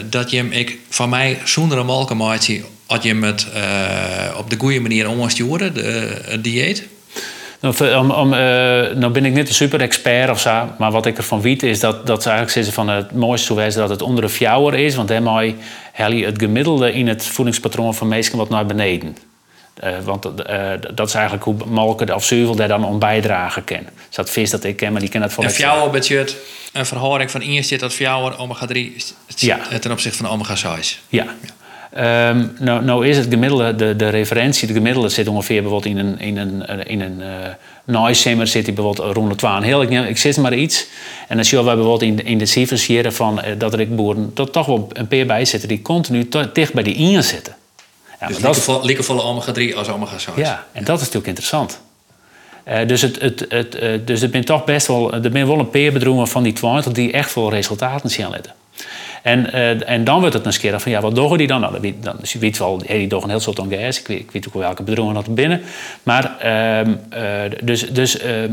dat 0.09 0.29
je 0.31 0.37
hem 0.37 0.51
ik 0.51 0.77
van 0.89 1.09
mij 1.09 1.37
zonder 1.43 1.77
een 1.77 1.85
malkenmaatje 1.85 2.61
had 2.85 3.03
je 3.03 3.09
hem 3.09 3.23
eh, 3.23 3.33
op 4.37 4.49
de 4.49 4.55
goede 4.57 4.79
manier 4.79 5.09
omsturen, 5.09 5.73
de 5.73 6.21
het 6.25 6.43
dieet? 6.43 6.87
Nou, 7.61 7.95
om, 7.95 8.11
om, 8.11 8.33
eh, 8.33 8.39
nou 8.95 9.09
ben 9.09 9.25
ik 9.25 9.33
niet 9.33 9.47
een 9.47 9.53
super 9.53 9.81
expert 9.81 10.29
of 10.29 10.39
zo, 10.39 10.69
maar 10.77 10.91
wat 10.91 11.05
ik 11.05 11.17
ervan 11.17 11.41
weet 11.41 11.63
is 11.63 11.79
dat, 11.79 12.07
dat 12.07 12.23
ze 12.23 12.29
eigenlijk 12.29 12.57
zeggen 12.57 12.85
van 12.85 12.95
het 12.95 13.11
mooiste 13.11 13.53
zou 13.53 13.71
dat 13.71 13.89
het 13.89 14.01
onder 14.01 14.21
de 14.21 14.29
fjouwer 14.29 14.73
is, 14.73 14.95
want 14.95 15.07
daarmee 15.07 15.55
haal 15.93 16.11
het 16.11 16.39
gemiddelde 16.39 16.93
in 16.93 17.07
het 17.07 17.25
voedingspatroon 17.25 17.95
van 17.95 18.07
mensen 18.07 18.37
wat 18.37 18.49
naar 18.49 18.65
beneden. 18.65 19.26
Eh, 19.79 19.91
want 20.03 20.25
eh, 20.41 20.71
dat 20.93 21.07
is 21.07 21.13
eigenlijk 21.13 21.43
hoe 21.45 21.55
molken 21.65 22.15
of 22.15 22.25
zuivel 22.25 22.55
daar 22.55 22.67
dan 22.67 22.85
om 22.85 22.99
bijdragen 22.99 23.63
kan. 23.63 23.79
Dus 24.07 24.15
dat 24.15 24.29
vis 24.29 24.49
dat 24.49 24.63
ik 24.63 24.75
ken, 24.75 24.91
maar 24.91 25.01
die 25.01 25.09
kan 25.09 25.21
het 25.21 25.33
voor 25.33 25.43
Een 25.43 25.49
fjouwerbudget, 25.49 26.35
een 26.73 26.85
verhouding 26.85 27.31
van 27.31 27.41
1 27.41 27.63
zit 27.63 27.79
tot 27.79 27.93
fjouwer, 27.93 28.37
omega-3 28.39 28.77
Ja. 29.35 29.59
ten 29.79 29.91
opzichte 29.91 30.17
van 30.23 30.27
omega-6. 30.29 30.99
Ja. 31.09 31.25
Ehm, 31.93 32.45
nou, 32.59 32.83
nou 32.83 33.07
is 33.07 33.17
het 33.17 33.27
gemiddelde, 33.29 33.75
de, 33.75 33.95
de 33.95 34.09
referentie, 34.09 34.67
de 34.67 34.73
gemiddelde 34.73 35.09
zit 35.09 35.27
ongeveer 35.27 35.61
bijvoorbeeld 35.61 35.95
in 35.95 36.05
een, 36.05 36.19
in 36.19 36.37
een, 36.37 36.65
eh, 36.65 36.77
in 36.91 37.01
een 37.01 37.21
eh 37.21 37.27
Noisimmer 37.85 38.47
zit 38.47 38.65
hij 38.65 38.73
bijvoorbeeld 38.73 39.15
rond 39.15 39.29
de 39.29 39.35
12. 39.35 39.63
Heel, 39.63 39.81
ik, 39.81 39.89
neem- 39.89 40.03
ik 40.03 40.17
zit 40.17 40.37
maar 40.37 40.53
iets. 40.53 40.87
En 41.27 41.35
dan 41.35 41.45
zien 41.45 41.59
we 41.59 41.65
bijvoorbeeld 41.65 42.01
in, 42.01 42.15
de- 42.15 42.23
in 42.23 42.37
de 42.37 42.45
cijfers 42.45 42.85
hier 42.85 43.11
van 43.11 43.41
eh, 43.41 43.51
dat 43.57 43.73
er 43.73 43.79
ik 43.79 43.95
boeren 43.95 44.31
tot 44.33 44.53
toch 44.53 44.65
wel 44.65 44.89
een 44.93 45.07
paar 45.07 45.25
bij 45.25 45.45
zitten 45.45 45.69
die 45.69 45.81
continu 45.81 46.27
dicht 46.53 46.73
bij 46.73 46.83
die 46.83 46.95
1 46.95 47.23
zitten. 47.23 47.55
Ja, 48.19 48.27
Dus 48.27 48.37
dat 48.39 48.83
liekevolle 48.83 49.21
omega-3 49.21 49.75
als 49.75 49.87
omega-6. 49.89 50.35
ja, 50.35 50.65
en 50.71 50.83
dat 50.83 50.95
is 50.95 51.01
natuurlijk 51.01 51.27
interessant. 51.27 51.79
Eh, 52.63 52.87
dus, 52.87 53.01
het, 53.01 53.21
het, 53.21 53.45
het, 53.49 53.75
eh, 53.75 53.99
dus 54.05 54.21
er 54.21 54.29
zijn 54.31 54.45
toch 54.45 54.63
best 54.63 54.87
wel, 54.87 55.13
er 55.13 55.31
wel 55.47 55.59
een 55.59 55.69
paar 55.69 56.27
van 56.27 56.43
die 56.43 56.53
20 56.53 56.91
die 56.93 57.11
echt 57.11 57.33
wel 57.35 57.49
resultaten 57.49 58.09
zien 58.09 58.29
laten. 58.29 58.53
En, 59.23 59.51
eh, 59.53 59.89
en 59.89 60.03
dan 60.03 60.19
wordt 60.19 60.33
het 60.33 60.45
een 60.45 60.57
keer 60.57 60.79
van, 60.79 60.91
ja, 60.91 61.01
wat 61.01 61.15
doen 61.15 61.37
die 61.37 61.47
dan? 61.47 61.61
Nou, 61.61 61.79
weet, 61.81 62.03
dan, 62.03 62.15
dus 62.19 62.31
je 62.33 62.39
weet 62.39 62.57
wel, 62.57 62.77
die 62.77 63.07
doen 63.07 63.23
een 63.23 63.29
heel 63.29 63.39
soort 63.39 63.59
gas. 63.69 63.99
Ik 63.99 64.07
weet, 64.07 64.19
ik 64.19 64.31
weet 64.31 64.47
ook 64.47 64.53
wel 64.53 64.61
welke 64.63 64.83
bedrijven 64.83 65.13
dat 65.13 65.25
er 65.27 65.33
binnen. 65.33 65.61
Maar, 66.03 66.39
ehm, 66.39 66.95
eh, 67.09 67.41
dus, 67.63 67.89
dus 67.89 68.17
ehm, 68.17 68.51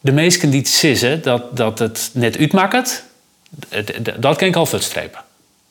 de 0.00 0.12
meesten 0.12 0.50
die 0.50 0.58
het 0.60 0.68
sissen 0.68 1.22
dat, 1.22 1.56
dat 1.56 1.78
het 1.78 2.10
net 2.12 2.38
uitmaakt, 2.38 3.04
het- 3.68 3.94
het- 3.94 4.12
dat 4.22 4.36
kan 4.36 4.48
ik 4.48 4.56
al 4.56 4.66
verstrepen. 4.66 5.20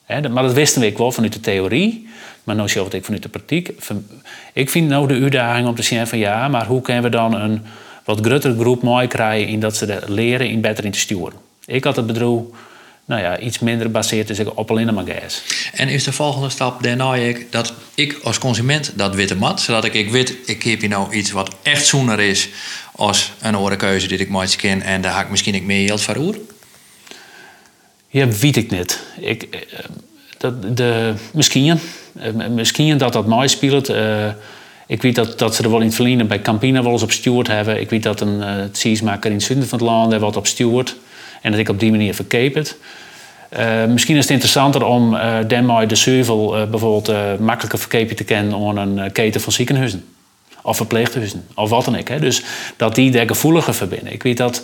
Maar 0.10 0.44
dat 0.44 0.54
wisten 0.54 0.82
we 0.82 0.94
wel 0.98 1.12
vanuit 1.12 1.34
de 1.34 1.40
theorie. 1.40 2.08
Maar 2.44 2.56
nu 2.56 2.70
zie 2.70 2.82
ik 2.90 3.04
vanuit 3.06 3.24
de 3.24 3.30
praktijk. 3.30 3.72
Van- 3.78 4.06
Ik 4.54 4.70
vind 4.70 4.90
nou 4.90 5.08
de 5.08 5.14
uitdaging 5.14 5.68
om 5.68 5.76
te 5.76 5.82
zien 5.82 6.08
van 6.08 6.18
ja, 6.18 6.48
maar 6.48 6.66
hoe 6.66 6.82
kunnen 6.82 7.04
we 7.04 7.10
dan 7.10 7.34
een 7.36 7.62
wat 8.06 8.20
grotere 8.22 8.60
groep 8.60 8.82
mooi 8.84 9.08
krijgen 9.08 9.48
in 9.48 9.60
dat 9.60 9.76
ze 9.78 10.00
leren 10.08 10.50
in 10.50 10.62
beter 10.62 10.86
in 10.86 10.92
te 10.92 11.00
sturen. 11.00 11.34
Ik 11.66 11.84
had 11.84 11.96
het 11.96 12.08
bedrijf 12.08 12.40
nou 13.06 13.22
ja, 13.22 13.40
iets 13.40 13.60
minder 13.60 13.86
gebaseerd 13.86 14.28
dus 14.28 14.40
op 14.54 14.70
alleen 14.72 14.94
maar 14.94 15.06
gas. 15.08 15.44
En 15.74 15.88
is 15.88 16.04
de 16.04 16.12
volgende 16.12 16.50
stap 16.50 16.84
daarna 16.84 17.16
ik 17.16 17.52
dat 17.52 17.74
ik 17.96 18.20
als 18.24 18.38
consument 18.38 18.92
dat 18.96 19.16
witte 19.16 19.36
mat, 19.36 19.62
zodat 19.62 19.86
ik, 19.86 19.94
ik 19.94 20.10
weet, 20.12 20.36
ik 20.46 20.64
heb 20.64 20.80
hier 20.80 20.90
nou 20.90 21.14
iets 21.14 21.32
wat 21.32 21.56
echt 21.64 21.86
zoener 21.86 22.20
is 22.20 22.50
als 22.96 23.32
een 23.42 23.58
orenkeuze 23.58 24.08
die 24.08 24.18
ik 24.18 24.30
mooit 24.30 24.56
ken 24.56 24.82
en 24.82 25.02
daar 25.02 25.14
ga 25.14 25.22
ik 25.22 25.30
misschien 25.30 25.56
ik 25.56 25.64
meer 25.64 25.88
geld 25.88 26.02
voor 26.02 26.18
oer. 26.18 26.36
Ja, 28.12 28.28
weet 28.28 28.56
ik 28.56 28.72
niet. 28.72 29.04
Ik, 29.20 29.44
eh, 29.44 29.80
dat, 30.38 30.78
de, 30.78 31.14
misschien. 31.34 31.80
Eh, 32.20 32.48
misschien 32.50 32.98
dat 32.98 33.14
dat 33.14 33.28
mooi 33.28 33.48
speelt. 33.48 33.90
Eh, 33.90 34.28
ik 34.88 35.02
weet 35.02 35.16
dat, 35.16 35.40
dat 35.40 35.56
ze 35.56 35.64
er 35.64 35.70
wel 35.70 35.80
in 35.80 35.86
het 35.86 35.96
verleden 35.96 36.28
bij 36.28 36.42
Campina 36.42 36.84
wel 36.84 36.92
eens 36.92 37.04
op 37.04 37.12
stuurt 37.12 37.48
hebben. 37.48 37.80
Ik 37.80 37.90
weet 37.90 38.04
dat 38.04 38.22
een 38.22 38.38
uh, 38.38 38.56
in 38.56 39.34
het 39.34 39.44
zuiden 39.44 39.68
van 39.68 39.80
het 39.80 39.82
land 39.82 40.14
wat 40.14 40.38
op 40.38 40.48
stuurt. 40.48 40.96
En 41.42 41.52
dat 41.52 41.60
ik 41.60 41.70
op 41.70 41.80
die 41.80 41.92
manier 41.92 42.14
verkeep 42.14 42.56
het. 42.56 42.78
Misschien 43.88 44.16
is 44.16 44.22
het 44.22 44.32
interessanter 44.32 44.86
om 44.86 45.14
uh, 45.14 45.88
de 45.88 45.96
zeuvel 45.96 46.68
bijvoorbeeld 46.70 47.40
makkelijker 47.40 47.80
verkepen 47.80 48.16
te 48.16 48.24
kennen 48.24 48.78
aan 48.78 48.98
een 48.98 49.12
keten 49.12 49.42
van 49.42 49.54
ziekenhuizen. 49.54 50.06
Of 50.62 50.78
verpleeghuizen, 50.78 51.46
of 51.56 51.70
wat 51.70 51.86
dan 51.86 51.98
ook. 51.98 52.08
Hè. 52.08 52.20
Dus 52.20 52.44
dat 52.76 52.96
die 52.96 53.12
daar 53.12 53.28
gevoeliger 53.28 53.74
verbinden. 53.74 54.14
Ik 54.14 54.24
weet 54.24 54.38
dat, 54.38 54.64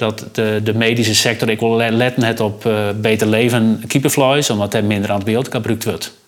dat 0.00 0.24
de, 0.32 0.60
de 0.64 0.74
medische 0.74 1.14
sector, 1.14 1.48
ik 1.48 1.60
wil 1.60 1.76
letten 1.76 2.22
het 2.22 2.40
op 2.40 2.64
uh, 2.64 2.88
beter 3.00 3.26
leven 3.26 3.82
keeperflies, 3.86 4.50
omdat 4.50 4.74
er 4.74 4.84
minder 4.84 5.12
antibiotica 5.12 5.56
gebruikt 5.56 5.84
wordt. 5.84 6.18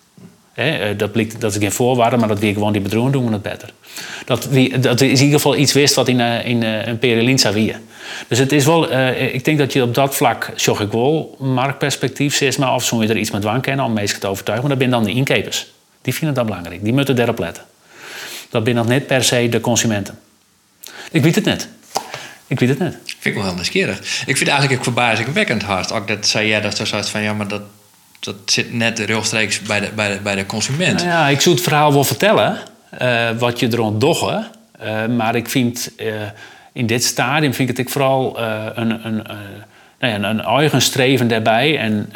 He, 0.53 0.95
dat, 0.95 1.11
blijkt, 1.11 1.41
dat 1.41 1.51
is 1.51 1.57
geen 1.57 1.71
voorwaarde, 1.71 2.17
maar 2.17 2.27
dat 2.27 2.39
wie 2.39 2.53
gewoon 2.53 2.71
die 2.71 2.81
bedrogen 2.81 3.11
doen 3.11 3.25
we 3.25 3.31
het 3.31 3.41
beter. 3.41 3.69
Dat, 4.25 4.47
dat 4.79 5.01
is 5.01 5.19
in 5.19 5.25
ieder 5.25 5.39
geval 5.39 5.55
iets 5.55 5.73
wist 5.73 5.95
wat 5.95 6.07
in, 6.07 6.19
uh, 6.19 6.47
in 6.87 6.97
perilinsa 6.99 7.53
wie. 7.53 7.75
Dus 8.27 8.37
het 8.37 8.51
is 8.51 8.65
wel, 8.65 8.91
ik 9.11 9.45
denk 9.45 9.57
dat 9.57 9.73
je 9.73 9.83
op 9.83 9.93
dat 9.93 10.15
vlak, 10.15 10.51
zorg 10.55 10.79
ik 10.79 10.91
wel, 10.91 11.35
marktperspectief, 11.39 12.35
zeg 12.35 12.57
maar, 12.57 12.73
of 12.73 12.85
zo 12.85 13.01
je 13.01 13.09
er 13.09 13.17
iets 13.17 13.31
met 13.31 13.41
dwang 13.41 13.61
kennen 13.61 13.85
om 13.85 13.93
mensen 13.93 14.19
te 14.19 14.27
overtuigen, 14.27 14.67
maar 14.67 14.77
dat 14.77 14.87
zijn 14.87 15.03
dan 15.03 15.13
de 15.13 15.19
inkepers. 15.19 15.67
Die 16.01 16.13
vinden 16.13 16.35
dat 16.35 16.45
belangrijk, 16.45 16.83
die 16.83 16.93
moeten 16.93 17.15
daarop 17.15 17.39
letten. 17.39 17.63
Dat 18.49 18.63
zijn 18.63 18.75
nog 18.75 18.87
niet 18.87 19.07
per 19.07 19.23
se 19.23 19.49
de 19.49 19.61
consumenten. 19.61 20.19
Ik 21.11 21.23
weet 21.23 21.35
het 21.35 21.45
net. 21.45 21.67
Ik 22.47 22.59
weet 22.59 22.69
het 22.69 22.79
net. 22.79 22.97
Vind 23.23 23.35
ik 23.35 23.41
wel 23.41 23.51
heel 23.51 23.59
nieuwsgierig. 23.61 24.23
Ik 24.25 24.37
vind 24.37 24.49
eigenlijk 24.49 24.79
ook 24.79 24.83
verbazingwekkend 24.83 25.63
hard. 25.63 25.91
Ook 25.91 26.07
dat 26.07 26.27
zei 26.27 26.47
jij 26.47 26.61
dat 26.61 26.77
zo 26.77 26.85
zoiets 26.85 27.09
van 27.09 27.21
ja, 27.21 27.33
maar 27.33 27.47
dat, 27.47 27.61
dat 28.19 28.35
zit 28.45 28.73
net 28.73 28.99
rechtstreeks 28.99 29.61
bij 29.61 29.79
de, 29.79 29.89
bij 29.95 30.13
de, 30.13 30.21
bij 30.21 30.35
de 30.35 30.45
consument. 30.45 30.97
Nou 30.97 31.07
ja, 31.07 31.27
ik 31.27 31.41
zou 31.41 31.55
het 31.55 31.63
verhaal 31.63 31.93
wel 31.93 32.03
vertellen, 32.03 32.57
uh, 33.01 33.29
wat 33.37 33.59
je 33.59 33.67
er 33.67 33.79
ontdoggen. 33.79 34.47
Uh, 34.83 35.05
maar 35.05 35.35
ik 35.35 35.49
vind 35.49 35.91
uh, 35.97 36.13
in 36.73 36.87
dit 36.87 37.03
stadium 37.03 37.53
vind 37.53 37.69
ik 37.69 37.77
het 37.77 37.85
ik 37.85 37.91
vooral 37.93 38.39
een, 38.39 39.05
een, 39.05 39.23
nou 39.99 40.21
ja, 40.21 40.29
een 40.29 40.41
eigen 40.41 40.81
streven 40.81 41.27
daarbij. 41.27 41.77
En 41.77 42.09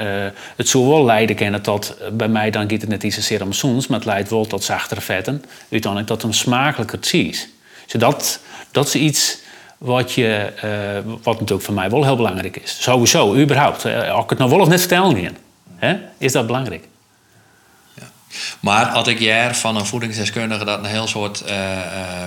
het 0.55 0.69
zou 0.69 0.87
wel 0.87 1.05
leiden 1.05 1.35
kunnen 1.35 1.61
tot, 1.61 1.97
bij 2.11 2.27
mij 2.27 2.49
dan 2.49 2.69
gaat 2.69 2.81
het 2.81 2.89
net 2.89 3.03
iets 3.03 3.15
zozeer 3.15 3.41
om 3.41 3.53
soens, 3.53 3.87
maar 3.87 3.99
het 3.99 4.07
leidt 4.07 4.29
wel 4.29 4.45
tot 4.45 4.63
zachtere 4.63 5.01
vetten. 5.01 5.43
Uiteindelijk 5.71 6.11
tot 6.11 6.23
een 6.23 6.33
smakelijker 6.33 6.97
cheese. 7.01 7.45
Dus 7.85 7.99
dat, 7.99 8.39
dat 8.71 8.87
is 8.87 8.95
iets 8.95 9.45
wat, 9.77 10.13
je, 10.13 10.53
wat 11.23 11.39
natuurlijk 11.39 11.61
voor 11.61 11.73
mij 11.73 11.89
wel 11.89 12.03
heel 12.03 12.15
belangrijk 12.15 12.57
is. 12.57 12.77
Sowieso, 12.79 13.35
überhaupt. 13.35 13.85
Als 13.85 14.23
ik 14.23 14.29
het 14.29 14.37
nou 14.37 14.49
wel 14.49 14.59
of 14.59 14.67
net 14.67 14.79
vertellen 14.79 15.23
gaan. 15.23 15.37
Hè? 15.77 15.97
Is 16.17 16.31
dat 16.31 16.45
belangrijk? 16.45 16.87
Ja. 17.93 18.03
Maar 18.59 18.85
had 18.85 19.07
ik 19.07 19.19
jaar 19.19 19.55
van 19.55 19.75
een 19.75 19.85
voedingsdeskundige 19.85 20.65
dat 20.65 20.79
een 20.79 20.85
heel 20.85 21.07
soort 21.07 21.43
uh, 21.47 21.51
uh, 21.51 21.77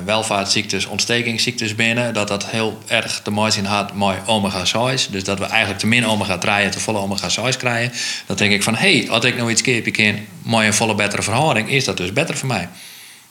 welvaartsziektes, 0.05 0.86
ontstekingsziektes 0.86 1.74
binnen, 1.74 2.14
dat 2.14 2.28
dat 2.28 2.46
heel 2.46 2.78
erg 2.86 3.20
te 3.22 3.30
maken 3.30 3.64
had 3.64 3.94
met 3.94 4.16
omega-6. 4.26 5.11
Dus 5.11 5.24
dat 5.24 5.38
we 5.38 5.44
eigenlijk 5.44 5.80
te 5.80 5.86
min 5.86 6.07
omega-3 6.07 6.70
te 6.70 6.80
volle 6.80 6.98
omega-6 6.98 7.57
krijgen. 7.57 7.92
Dan 8.26 8.36
denk 8.36 8.53
ik 8.53 8.62
van, 8.62 8.74
hé, 8.74 8.98
hey, 8.98 9.07
had 9.09 9.24
ik 9.24 9.36
nou 9.36 9.51
iets 9.51 9.62
keer 9.62 9.98
in 9.98 10.28
met 10.42 10.61
een 10.61 10.74
volle 10.74 10.94
betere 10.94 11.22
verhouding, 11.22 11.70
is 11.70 11.84
dat 11.84 11.96
dus 11.96 12.12
beter 12.12 12.36
voor 12.36 12.48
mij. 12.48 12.68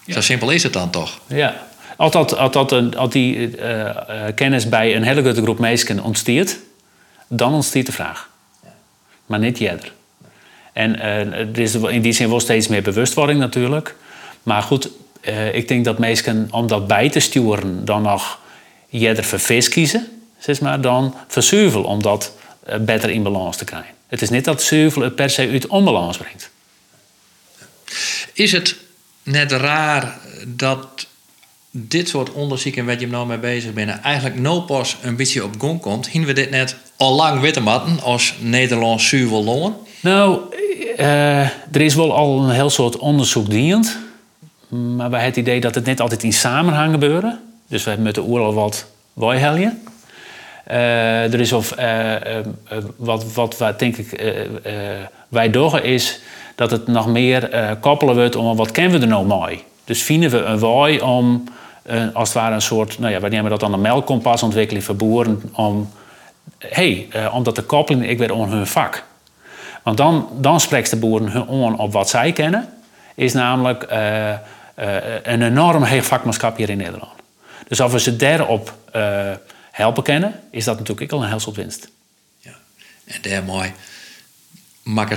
Ja. 0.05 0.13
Zo 0.13 0.21
simpel 0.21 0.49
is 0.49 0.63
het 0.63 0.73
dan 0.73 0.89
toch? 0.89 1.19
Ja. 1.27 1.67
Als, 1.99 2.11
dat, 2.11 2.37
als, 2.37 2.69
dat, 2.69 3.11
die 3.11 3.57
uh, 3.57 3.89
kennis 4.35 4.69
bij 4.69 4.95
een 4.95 5.03
hele 5.03 5.21
grote 5.21 5.41
groep 5.41 5.59
mensen 5.59 6.03
ontstiert, 6.03 6.57
dan 7.27 7.53
ontstiert 7.53 7.85
de 7.85 7.91
vraag. 7.91 8.29
Maar 9.25 9.39
niet 9.39 9.57
jeder. 9.57 9.91
En 10.73 10.95
uh, 10.95 11.05
er 11.31 11.59
is 11.59 11.75
in 11.75 12.01
die 12.01 12.11
zin 12.11 12.29
wel 12.29 12.39
steeds 12.39 12.67
meer 12.67 12.81
bewustwording 12.81 13.39
natuurlijk. 13.39 13.95
Maar 14.43 14.61
goed, 14.61 14.89
ik 15.53 15.67
denk 15.67 15.85
dat 15.85 15.97
mensen 15.97 16.47
om 16.51 16.67
dat 16.67 16.87
bij 16.87 17.09
te 17.09 17.19
sturen 17.19 17.85
dan 17.85 18.01
nog 18.01 18.39
jeder 18.87 19.23
voor 19.23 19.39
vis 19.39 19.69
kiezen, 19.69 20.07
zeg 20.37 20.61
maar, 20.61 20.81
dan 20.81 21.15
voor 21.27 21.43
zuivel 21.43 21.83
om 21.83 22.01
dat 22.01 22.33
beter 22.81 23.09
in 23.09 23.23
balans 23.23 23.57
te 23.57 23.65
krijgen. 23.65 23.93
Het 24.07 24.21
is 24.21 24.29
niet 24.29 24.45
dat 24.45 24.61
zuivel 24.61 25.01
het 25.01 25.15
per 25.15 25.29
se 25.29 25.49
uit 25.51 25.67
onbalans 25.67 26.17
brengt. 26.17 26.49
Is 28.33 28.51
het 28.51 28.75
net 29.23 29.51
raar 29.51 30.19
dat 30.47 31.07
dit 31.71 32.09
soort 32.09 32.31
onderzoeken 32.31 32.85
waar 32.85 32.99
je 32.99 33.07
nou 33.07 33.27
mee 33.27 33.37
bezig 33.37 33.73
bent, 33.73 34.01
eigenlijk 34.01 34.39
no 34.39 34.61
pas 34.61 34.97
een 35.01 35.15
beetje 35.15 35.43
op 35.43 35.53
gang 35.59 35.81
komt? 35.81 36.07
Hien 36.09 36.25
we 36.25 36.33
dit 36.33 36.49
net 36.49 36.75
al 36.97 37.15
lang 37.15 37.41
witte 37.41 37.59
matten 37.59 38.01
als 38.01 38.35
Nederlands 38.39 39.11
loon? 39.29 39.75
Nou, 40.01 40.39
uh, 40.97 41.39
er 41.41 41.81
is 41.81 41.95
wel 41.95 42.15
al 42.15 42.39
een 42.39 42.49
heel 42.49 42.69
soort 42.69 42.97
onderzoek 42.97 43.49
dienend. 43.49 43.97
Maar 44.69 45.09
wij 45.09 45.19
hebben 45.19 45.21
het 45.23 45.35
idee 45.35 45.59
dat 45.59 45.75
het 45.75 45.85
niet 45.85 45.99
altijd 45.99 46.23
in 46.23 46.33
samenhang 46.33 46.91
gebeuren. 46.91 47.39
Dus 47.67 47.83
wij 47.83 47.97
moeten 47.97 48.23
oer 48.29 48.39
al 48.39 48.53
wat 48.53 48.85
wijheljen. 49.13 49.81
Eh, 50.63 51.33
er 51.33 51.39
is 51.39 51.53
of, 51.53 51.71
eh, 51.71 52.15
eh, 52.15 52.37
eh, 52.37 52.45
wat, 52.97 53.33
wat 53.33 53.57
wij, 53.57 53.75
denk 53.77 53.97
ik 53.97 54.11
eh, 54.11 54.41
eh, 54.41 55.05
wij 55.27 55.49
doen 55.49 55.83
is 55.83 56.19
dat 56.55 56.71
het 56.71 56.87
nog 56.87 57.07
meer 57.07 57.49
eh, 57.49 57.71
koppelen 57.79 58.15
wordt 58.15 58.35
om 58.35 58.55
wat 58.55 58.71
kennen 58.71 58.99
we 58.99 59.05
er 59.05 59.11
nou 59.11 59.25
mooi. 59.25 59.63
Dus 59.83 60.01
vinden 60.03 60.29
we 60.29 60.37
een 60.37 60.59
waai 60.59 61.01
om 61.01 61.43
eh, 61.45 61.53
als 62.13 62.29
het 62.29 62.37
ware 62.37 62.55
een 62.55 62.61
soort, 62.61 62.99
nou 62.99 63.13
ja, 63.13 63.19
wij 63.19 63.29
nemen 63.29 63.49
dat 63.49 63.59
dan 63.59 63.73
een 63.73 63.81
melkkompas 63.81 64.43
ontwikkelen 64.43 64.83
voor 64.83 64.95
boeren 64.95 65.41
om, 65.51 65.89
hey, 66.57 67.07
eh, 67.11 67.35
omdat 67.35 67.55
de 67.55 67.63
koppeling 67.63 68.09
ik 68.09 68.17
weer 68.17 68.33
on 68.33 68.49
hun 68.49 68.67
vak. 68.67 69.03
Want 69.83 69.97
dan, 69.97 70.29
dan 70.39 70.59
spreekt 70.59 70.89
de 70.89 70.95
boeren 70.95 71.31
hun 71.31 71.47
on 71.47 71.77
op 71.77 71.93
wat 71.93 72.09
zij 72.09 72.31
kennen, 72.31 72.73
is 73.15 73.33
namelijk 73.33 73.83
eh, 73.83 74.31
eh, 74.31 74.39
een 75.23 75.41
enorm 75.41 75.83
heeg 75.83 76.05
vakmanschap 76.05 76.57
hier 76.57 76.69
in 76.69 76.77
Nederland. 76.77 77.11
Dus 77.67 77.81
als 77.81 77.91
we 77.91 77.99
ze 77.99 78.15
daarop 78.15 78.73
eh 78.91 79.31
helpen 79.79 80.03
kennen, 80.03 80.39
is 80.51 80.63
dat 80.63 80.77
natuurlijk 80.77 81.13
ook 81.13 81.19
al 81.19 81.23
een 81.23 81.29
heel 81.29 81.39
soort 81.39 81.55
winst. 81.55 81.89
Ja. 82.39 82.55
En 83.05 83.21
daar 83.21 83.43
mooi 83.43 83.73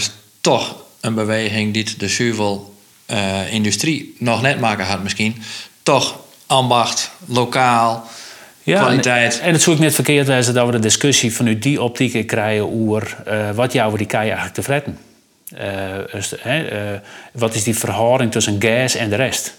ze 0.00 0.10
toch 0.40 0.76
een 1.00 1.14
beweging 1.14 1.72
die 1.72 1.96
de 1.96 2.08
zuivel-industrie 2.08 4.16
nog 4.18 4.42
net 4.42 4.60
maken 4.60 4.86
had 4.86 5.02
misschien. 5.02 5.42
Toch 5.82 6.20
ambacht, 6.52 7.10
lokaal, 7.26 8.06
kwaliteit. 8.64 9.38
En, 9.38 9.46
en 9.46 9.52
het 9.52 9.66
ik 9.66 9.78
net 9.78 9.94
verkeerd 9.94 10.26
wijzen 10.26 10.54
dat 10.54 10.66
we 10.66 10.72
de 10.72 10.78
discussie 10.78 11.34
vanuit 11.34 11.62
die 11.62 11.82
optiek 11.82 12.26
krijgen 12.26 12.86
over 12.86 13.16
eh, 13.24 13.50
wat 13.50 13.72
jou 13.72 13.96
die 13.96 14.06
kei 14.06 14.22
eigenlijk 14.22 14.54
te 14.54 14.62
fretten. 14.62 14.98
Dus, 16.12 16.34
hè, 16.38 16.64
eh, 16.64 17.00
wat 17.32 17.54
is 17.54 17.62
die 17.62 17.78
verhouding 17.78 18.32
tussen 18.32 18.56
gas 18.58 18.94
en 18.94 19.10
de 19.10 19.16
rest? 19.16 19.56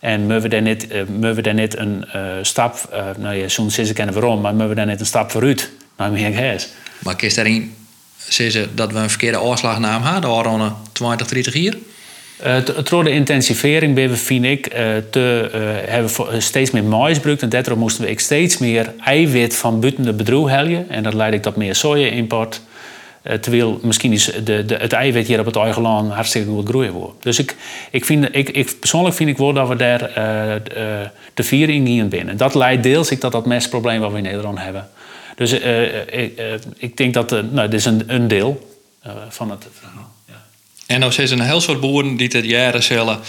En 0.00 0.20
moeten 0.20 0.42
we 0.42 0.48
daar 0.48 0.62
niet, 0.62 0.86
we 1.20 1.42
daar 1.42 1.54
niet 1.54 1.76
een 1.76 2.04
stap, 2.42 2.88
nou 3.18 3.34
ja, 3.34 3.48
soms 3.48 3.78
is 3.78 3.88
ik 3.88 3.94
kennen 3.94 4.14
waarom, 4.14 4.40
maar 4.40 4.52
moeten 4.52 4.68
we 4.68 4.74
daar 4.74 4.86
niet 4.86 5.00
een 5.00 5.06
stap 5.06 5.30
vooruit 5.30 5.70
naar 5.96 6.10
meer 6.10 6.32
gas? 6.32 6.68
Maar 6.98 7.16
kies 7.16 7.34
daarin 7.34 7.74
zeggen 8.28 8.76
dat 8.76 8.92
we 8.92 8.98
een 8.98 9.10
verkeerde 9.10 9.40
oorslagnaam 9.40 10.02
hadden 10.02 10.30
al 10.30 10.76
20, 10.92 11.26
30 11.26 11.54
jaar? 11.54 11.74
Door 12.88 13.04
de 13.04 13.10
intensivering 13.10 13.94
ben 13.94 14.10
we, 14.10 14.34
ik, 14.50 14.66
eh, 14.66 14.86
te, 15.10 15.50
eh, 15.52 15.60
hebben 15.92 16.10
we 16.30 16.40
steeds 16.40 16.70
meer 16.70 16.84
mais 16.84 17.16
gebruikt. 17.16 17.42
En 17.42 17.48
daardoor 17.48 17.78
moesten 17.78 18.04
we 18.04 18.20
steeds 18.20 18.58
meer 18.58 18.92
eiwit 19.04 19.56
van 19.56 19.80
buiten 19.80 20.04
de 20.04 20.12
bedroeg 20.12 20.48
helpen. 20.48 20.88
En 20.88 21.02
dat 21.02 21.14
leidde 21.14 21.40
tot 21.40 21.56
meer 21.56 21.74
soja-import. 21.74 22.60
Eh, 23.22 23.34
terwijl 23.34 23.78
misschien 23.82 24.12
is 24.12 24.24
de, 24.44 24.64
de, 24.64 24.74
het 24.74 24.92
eiwit 24.92 25.26
hier 25.26 25.40
op 25.40 25.46
het 25.46 25.56
eigen 25.56 25.84
hartstikke 25.84 26.50
goed 26.50 26.68
groeien 26.68 26.92
wordt. 26.92 27.22
Dus 27.22 27.38
ik, 27.38 27.56
ik 27.90 28.04
vind, 28.04 28.28
ik, 28.32 28.48
ik, 28.48 28.76
persoonlijk 28.78 29.14
vind 29.14 29.30
ik 29.30 29.36
wel 29.36 29.52
dat 29.52 29.68
we 29.68 29.76
daar 29.76 30.02
eh, 30.02 30.54
eh, 30.54 31.08
te 31.34 31.42
vier 31.42 31.68
in 31.68 31.98
gaan 31.98 32.08
binnen. 32.08 32.36
Dat 32.36 32.54
leidt 32.54 32.82
deels 32.82 33.10
ik 33.10 33.20
dat 33.20 33.32
dat 33.32 33.46
mestprobleem 33.46 34.00
wat 34.00 34.10
we 34.10 34.16
in 34.16 34.22
Nederland 34.22 34.58
hebben. 34.58 34.88
Dus 35.34 35.60
eh, 35.60 35.84
eh, 35.84 36.22
ik, 36.22 36.36
eh, 36.36 36.46
ik 36.76 36.96
denk 36.96 37.14
dat, 37.14 37.32
eh, 37.32 37.40
nou, 37.50 37.68
dit 37.68 37.78
is 37.78 37.84
een, 37.84 38.02
een 38.06 38.28
deel 38.28 38.68
eh, 39.02 39.12
van 39.28 39.50
het. 39.50 39.66
En 40.86 41.00
dan 41.00 41.12
zijn 41.12 41.32
een 41.32 41.40
heel 41.40 41.60
soort 41.60 41.80
boeren 41.80 42.16
die 42.16 42.28
het 42.32 42.44
jaren 42.44 42.82
zullen, 42.82 43.20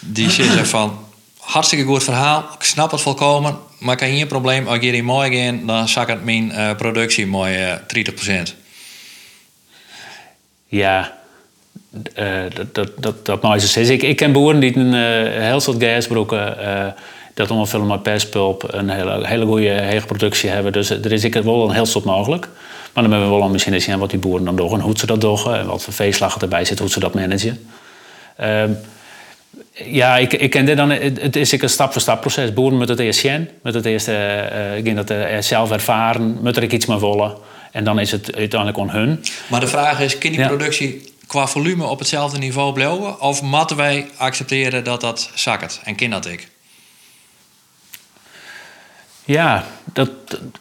die 0.00 0.30
zeggen 0.30 0.66
van 0.66 0.98
hartstikke 1.38 1.84
goed 1.84 2.04
verhaal, 2.04 2.44
ik 2.58 2.62
snap 2.62 2.90
het 2.90 3.00
volkomen, 3.00 3.58
maar 3.78 3.94
ik 3.94 4.00
heb 4.00 4.10
hier 4.10 4.20
een 4.20 4.26
probleem, 4.26 4.66
als 4.66 4.76
ik 4.76 4.82
hier 4.82 5.04
mooi 5.04 5.30
in, 5.30 5.66
dan 5.66 5.88
zak 5.88 6.08
het 6.08 6.24
mijn 6.24 6.52
eh, 6.52 6.76
productie 6.76 7.26
mooi 7.26 7.54
eh 7.54 7.76
30%. 8.48 8.54
Ja, 10.66 11.18
eh, 12.14 12.42
dat, 12.54 12.74
dat, 12.74 13.02
dat, 13.02 13.26
dat 13.26 13.42
nou. 13.42 13.60
Ik, 13.74 14.02
ik 14.02 14.16
ken 14.16 14.32
boeren 14.32 14.60
die 14.60 14.76
een 14.76 14.94
eh, 14.94 15.42
heel 15.42 15.60
soort 15.60 15.82
gasbroeken, 15.82 16.58
eh 16.58 16.92
dat 17.34 17.50
omvullen 17.50 17.86
met 17.86 18.02
perspulp, 18.02 18.64
een 18.66 18.90
hele, 18.90 19.26
hele 19.26 19.46
goede 19.46 19.68
hege 19.68 20.06
productie 20.06 20.50
hebben. 20.50 20.72
Dus 20.72 20.90
er 20.90 21.12
is 21.12 21.24
ik 21.24 21.34
wel 21.34 21.68
een 21.68 21.74
heel 21.74 21.86
soort 21.86 22.04
mogelijk. 22.04 22.48
Maar 22.92 23.02
dan 23.02 23.12
hebben 23.12 23.30
we 23.30 23.36
wel 23.36 23.54
een 23.54 23.80
zien 23.80 23.98
wat 23.98 24.10
die 24.10 24.18
boeren 24.18 24.44
dan 24.44 24.56
doen 24.56 24.72
en 24.72 24.80
hoe 24.80 24.98
ze 24.98 25.06
dat 25.06 25.20
doen 25.20 25.54
en 25.54 25.66
wat 25.66 25.82
voor 25.82 25.92
veeslag 25.92 26.38
erbij 26.38 26.64
zit, 26.64 26.78
hoe 26.78 26.90
ze 26.90 27.00
dat 27.00 27.14
managen. 27.14 27.68
Ehm, 28.36 28.72
ja, 29.72 30.16
ik, 30.16 30.32
ik 30.32 30.50
ken 30.50 30.64
dit 30.64 30.76
dan. 30.76 30.90
Het 30.90 31.36
is 31.36 31.52
ik 31.52 31.62
een 31.62 31.68
stap-voor-stap 31.68 32.20
proces. 32.20 32.52
Boeren 32.52 32.76
moeten 32.76 32.96
het 32.96 33.04
eerst 33.04 33.20
zien, 33.20 33.48
moeten 33.62 33.80
het 33.82 33.90
eerst 33.90 34.08
eh, 34.08 34.70
eh, 34.70 34.76
ik 34.76 34.84
denk 34.84 34.96
dat 34.96 35.10
eh, 35.10 35.40
zelf 35.40 35.70
ervaren, 35.70 36.38
moeten 36.42 36.62
er 36.62 36.72
iets 36.72 36.86
mee 36.86 36.98
willen. 36.98 37.36
En 37.72 37.84
dan 37.84 37.98
is 38.00 38.10
het 38.10 38.34
uiteindelijk 38.36 38.78
on 38.78 38.90
hun. 38.90 39.24
Maar 39.46 39.60
de 39.60 39.66
vraag 39.66 40.00
is, 40.00 40.18
kan 40.18 40.30
die 40.30 40.40
Ja. 40.40 40.46
productie 40.46 41.12
qua 41.26 41.46
volume 41.46 41.86
op 41.86 41.98
hetzelfde 41.98 42.38
niveau 42.38 42.72
blijven? 42.72 43.20
Of 43.20 43.42
moeten 43.42 43.76
wij 43.76 44.06
accepteren 44.16 44.84
dat 44.84 45.00
dat 45.00 45.30
zakkert? 45.34 45.80
En 45.84 45.96
kan 45.96 46.10
dat 46.10 46.26
ik? 46.26 46.48
Ja, 49.24 49.64
dat, 49.84 50.10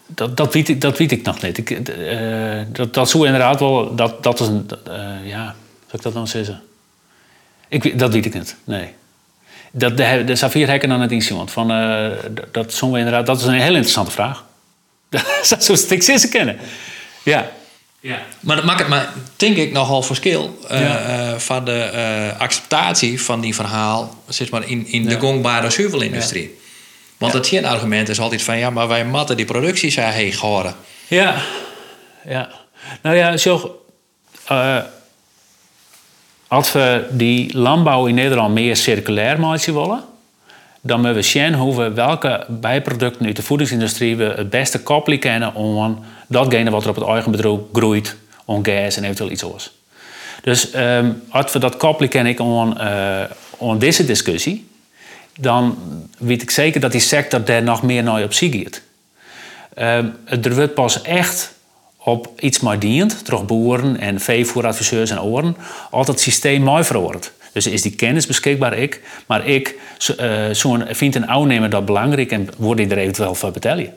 dat, 0.07 0.37
dat, 0.37 0.53
weet, 0.53 0.69
ik, 0.69 0.81
dat 0.81 0.97
weet 0.97 1.11
ik 1.11 1.23
nog 1.23 1.41
niet. 1.41 1.57
Ik, 1.57 1.69
eh, 1.69 2.61
dat, 2.67 2.93
dat 2.93 3.09
zou 3.09 3.25
inderdaad 3.25 3.59
wel... 3.59 3.95
Dat, 3.95 4.23
dat 4.23 4.39
is 4.39 4.47
een... 4.47 4.69
eh, 4.87 4.93
ja, 5.23 5.43
zou 5.85 5.91
ik 5.91 6.01
dat 6.01 6.13
dan 6.13 6.27
zeggen? 6.27 6.61
Ik, 7.67 7.99
dat 7.99 8.13
weet 8.13 8.25
ik 8.25 8.33
niet, 8.33 8.55
nee. 8.63 8.93
Dat, 9.71 9.97
de, 9.97 10.23
de 10.25 10.35
Safir 10.35 10.67
hekken 10.67 10.89
dan 10.89 11.01
het 11.01 11.11
instrument. 11.11 11.51
Van, 11.51 11.71
eh, 11.71 12.09
dat, 12.31 12.53
dat, 12.53 12.73
inderdaad, 12.81 13.25
dat 13.25 13.39
is 13.39 13.45
een 13.45 13.53
heel 13.53 13.73
interessante 13.73 14.11
vraag. 14.11 14.45
dat 15.49 15.63
zou 15.63 15.77
ik 15.89 16.01
ze 16.03 16.29
kennen. 16.29 16.57
Ja. 17.23 17.51
ja. 17.99 18.19
Maar 18.39 18.55
dat 18.55 18.65
maakt 18.65 18.79
het 18.79 18.87
maar, 18.87 19.13
denk 19.35 19.57
ik, 19.57 19.71
nogal 19.71 20.01
verschil 20.03 20.59
Ja. 20.69 21.39
van 21.39 21.65
de 21.65 22.33
acceptatie 22.37 23.21
van 23.21 23.41
die 23.41 23.55
verhaal 23.55 24.15
zeg 24.27 24.49
maar, 24.49 24.67
in, 24.69 24.87
in 24.87 25.05
de 25.05 25.19
gongbare 25.19 25.69
zuivelindustrie. 25.69 26.59
Want 27.21 27.33
het 27.33 27.47
geen 27.47 27.65
argument 27.65 28.09
is 28.09 28.19
altijd 28.19 28.41
van 28.41 28.57
ja, 28.57 28.69
maar 28.69 28.87
wij 28.87 29.05
matten 29.05 29.37
die 29.37 29.45
productie 29.45 29.89
zo 29.89 30.01
heeg 30.01 30.37
horen. 30.37 30.75
Ja, 31.07 31.35
ja. 32.25 32.49
Nou 33.01 33.15
ja, 33.15 33.37
zo. 33.37 33.81
eh, 34.47 34.77
als 36.47 36.71
we 36.71 37.07
die 37.11 37.57
landbouw 37.57 38.05
in 38.05 38.15
Nederland 38.15 38.53
meer 38.53 38.75
circulair 38.75 39.39
maken 39.39 39.73
willen, 39.73 40.03
dan 40.81 40.97
moeten 40.97 41.15
we 41.15 41.21
zien 41.21 41.53
hoe 41.53 41.75
we 41.75 41.91
welke 41.91 42.45
bijproducten 42.47 43.25
uit 43.25 43.35
de 43.35 43.43
voedingsindustrie 43.43 44.15
we 44.15 44.33
het 44.35 44.49
beste 44.49 44.81
koppelen 44.83 45.19
kennen 45.19 45.55
om 45.55 46.05
datgene 46.27 46.69
wat 46.69 46.83
er 46.83 46.89
op 46.89 46.95
het 46.95 47.07
eigen 47.07 47.31
bedrijf 47.31 47.59
groeit, 47.73 48.15
om 48.45 48.65
gas 48.65 48.97
en 48.97 49.03
eventueel 49.03 49.31
iets 49.31 49.43
anders. 49.43 49.71
Dus 50.43 50.71
ehm, 50.71 51.11
als 51.29 51.51
we 51.53 51.59
dat 51.59 51.77
koppelen 51.77 52.09
kennen 52.09 52.39
om, 52.39 52.77
eh 52.77 53.23
om 53.57 53.79
deze 53.79 54.05
discussie, 54.05 54.69
dan 55.39 55.77
weet 56.17 56.41
ik 56.41 56.51
zeker 56.51 56.81
dat 56.81 56.91
die 56.91 57.01
sector 57.01 57.45
daar 57.45 57.63
nog 57.63 57.83
meer 57.83 58.03
naar 58.03 58.23
op 58.23 58.33
zich 58.33 58.53
gaat. 58.63 58.81
Ehm, 59.73 60.07
er 60.25 60.55
wordt 60.55 60.73
pas 60.73 61.01
echt 61.01 61.53
op 61.97 62.31
iets 62.39 62.59
maar 62.59 62.79
dient, 62.79 63.25
door 63.25 63.45
boeren 63.45 63.99
en 63.99 64.19
veevoeradviseurs 64.19 65.09
en 65.09 65.21
oren, 65.21 65.55
als 65.89 66.07
het 66.07 66.19
systeem 66.19 66.61
mooi 66.61 66.83
verhoort. 66.83 67.31
Dus 67.53 67.67
is 67.67 67.81
die 67.81 67.95
kennis 67.95 68.27
beschikbaar 68.27 68.77
ik, 68.77 69.01
maar 69.25 69.47
ik 69.47 69.79
eh, 70.17 70.49
zo'n 70.51 70.83
vind 70.89 71.15
een 71.15 71.27
aannemer 71.27 71.69
dat 71.69 71.85
belangrijk 71.85 72.31
en 72.31 72.49
word 72.57 72.79
ik 72.79 72.91
er 72.91 72.97
eventueel 72.97 73.35
voor 73.35 73.51
betalen. 73.51 73.93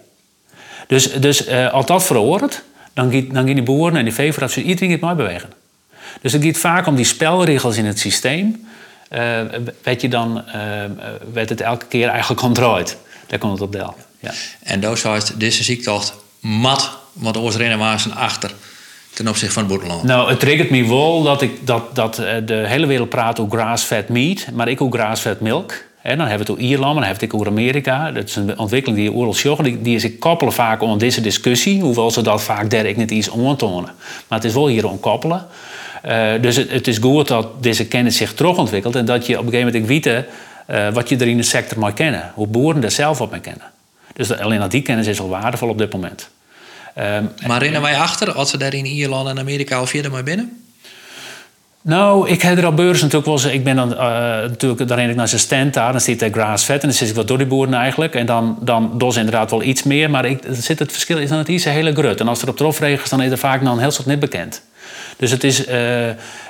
Dus, 0.86 1.12
dus 1.12 1.44
eh, 1.44 1.72
als 1.72 1.86
dat 1.86 2.04
verhoort, 2.04 2.62
dan 2.94 3.12
gaan 3.32 3.44
die 3.44 3.62
boeren 3.62 3.96
en 3.96 4.04
die 4.04 4.14
veevoeradviseurs 4.14 4.68
iedereen 4.68 4.90
het 4.90 5.00
mooi 5.00 5.14
bewegen. 5.14 5.52
Dus 6.20 6.32
het 6.32 6.44
gaat 6.44 6.56
vaak 6.56 6.86
om 6.86 6.94
die 6.94 7.04
spelregels 7.04 7.76
in 7.76 7.86
het 7.86 7.98
systeem. 7.98 8.66
Eh 9.14 9.60
weet 9.82 10.00
je 10.00 10.08
dan, 10.08 10.48
eh, 10.48 10.60
werd 11.32 11.48
het 11.48 11.60
elke 11.60 11.86
keer 11.86 12.08
eigenlijk 12.08 12.42
omdraaid. 12.42 12.96
Daar 13.26 13.38
komt 13.38 13.52
het 13.52 13.60
op 13.60 13.72
deel. 13.72 13.94
Ja. 14.20 14.32
En 14.62 14.80
dat 14.80 15.04
is 15.04 15.32
deze 15.36 15.62
ziektocht 15.62 16.14
mat, 16.40 16.90
want 17.12 17.36
ons 17.36 17.56
rennen 17.56 17.78
waren 17.78 18.14
achter 18.14 18.50
ten 19.14 19.28
opzichte 19.28 19.54
van 19.54 19.62
het 19.62 19.72
boerenland. 19.72 20.02
Nou, 20.02 20.30
het 20.30 20.40
triggert 20.40 20.70
me 20.70 20.88
wel 20.88 21.22
dat, 21.22 21.42
ik, 21.42 21.66
dat, 21.66 21.94
dat 21.94 22.18
eh, 22.18 22.34
de 22.46 22.64
hele 22.66 22.86
wereld 22.86 23.08
praat 23.08 23.40
over 23.40 23.58
grass-fed 23.58 24.08
meat, 24.08 24.46
maar 24.52 24.68
ik 24.68 24.80
ook 24.80 24.94
grass-fed 24.94 25.40
milk. 25.40 25.72
En 26.02 26.18
dan 26.18 26.26
hebben 26.26 26.46
we 26.46 26.52
het 26.52 26.60
over 26.60 26.70
Ierland, 26.70 26.94
dan 26.94 27.02
hebben 27.02 27.20
we 27.20 27.24
het 27.24 27.34
ook 27.34 27.40
over 27.40 27.52
Amerika. 27.52 28.10
Dat 28.12 28.28
is 28.28 28.36
een 28.36 28.58
ontwikkeling 28.58 29.00
die 29.00 29.12
oorlog 29.12 29.36
zorgt. 29.36 29.64
Die, 29.64 29.82
die 29.82 29.94
is 29.94 30.04
ik 30.04 30.20
koppelen 30.20 30.52
vaak 30.52 30.82
aan 30.82 30.98
deze 30.98 31.20
discussie, 31.20 31.80
hoewel 31.80 32.10
ze 32.10 32.22
dat 32.22 32.42
vaak 32.42 32.70
daar 32.70 32.84
ik 32.84 32.96
niet 32.96 33.10
iets 33.10 33.30
aantonen. 33.30 33.90
Maar 34.28 34.38
het 34.38 34.44
is 34.44 34.54
wel 34.54 34.66
hier 34.66 34.86
koppelen. 35.00 35.46
Eh, 36.04 36.32
dus 36.40 36.56
het, 36.56 36.70
het 36.70 36.86
is 36.88 36.98
goed 36.98 37.28
dat 37.28 37.62
deze 37.62 37.86
kennis 37.86 38.16
zich 38.16 38.34
terugontwikkelt 38.34 38.96
en 38.96 39.04
dat 39.04 39.26
je 39.26 39.38
op 39.38 39.46
een 39.46 39.52
gegeven 39.52 39.72
moment 39.72 40.04
weet 40.04 40.24
eh, 40.66 40.88
wat 40.92 41.08
je 41.08 41.16
er 41.16 41.26
in 41.26 41.36
de 41.36 41.42
sector 41.42 41.78
mag 41.78 41.92
kennen. 41.94 42.32
Hoe 42.34 42.46
boeren 42.46 42.84
er 42.84 42.90
zelf 42.90 43.20
op 43.20 43.30
mee 43.30 43.40
kennen. 43.40 43.62
Dus 44.14 44.28
dat- 44.28 44.40
alleen 44.40 44.60
al 44.60 44.68
die 44.68 44.82
kennis 44.82 45.06
is 45.06 45.20
al 45.20 45.28
waardevol 45.28 45.68
op 45.68 45.78
dit 45.78 45.92
moment. 45.92 46.28
Ehm, 46.94 47.24
Maar 47.46 47.62
rennen 47.62 47.82
wij 47.82 47.96
achter 47.96 48.32
als 48.32 48.50
ze 48.50 48.58
daar 48.58 48.74
in 48.74 48.84
Ierland 48.86 49.28
en 49.28 49.38
Amerika 49.38 49.76
al 49.76 49.86
verder 49.86 50.10
mee 50.10 50.22
binnen? 50.22 50.58
Nou, 51.82 52.28
ik 52.28 52.42
heb 52.42 52.58
er 52.58 52.64
al 52.64 52.74
beurzen 52.74 53.04
natuurlijk 53.10 53.24
wel 53.26 53.34
eens. 53.34 53.44
Ik 53.58 53.64
ben 53.64 53.76
dan 53.76 53.92
eh, 53.92 53.98
natuurlijk, 54.48 54.88
dan 54.88 54.98
ren 54.98 55.10
ik 55.10 55.16
naar 55.16 55.28
zijn 55.28 55.40
stand 55.40 55.74
daar, 55.74 55.92
dan 55.92 56.00
zit 56.00 56.20
hij 56.20 56.30
grass-vet 56.30 56.82
en 56.82 56.88
dan 56.88 56.96
zit 56.96 57.08
ik 57.08 57.14
wat 57.14 57.28
door 57.28 57.38
die 57.38 57.46
boeren 57.46 57.74
eigenlijk. 57.74 58.14
En 58.14 58.26
dan, 58.26 58.58
dan 58.60 59.12
ze 59.12 59.18
inderdaad 59.18 59.50
wel 59.50 59.62
iets 59.62 59.82
meer, 59.82 60.10
maar 60.10 60.24
ik, 60.24 60.42
zit 60.50 60.78
het 60.78 60.92
verschil 60.92 61.18
is 61.18 61.28
dan 61.28 61.38
het 61.38 61.48
iets 61.48 61.64
een 61.64 61.72
hele 61.72 61.92
grut. 61.92 62.20
En 62.20 62.28
als 62.28 62.42
er 62.42 62.48
op 62.48 62.56
trof 62.56 62.78
regent, 62.80 63.10
dan 63.10 63.22
is 63.22 63.30
er 63.30 63.38
vaak 63.38 63.60
nog 63.62 63.74
een 63.74 63.80
heel 63.80 63.90
soort 63.90 64.06
niet 64.06 64.20
bekend. 64.20 64.62
Dus 65.16 65.30
het 65.30 65.44
is, 65.44 65.66
eh, 65.66 65.76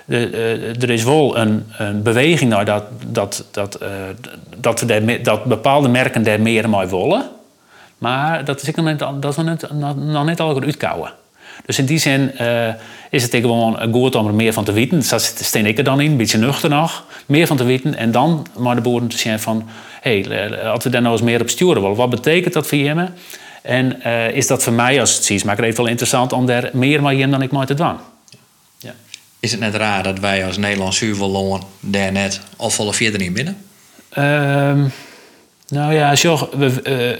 de, 0.04 0.30
eh, 0.30 0.82
er 0.82 0.90
is 0.90 1.04
wel 1.04 1.38
een, 1.38 1.64
een 1.78 2.02
beweging 2.02 2.50
naar 2.50 2.64
dat, 2.64 2.84
dat, 3.06 3.44
dat, 3.50 3.74
eh, 3.74 3.88
dat, 4.56 4.80
we 4.80 4.86
daar 4.86 5.22
dat 5.22 5.44
bepaalde 5.44 5.88
merken 5.88 6.22
daar 6.22 6.40
meer 6.40 6.70
mee 6.70 6.86
willen. 6.86 7.22
Maar 7.98 8.44
dat 8.44 8.62
is, 8.62 8.68
ik 8.68 8.76
nog, 8.76 8.84
net, 8.84 8.98
dat 8.98 9.24
is 9.24 9.36
nog, 9.36 9.44
net, 9.44 9.96
nog, 9.96 10.24
net 10.24 10.40
al 10.40 10.62
uitkouwen. 10.62 11.12
Dus 11.66 11.78
in 11.78 11.86
die 11.86 11.98
zin 11.98 12.32
is 13.10 13.22
het 13.22 13.34
gewoon 13.34 13.92
goed 13.92 14.14
om 14.14 14.26
er 14.26 14.34
meer 14.34 14.52
van 14.52 14.64
te 14.64 14.72
weten. 14.72 14.98
Dus 14.98 15.08
dat 15.08 15.22
steen 15.22 15.66
ik 15.66 15.78
er 15.78 15.84
dan 15.84 16.00
in, 16.00 16.10
een 16.10 16.16
beetje 16.16 16.38
nuchter 16.38 16.70
nog. 16.70 17.04
Meer 17.26 17.46
van 17.46 17.56
te 17.56 17.64
weten 17.64 17.94
en 17.96 18.10
dan 18.10 18.46
maar 18.58 18.74
de 18.74 18.80
boeren 18.80 19.08
te 19.08 19.18
zien 19.18 19.40
van... 19.40 19.68
hé, 20.00 20.20
hey, 20.20 20.62
als 20.64 20.84
we 20.84 20.90
daar 20.90 21.02
nou 21.02 21.12
eens 21.12 21.22
meer 21.24 21.40
op 21.40 21.48
sturen 21.48 21.94
wat 21.94 22.10
betekent 22.10 22.54
dat 22.54 22.66
voor 22.66 22.78
je? 22.78 23.06
En 23.62 24.02
is 24.34 24.46
dat 24.46 24.62
voor 24.62 24.72
mij 24.72 25.00
als 25.00 25.20
cheesemaker 25.22 25.64
even 25.64 25.76
wel 25.76 25.86
interessant 25.86 26.32
om 26.32 26.46
daar 26.46 26.70
meer 26.72 27.02
mee 27.02 27.18
in 27.18 27.30
dan 27.30 27.42
ik 27.42 27.50
maar 27.50 27.66
te 27.66 27.74
doen? 27.74 27.96
Is 29.44 29.50
het 29.50 29.60
net 29.60 29.74
raar 29.74 30.02
dat 30.02 30.18
wij 30.18 30.46
als 30.46 30.56
Nederlands 30.56 30.96
zuurverloon 30.96 31.62
daar 31.80 32.12
net 32.12 32.40
al 32.56 32.70
volle 32.70 32.94
verder 32.94 33.22
in 33.22 33.32
binnen? 33.32 33.56
Um, 34.18 34.92
nou 35.68 35.94
ja, 35.94 36.12
uh, 36.12 36.70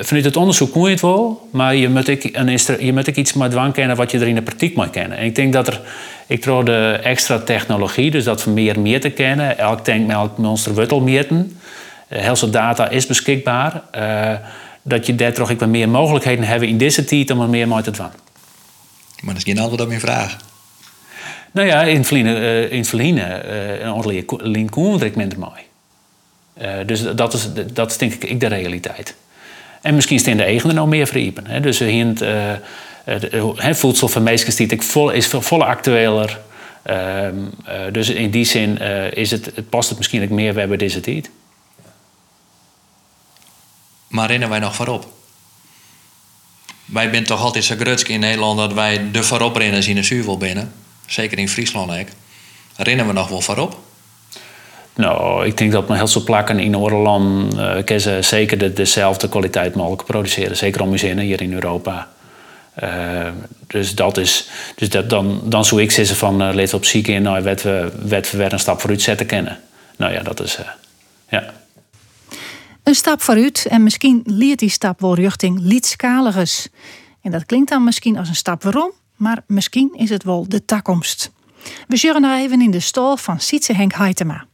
vanuit 0.00 0.24
het 0.24 0.36
onderzoek 0.36 0.72
kon 0.72 0.84
je 0.84 0.90
het 0.90 1.00
wel, 1.00 1.48
maar 1.52 1.74
je 1.74 1.88
moet, 1.88 2.08
ik, 2.08 2.28
een 2.32 2.58
je 2.84 2.92
moet 2.92 3.06
ik 3.06 3.16
iets 3.16 3.32
met 3.32 3.50
dwang 3.50 3.72
kennen 3.72 3.96
wat 3.96 4.10
je 4.10 4.18
er 4.18 4.26
in 4.26 4.34
de 4.34 4.42
praktijk 4.42 4.74
moet 4.74 4.90
kennen. 4.90 5.18
En 5.18 5.24
ik 5.24 5.34
denk 5.34 5.52
dat 5.52 5.66
er, 5.66 5.80
ik 6.26 6.40
trouw 6.40 6.62
de 6.62 7.00
extra 7.02 7.38
technologie, 7.38 8.10
dus 8.10 8.24
dat 8.24 8.44
we 8.44 8.50
meer 8.50 8.80
meer 8.80 9.00
te 9.00 9.10
kennen, 9.10 9.58
elk 9.58 9.80
tank, 9.80 10.10
elk 10.10 10.38
monster 10.38 11.02
meten. 11.02 11.58
Uh, 12.08 12.18
heel 12.18 12.36
veel 12.36 12.50
data 12.50 12.88
is 12.88 13.06
beschikbaar. 13.06 13.82
Uh, 13.96 14.32
dat 14.82 15.06
je 15.06 15.14
daar 15.14 15.32
toch 15.32 15.50
ik 15.50 15.58
wat 15.58 15.68
meer 15.68 15.88
mogelijkheden 15.88 16.44
hebben 16.44 16.68
in 16.68 16.78
deze 16.78 17.04
tijd 17.04 17.30
om 17.30 17.40
er 17.40 17.48
meer 17.48 17.68
mee 17.68 17.82
te 17.82 17.90
doen. 17.90 18.06
Maar 19.20 19.34
dat 19.34 19.36
is 19.36 19.52
geen 19.52 19.58
antwoord 19.58 19.80
op 19.80 19.88
mijn 19.88 20.00
vraag. 20.00 20.36
Nou 21.54 21.66
ja, 21.66 21.82
in 21.82 22.04
Verliezen, 22.04 22.36
uh, 22.36 22.72
in 22.72 22.84
Verliezen 22.84 23.46
uh, 23.46 23.80
een 23.80 23.86
aantal 23.86 24.12
lijn 24.38 24.68
komen 24.68 24.98
we 24.98 25.04
er 25.04 25.12
minder 25.14 25.38
mooi. 25.38 25.60
Uh, 26.62 26.86
dus 26.86 27.02
dat 27.14 27.34
is, 27.34 27.48
dat 27.72 27.96
denk 27.98 28.12
ik 28.12 28.40
de 28.40 28.46
realiteit. 28.46 29.14
En 29.82 29.94
misschien 29.94 30.24
in 30.24 30.36
de 30.36 30.42
eigen 30.42 30.74
nou 30.74 30.88
meer 30.88 31.06
veriepen. 31.06 31.46
Hè? 31.46 31.60
Dus 31.60 31.78
hint, 31.78 32.22
uh, 32.22 32.52
uh, 33.34 33.74
voedsel 33.74 34.08
van 34.08 34.22
meisjes 34.22 34.56
die 34.56 34.82
vol, 34.82 35.10
is 35.10 35.26
volle 35.26 35.64
actueler. 35.64 36.40
Ehm, 36.82 37.36
dus 37.92 38.08
in 38.08 38.30
die 38.30 38.44
zin 38.44 38.78
is 39.12 39.30
het, 39.30 39.52
past 39.68 39.88
het 39.88 39.98
misschien 39.98 40.34
meer 40.34 40.54
we 40.54 40.60
hebben 40.60 40.78
deze 40.78 41.00
tijd. 41.00 41.30
Maar 44.08 44.28
rennen 44.28 44.48
wij 44.48 44.58
nog 44.58 44.74
voorop? 44.74 45.12
Wij 46.84 47.08
zijn 47.10 47.24
toch 47.24 47.40
altijd 47.40 47.64
zo 47.64 47.74
grutsk 47.76 48.08
in 48.08 48.20
Nederland 48.20 48.58
dat 48.58 48.72
wij 48.72 49.10
de 49.12 49.22
vooroprenners 49.22 49.88
in 49.88 49.94
de 49.94 50.02
zuivel 50.02 50.38
binnen. 50.38 50.72
Zeker 51.06 51.38
in 51.38 51.48
Friesland 51.48 51.90
ook. 51.90 52.06
Rennen 52.76 53.06
we 53.06 53.12
nog 53.12 53.28
wel 53.28 53.40
voorop? 53.40 53.78
Nou, 54.94 55.46
ik 55.46 55.56
denk 55.56 55.72
dat 55.72 55.88
we 55.88 55.96
heel 55.96 56.06
veel 56.06 56.24
plakken 56.24 56.58
in 56.58 56.76
Oorland 56.76 57.54
uh, 57.54 57.98
ze 57.98 58.18
zeker 58.20 58.58
de, 58.58 58.72
dezelfde 58.72 59.28
kwaliteit 59.28 59.74
mogelijk 59.74 60.04
produceren. 60.04 60.56
Zeker 60.56 60.82
om 60.82 60.96
zinnen 60.96 61.24
hier 61.24 61.40
in 61.40 61.52
Europa. 61.52 62.08
Uh, 62.82 63.28
dus 63.66 63.94
dat 63.94 64.16
is, 64.16 64.48
dus 64.76 64.88
dat, 64.88 65.10
dan, 65.10 65.40
dan 65.44 65.64
zou 65.64 65.82
ik 65.82 65.90
zeggen 65.90 66.16
van 66.16 66.42
uh, 66.42 66.54
let 66.54 66.74
op 66.74 66.84
zieken 66.84 67.14
in, 67.14 67.22
nou, 67.22 67.42
wet 67.42 67.62
we, 67.62 67.92
wet 68.02 68.30
we 68.30 68.38
weer 68.38 68.52
een 68.52 68.58
stap 68.58 68.80
vooruit 68.80 69.02
zetten 69.02 69.26
kennen. 69.26 69.60
Nou 69.96 70.12
ja, 70.12 70.22
dat 70.22 70.40
is, 70.40 70.58
uh, 70.58 70.66
ja. 71.28 71.52
Een 72.82 72.94
stap 72.94 73.22
vooruit 73.22 73.66
en 73.70 73.82
misschien 73.82 74.22
leert 74.24 74.58
die 74.58 74.70
stap 74.70 75.00
wel 75.00 75.14
richting 75.14 75.58
lietskaligers. 75.60 76.68
En 77.22 77.30
dat 77.30 77.46
klinkt 77.46 77.70
dan 77.70 77.84
misschien 77.84 78.18
als 78.18 78.28
een 78.28 78.34
stap 78.34 78.62
waarom, 78.62 78.92
maar 79.16 79.42
misschien 79.46 79.94
is 79.96 80.10
het 80.10 80.24
wel 80.24 80.44
de 80.48 80.64
toekomst. 80.64 81.30
We 81.88 81.96
zullen 81.96 82.20
nou 82.20 82.40
even 82.42 82.60
in 82.60 82.70
de 82.70 82.80
stal 82.80 83.16
van 83.16 83.40
Sietse 83.40 83.74
Henk 83.74 83.94
Heitema. 83.94 84.44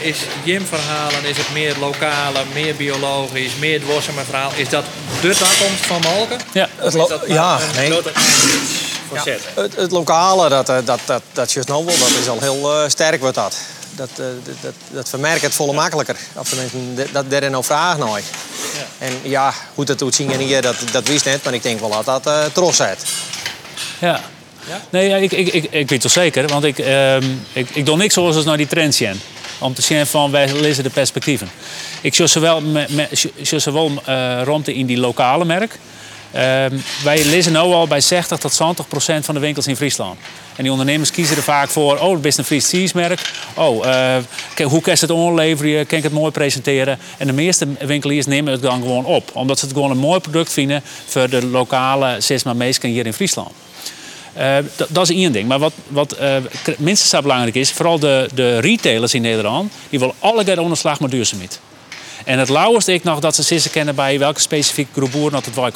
Is 0.00 0.18
Jim-verhalen, 0.44 1.24
is 1.24 1.36
het 1.36 1.52
meer 1.52 1.76
lokale, 1.80 2.44
meer 2.54 2.74
biologisch, 2.76 3.54
meer 3.56 3.80
dwarseme 3.80 4.22
verhaal? 4.22 4.50
Is 4.56 4.68
dat 4.68 4.84
de 5.20 5.28
toekomst 5.36 5.86
van 5.86 6.00
Malken? 6.00 6.38
Ja, 6.52 6.68
het 6.76 6.94
lo- 6.94 7.20
ja 7.26 7.58
nee. 7.74 7.92
Ja, 9.12 9.22
het, 9.54 9.76
het, 9.76 9.90
lokale, 9.90 10.48
dat, 10.48 10.66
dat, 10.66 10.86
dat, 10.86 11.00
dat, 11.06 11.22
dat 11.32 11.52
just 11.52 11.68
nou 11.68 11.84
wel, 11.84 11.98
dat 11.98 12.08
is 12.20 12.28
al 12.28 12.40
heel 12.40 12.82
uh, 12.82 12.88
sterk 12.88 13.20
wordt 13.20 13.34
dat. 13.36 13.56
Dat, 13.96 14.10
uh, 14.20 14.26
dat, 14.60 14.74
dat 14.90 15.08
vermerkt 15.08 15.42
het 15.42 15.54
volle 15.54 15.72
makkelijker. 15.72 16.16
Of 16.34 16.48
tenminste, 16.48 17.12
dat 17.12 17.30
daar 17.30 17.50
nou 17.50 17.64
vraag 17.64 17.98
naar. 17.98 18.08
Ja. 18.18 19.06
En 19.06 19.12
ja, 19.22 19.54
hoe 19.74 19.84
dat 19.84 19.98
doet 19.98 20.14
zien 20.14 20.30
hier, 20.30 20.62
dat, 20.62 20.76
dat 20.92 21.08
wist 21.08 21.24
net, 21.24 21.44
maar 21.44 21.54
ik 21.54 21.62
denk 21.62 21.80
wel 21.80 21.90
dat 21.90 22.04
dat 22.04 22.26
uh, 22.26 22.44
trots 22.52 22.76
zet. 22.76 23.04
Ja. 23.98 24.20
ja. 24.66 24.80
Nee, 24.90 25.08
ja, 25.08 25.16
ik, 25.16 25.32
ik, 25.32 25.52
ik, 25.52 25.64
ik 25.70 25.88
weet 25.88 26.02
het 26.02 26.12
zeker, 26.12 26.46
want 26.48 26.64
ik, 26.64 26.78
uh, 26.78 27.16
ik, 27.52 27.70
ik 27.72 27.86
doe 27.86 27.96
niks 27.96 28.14
zoals 28.14 28.44
naar 28.44 28.56
die 28.56 28.66
trends 28.66 28.96
zien. 28.96 29.20
Om 29.58 29.74
te 29.74 29.82
zien 29.82 30.06
van 30.06 30.30
wij 30.30 30.52
lezen 30.52 30.84
de 30.84 30.90
perspectieven. 30.90 31.50
Ik 32.00 32.14
zie 32.14 32.26
zowel, 32.26 32.62
zowel 33.42 33.90
uh, 34.08 34.42
rond 34.44 34.68
in 34.68 34.86
die 34.86 34.98
lokale 34.98 35.44
merk. 35.44 35.78
Uh, 36.34 36.40
wij 37.02 37.24
lezen 37.24 37.52
nu 37.52 37.58
al 37.58 37.86
bij 37.86 38.00
60 38.00 38.38
tot 38.38 38.52
70 38.52 38.88
procent 38.88 39.24
van 39.24 39.34
de 39.34 39.40
winkels 39.40 39.66
in 39.66 39.76
Friesland. 39.76 40.18
En 40.60 40.66
die 40.66 40.74
ondernemers 40.74 41.10
kiezen 41.10 41.36
er 41.36 41.42
vaak 41.42 41.68
voor, 41.68 41.98
oh, 41.98 42.16
het 42.16 42.24
is 42.24 42.36
een 42.36 42.44
Fries. 42.44 42.92
Oh, 43.54 43.84
uh, 43.84 44.16
hoe 44.64 44.80
kan 44.80 44.92
je 44.94 45.00
het 45.00 45.10
onleveren? 45.10 45.86
Kan 45.86 45.98
ik 45.98 46.04
het 46.04 46.12
mooi 46.12 46.30
presenteren? 46.30 46.98
En 47.18 47.26
de 47.26 47.32
meeste 47.32 47.66
winkeliers 47.78 48.26
nemen 48.26 48.52
het 48.52 48.62
dan 48.62 48.80
gewoon 48.80 49.04
op. 49.04 49.30
Omdat 49.32 49.58
ze 49.58 49.64
het 49.64 49.74
gewoon 49.74 49.90
een 49.90 49.98
mooi 49.98 50.20
product 50.20 50.52
vinden 50.52 50.82
voor 51.06 51.30
de 51.30 51.46
lokale 51.46 52.16
Sesma 52.20 52.52
Meesken 52.52 52.90
hier 52.90 53.06
in 53.06 53.12
Friesland. 53.12 53.50
Uh, 54.38 54.56
dat 54.88 55.10
is 55.10 55.16
één 55.16 55.32
ding. 55.32 55.48
Maar 55.48 55.58
wat, 55.58 55.72
wat 55.88 56.16
uh, 56.20 56.36
minstens 56.78 57.10
zo 57.10 57.22
belangrijk 57.22 57.54
is, 57.54 57.70
vooral 57.70 57.98
de, 57.98 58.28
de 58.34 58.58
retailers 58.58 59.14
in 59.14 59.22
Nederland, 59.22 59.72
die 59.88 59.98
willen 59.98 60.14
alle 60.18 60.44
keer 60.44 60.60
onderslag 60.60 61.00
met 61.00 61.10
duurzaamheid. 61.10 61.60
En 62.24 62.38
het 62.38 62.48
lauwste 62.48 62.92
ik 62.92 63.04
nog 63.04 63.20
dat 63.20 63.34
ze 63.34 63.44
sissen 63.44 63.70
kennen 63.70 63.94
bij 63.94 64.18
welke 64.18 64.40
specifieke 64.40 64.92
groep 64.92 65.10
boeren 65.10 65.32
dat 65.32 65.44
het 65.44 65.54
waar. 65.54 65.72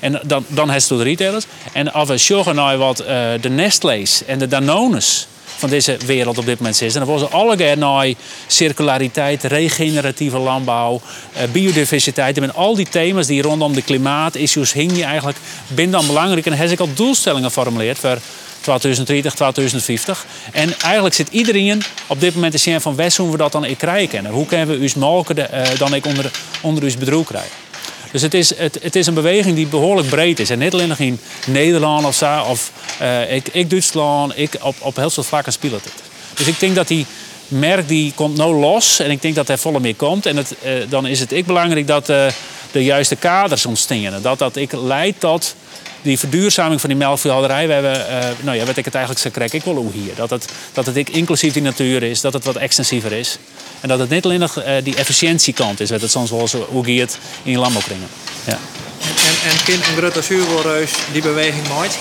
En 0.00 0.20
dan, 0.22 0.44
dan 0.48 0.70
het 0.70 0.88
de 0.98 1.04
retailers. 1.04 1.44
En 1.72 1.92
als 1.92 2.08
we 2.08 2.16
zorgen 2.16 2.54
naar 2.54 2.78
wat 2.78 3.00
uh, 3.00 3.06
de 3.40 3.50
Nestle's 3.50 4.24
en 4.24 4.38
de 4.38 4.48
Danones 4.48 5.26
van 5.60 5.70
deze 5.70 5.96
wereld 6.06 6.38
op 6.38 6.44
dit 6.44 6.58
moment 6.58 6.76
zitten. 6.76 6.98
Dan 6.98 7.08
worden 7.08 7.28
ze 7.28 7.34
alle 7.34 7.56
naar 7.78 8.14
circulariteit, 8.46 9.44
regeneratieve 9.44 10.38
landbouw, 10.38 11.00
uh, 11.36 11.42
biodiversiteit. 11.52 12.38
En 12.38 12.54
al 12.54 12.74
die 12.74 12.88
thema's 12.88 13.26
die 13.26 13.42
rondom 13.42 13.72
de 13.72 13.82
klimaatissues 13.82 14.72
hingen 14.72 15.04
eigenlijk 15.04 15.38
binnen 15.66 15.98
dan 15.98 16.06
belangrijk. 16.06 16.46
En 16.46 16.52
heb 16.52 16.70
ik 16.70 16.80
al 16.80 16.94
doelstellingen 16.94 17.48
geformuleerd 17.48 17.98
voor 17.98 18.18
2030, 18.60 19.34
2050. 19.34 20.26
En 20.52 20.74
eigenlijk 20.80 21.14
zit 21.14 21.28
iedereen 21.30 21.82
op 22.06 22.20
dit 22.20 22.34
moment 22.34 22.52
te 22.52 22.58
zien 22.58 22.80
van 22.80 22.96
hoe 23.16 23.30
we 23.30 23.36
dat 23.36 23.52
dan 23.52 23.64
in 23.64 23.76
krijgen. 23.76 24.26
Hoe 24.26 24.46
kunnen 24.46 24.68
we 24.68 24.78
ons 24.82 24.94
mogelijk 24.94 25.52
uh, 25.52 25.62
dan 25.78 25.94
ik 25.94 26.06
onder, 26.06 26.30
onder 26.60 26.84
ons 26.84 26.96
bedroeg 26.96 27.26
krijgen. 27.26 27.69
Dus 28.10 28.22
het 28.22 28.34
is, 28.34 28.56
het, 28.56 28.78
het 28.82 28.96
is 28.96 29.06
een 29.06 29.14
beweging 29.14 29.56
die 29.56 29.66
behoorlijk 29.66 30.08
breed 30.08 30.40
is. 30.40 30.50
En 30.50 30.58
niet 30.58 30.72
alleen 30.72 30.88
nog 30.88 30.98
in 30.98 31.20
Nederland 31.46 32.06
of 32.06 32.14
zo, 32.14 32.40
of 32.40 32.72
uh, 33.02 33.32
ik, 33.34 33.48
ik 33.52 33.70
Duitsland, 33.70 34.38
ik, 34.38 34.56
op, 34.62 34.76
op 34.78 34.96
heel 34.96 35.10
veel 35.10 35.22
vlakken 35.22 35.52
speelt 35.52 35.84
het. 35.84 35.92
Dus 36.34 36.46
ik 36.46 36.60
denk 36.60 36.74
dat 36.74 36.88
die 36.88 37.06
merk 37.48 37.88
die 37.88 38.12
komt 38.14 38.36
nou 38.36 38.54
los 38.54 38.98
en 38.98 39.10
ik 39.10 39.22
denk 39.22 39.34
dat 39.34 39.48
er 39.48 39.58
volle 39.58 39.80
meer 39.80 39.94
komt. 39.94 40.26
En 40.26 40.36
het, 40.36 40.54
uh, 40.64 40.72
dan 40.88 41.06
is 41.06 41.20
het 41.20 41.32
ik 41.32 41.46
belangrijk 41.46 41.86
dat 41.86 42.08
uh, 42.08 42.26
de 42.72 42.84
juiste 42.84 43.16
kaders 43.16 43.66
ontstaan. 43.66 44.22
Dat 44.22 44.38
dat 44.38 44.56
ik 44.56 44.72
leidt 44.72 45.20
tot 45.20 45.54
die 46.02 46.18
verduurzaming 46.18 46.80
van 46.80 46.88
die 46.88 46.98
melkveehouderij. 46.98 47.66
We 47.66 47.72
hebben, 47.72 47.96
uh, 47.96 48.28
nou 48.40 48.56
ja, 48.56 48.64
wat 48.64 48.76
ik 48.76 48.84
het 48.84 48.94
eigenlijk 48.94 49.24
zo 49.24 49.30
krijg 49.30 49.52
ik 49.52 49.62
wel 49.62 49.74
hoe 49.74 49.92
hier. 49.92 50.14
Dat 50.14 50.30
het, 50.30 50.52
dat 50.72 50.86
het 50.86 51.10
inclusief 51.10 51.52
die 51.52 51.62
natuur 51.62 52.02
is, 52.02 52.20
dat 52.20 52.32
het 52.32 52.44
wat 52.44 52.56
extensiever 52.56 53.12
is. 53.12 53.38
En 53.80 53.88
dat 53.88 53.98
het 53.98 54.10
niet 54.10 54.24
alleen 54.24 54.40
nog 54.40 54.58
uh, 54.58 54.72
die 54.82 54.96
efficiëntiekant 54.96 55.80
is, 55.80 55.90
wat 55.90 56.00
het 56.00 56.10
soms 56.10 56.30
wel 56.30 56.48
zo 56.48 56.66
hoe 56.70 56.86
in 56.86 57.08
je 57.42 57.58
landbouwkringen. 57.58 58.08
Ja. 58.44 58.58
En, 59.00 59.50
en 59.50 59.64
kind 59.64 59.86
een 59.86 59.96
grote 59.96 60.22
zuurwoorreus 60.22 60.92
die 61.12 61.22
beweging 61.22 61.68
maakt? 61.68 61.98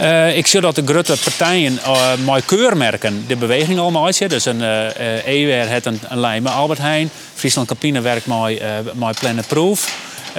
Uh, 0.00 0.36
ik 0.36 0.46
zie 0.46 0.60
dat 0.60 0.74
de 0.74 0.82
grote 0.84 1.16
partijen 1.24 1.78
uh, 1.86 2.12
met 2.26 2.44
keurmerken 2.44 3.24
de 3.26 3.36
beweging 3.36 3.78
al 3.78 3.90
maken. 3.90 4.28
Dus 4.28 4.44
een 4.44 4.60
uh, 4.60 5.26
EWR 5.26 5.68
heeft 5.68 5.86
een, 5.86 6.00
een 6.08 6.20
lijn 6.20 6.42
met 6.42 6.52
Albert 6.52 6.78
Heijn. 6.78 7.10
Friesland 7.34 7.68
Campine 7.68 8.00
werkt 8.00 8.26
met, 8.26 8.62
met 8.94 9.18
Planet 9.18 9.46
Proof. 9.46 9.96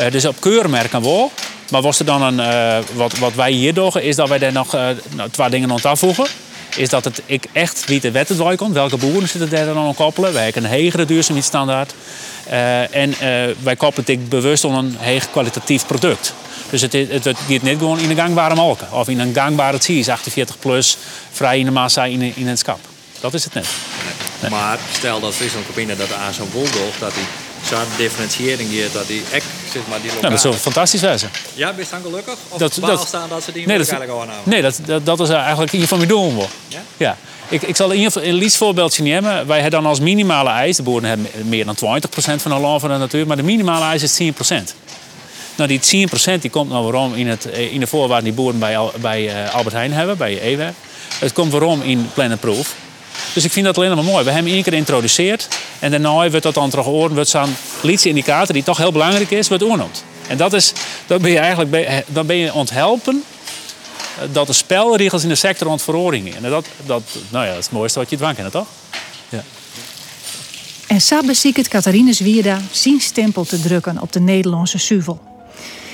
dus 0.09 0.25
op 0.25 0.41
keurmerken 0.41 1.01
wel. 1.01 1.31
Maar 1.71 1.81
was 1.81 1.99
er 1.99 2.05
dan 2.05 2.21
een, 2.21 2.39
uh, 2.39 2.77
wat, 2.93 3.17
wat 3.17 3.33
wij 3.33 3.51
hier 3.51 3.73
doen, 3.73 3.91
is 3.99 4.15
dat 4.15 4.29
wij 4.29 4.37
daar 4.37 4.51
nog 4.51 4.75
uh, 4.75 4.87
twee 5.31 5.49
dingen 5.49 5.71
aan 5.71 5.81
toevoegen. 5.81 6.27
Is 6.75 6.89
dat 6.89 7.03
het, 7.03 7.21
ik 7.25 7.45
echt 7.51 7.85
wie 7.85 7.99
de 7.99 8.11
wet 8.11 8.29
het 8.29 8.55
komt, 8.55 8.73
welke 8.73 8.97
boeren 8.97 9.27
zitten 9.27 9.49
daar 9.49 9.65
dan 9.65 9.77
aan 9.77 9.95
koppelen. 9.95 10.33
Wij 10.33 10.43
hebben 10.43 10.63
een 10.63 10.83
hogere 10.83 11.05
duurzaamheidsstandaard. 11.05 11.93
Uh, 12.51 12.95
en 12.95 13.13
wij 13.63 13.75
koppelen 13.75 14.19
het 14.19 14.29
bewust 14.29 14.65
aan 14.65 14.73
een 14.73 14.97
hoog 14.99 15.29
kwalitatief 15.31 15.85
product. 15.85 16.33
Dus 16.69 16.81
het, 16.81 16.93
het, 16.93 17.23
het 17.23 17.37
niet 17.47 17.77
gewoon 17.77 17.99
in 17.99 18.09
een 18.09 18.15
gangbare 18.15 18.55
molken. 18.55 18.87
Of 18.91 19.07
in 19.07 19.19
een 19.19 19.33
gangbare 19.33 19.77
cheese, 19.77 20.11
48 20.11 20.59
plus, 20.59 20.97
vrij 21.31 21.59
in 21.59 21.65
de 21.65 21.71
massa 21.71 22.05
in, 22.05 22.35
in 22.35 22.47
het 22.47 22.59
schap. 22.59 22.79
Dat 23.19 23.33
is 23.33 23.43
het 23.43 23.53
net. 23.53 23.67
Maar 24.49 24.77
stel 24.93 25.19
dat 25.19 25.33
Friesland 25.33 25.65
Campina 25.65 25.95
dat 25.95 26.13
aan 26.13 26.33
zo'n 26.33 26.49
boel 26.51 26.67
dat 26.99 27.13
die 27.13 27.23
zo'n 27.69 27.77
differentiëring 27.97 28.69
hier, 28.69 28.87
dat 28.93 29.07
die 29.07 29.23
echt 29.31 29.45
zeg 29.73 29.81
maar, 29.89 29.97
die 30.01 30.05
Nou, 30.05 30.15
lokale. 30.15 30.31
dat 30.33 30.41
zou 30.41 30.53
fantastisch 30.53 30.99
zijn. 30.99 31.19
Ja, 31.53 31.73
ben 31.73 31.83
je 31.83 31.89
dan 31.91 32.01
gelukkig? 32.01 32.33
Of 32.49 32.57
Dat- 32.57 32.77
dat, 32.81 33.07
staan 33.07 33.29
dat 33.29 33.43
ze 33.43 33.51
die 33.51 33.67
Nee, 33.67 33.77
dat- 33.77 33.87
eigenlijk 33.89 34.19
al 34.21 34.35
Nee, 34.43 34.61
dat, 34.61 34.79
dat, 34.85 35.05
dat 35.05 35.19
is 35.19 35.29
eigenlijk 35.29 35.73
een 35.73 35.87
van 35.87 35.97
mijn 35.97 36.09
wel. 36.09 36.49
Ja? 36.67 36.81
Ja. 36.97 37.17
Ik, 37.49 37.61
ik 37.61 37.75
zal 37.75 37.89
in 37.91 37.97
ieder 37.97 38.11
geval 38.11 38.27
een 38.27 38.35
liefst 38.35 38.57
voorbeeldje 38.57 39.03
nemen. 39.03 39.47
Wij 39.47 39.61
hebben 39.61 39.81
dan 39.81 39.89
als 39.89 39.99
minimale 39.99 40.49
eis, 40.49 40.75
de 40.75 40.83
boeren 40.83 41.09
hebben 41.09 41.27
meer 41.43 41.65
dan 41.65 41.75
20% 41.75 42.41
van 42.41 42.51
de 42.51 42.57
land 42.59 42.81
van 42.81 42.89
de 42.89 42.97
natuur, 42.97 43.27
maar 43.27 43.35
de 43.37 43.43
minimale 43.43 43.85
eis 43.85 44.03
is 44.03 44.13
10%. 44.13 44.75
Nou, 45.55 45.69
die 45.69 45.79
10% 45.79 46.41
die 46.41 46.49
komt 46.51 46.69
nou 46.69 46.83
waarom 46.83 47.13
in, 47.13 47.27
het, 47.27 47.49
eh, 47.49 47.73
in 47.73 47.79
de 47.79 47.87
voorwaarden 47.87 48.23
die 48.23 48.33
boeren 48.33 48.59
bij, 48.59 48.77
bij 48.95 49.43
eh, 49.43 49.55
Albert 49.55 49.75
Heijn 49.75 49.93
hebben, 49.93 50.17
bij 50.17 50.41
EWE. 50.41 50.69
Het 51.19 51.33
komt 51.33 51.51
waarom 51.51 51.81
in 51.81 52.09
Planet 52.13 52.39
Proof. 52.39 52.73
Dus 53.33 53.43
ik 53.43 53.51
vind 53.51 53.65
dat 53.65 53.77
alleen 53.77 53.95
maar 53.95 54.03
mooi. 54.03 54.23
We 54.23 54.31
hebben 54.31 54.51
één 54.51 54.63
keer 54.63 54.71
geïntroduceerd 54.73 55.47
en 55.85 55.91
daarna 55.91 56.29
wordt 56.29 56.43
dat 56.43 56.53
dan 56.53 56.69
terug 56.69 56.87
oren, 56.87 57.15
wordt 57.15 57.29
zo'n 57.29 57.55
liedse 57.81 58.09
indicator 58.09 58.53
die 58.53 58.63
toch 58.63 58.77
heel 58.77 58.91
belangrijk 58.91 59.31
is, 59.31 59.47
wordt 59.47 59.63
oornoemd. 59.63 60.03
En 60.27 60.37
dat 60.37 60.53
is, 60.53 60.73
dat 61.07 61.21
ben 61.21 61.31
je 61.31 61.39
eigenlijk 61.39 61.71
bij- 61.71 62.03
dan 62.07 62.25
ben 62.25 62.35
je 62.37 62.53
onthelpen 62.53 63.23
eh, 64.19 64.23
dat 64.31 64.47
de 64.47 64.53
spelregels 64.53 65.23
in 65.23 65.29
de 65.29 65.35
sector 65.35 65.67
ontverhoringen. 65.67 66.35
En 66.35 66.49
dat, 66.49 66.65
dat, 66.85 67.01
nou 67.29 67.43
ja, 67.45 67.49
dat 67.49 67.59
is 67.59 67.65
het 67.65 67.73
mooiste 67.73 67.99
wat 67.99 68.09
je 68.09 68.17
dwang 68.17 68.35
kan, 68.35 68.49
toch? 68.49 68.67
En 70.87 71.01
Sabbe 71.01 71.33
ziek 71.33 71.55
het 71.57 71.67
Catharines 71.67 72.19
Wierda 72.19 72.59
zijn 72.71 72.99
stempel 73.01 73.43
te 73.43 73.59
drukken 73.61 74.01
op 74.01 74.11
de 74.11 74.19
Nederlandse 74.19 74.77
suvel. 74.77 75.19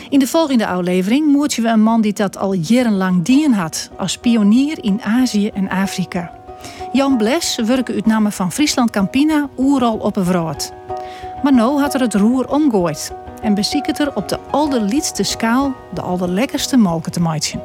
In 0.09 0.19
de 0.19 0.27
volgende 0.27 0.67
aflevering 0.67 1.27
moertje 1.27 1.61
we 1.61 1.67
een 1.67 1.83
man 1.83 2.01
die 2.01 2.13
dat 2.13 2.37
al 2.37 2.53
jarenlang 2.53 3.25
dien 3.25 3.53
had 3.53 3.89
als 3.97 4.17
pionier 4.17 4.83
in 4.83 5.01
Azië 5.01 5.47
en 5.53 5.69
Afrika. 5.69 6.31
Jan 6.93 7.17
Bles 7.17 7.59
werkte 7.65 7.93
uit 7.93 8.05
namen 8.05 8.31
van 8.31 8.51
Friesland 8.51 8.89
Campina 8.89 9.49
oeral 9.57 9.97
op 9.97 10.15
een 10.15 10.25
vrood. 10.25 10.73
Maar 11.43 11.53
nu 11.53 11.61
had 11.61 11.93
er 11.93 12.01
het 12.01 12.13
roer 12.13 12.49
omgooid 12.49 13.13
en 13.41 13.53
beziekt 13.53 13.99
er 13.99 14.15
op 14.15 14.29
de 14.29 14.39
allerliedste 14.49 15.23
schaal 15.23 15.73
de 15.93 16.01
allerlekkerste 16.01 16.77
molken 16.77 17.11
te. 17.11 17.59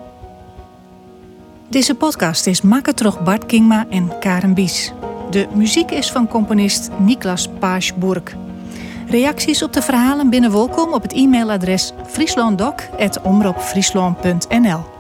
Deze 1.68 1.94
podcast 1.94 2.46
is 2.46 2.62
door 2.62 3.22
Bart 3.24 3.46
Kingma 3.46 3.86
en 3.90 4.12
Karen 4.20 4.54
Bies. 4.54 4.92
De 5.30 5.46
muziek 5.54 5.90
is 5.90 6.12
van 6.12 6.28
componist 6.28 6.90
Niklas 6.98 7.48
Paasburg. 7.58 8.34
Reacties 9.06 9.62
op 9.62 9.72
de 9.72 9.82
verhalen 9.82 10.30
binnen 10.30 10.52
welkom 10.52 10.92
op 10.92 11.02
het 11.02 11.12
e-mailadres 11.12 11.92
frieslanddoc.omroepfriesland.nl 12.06 14.95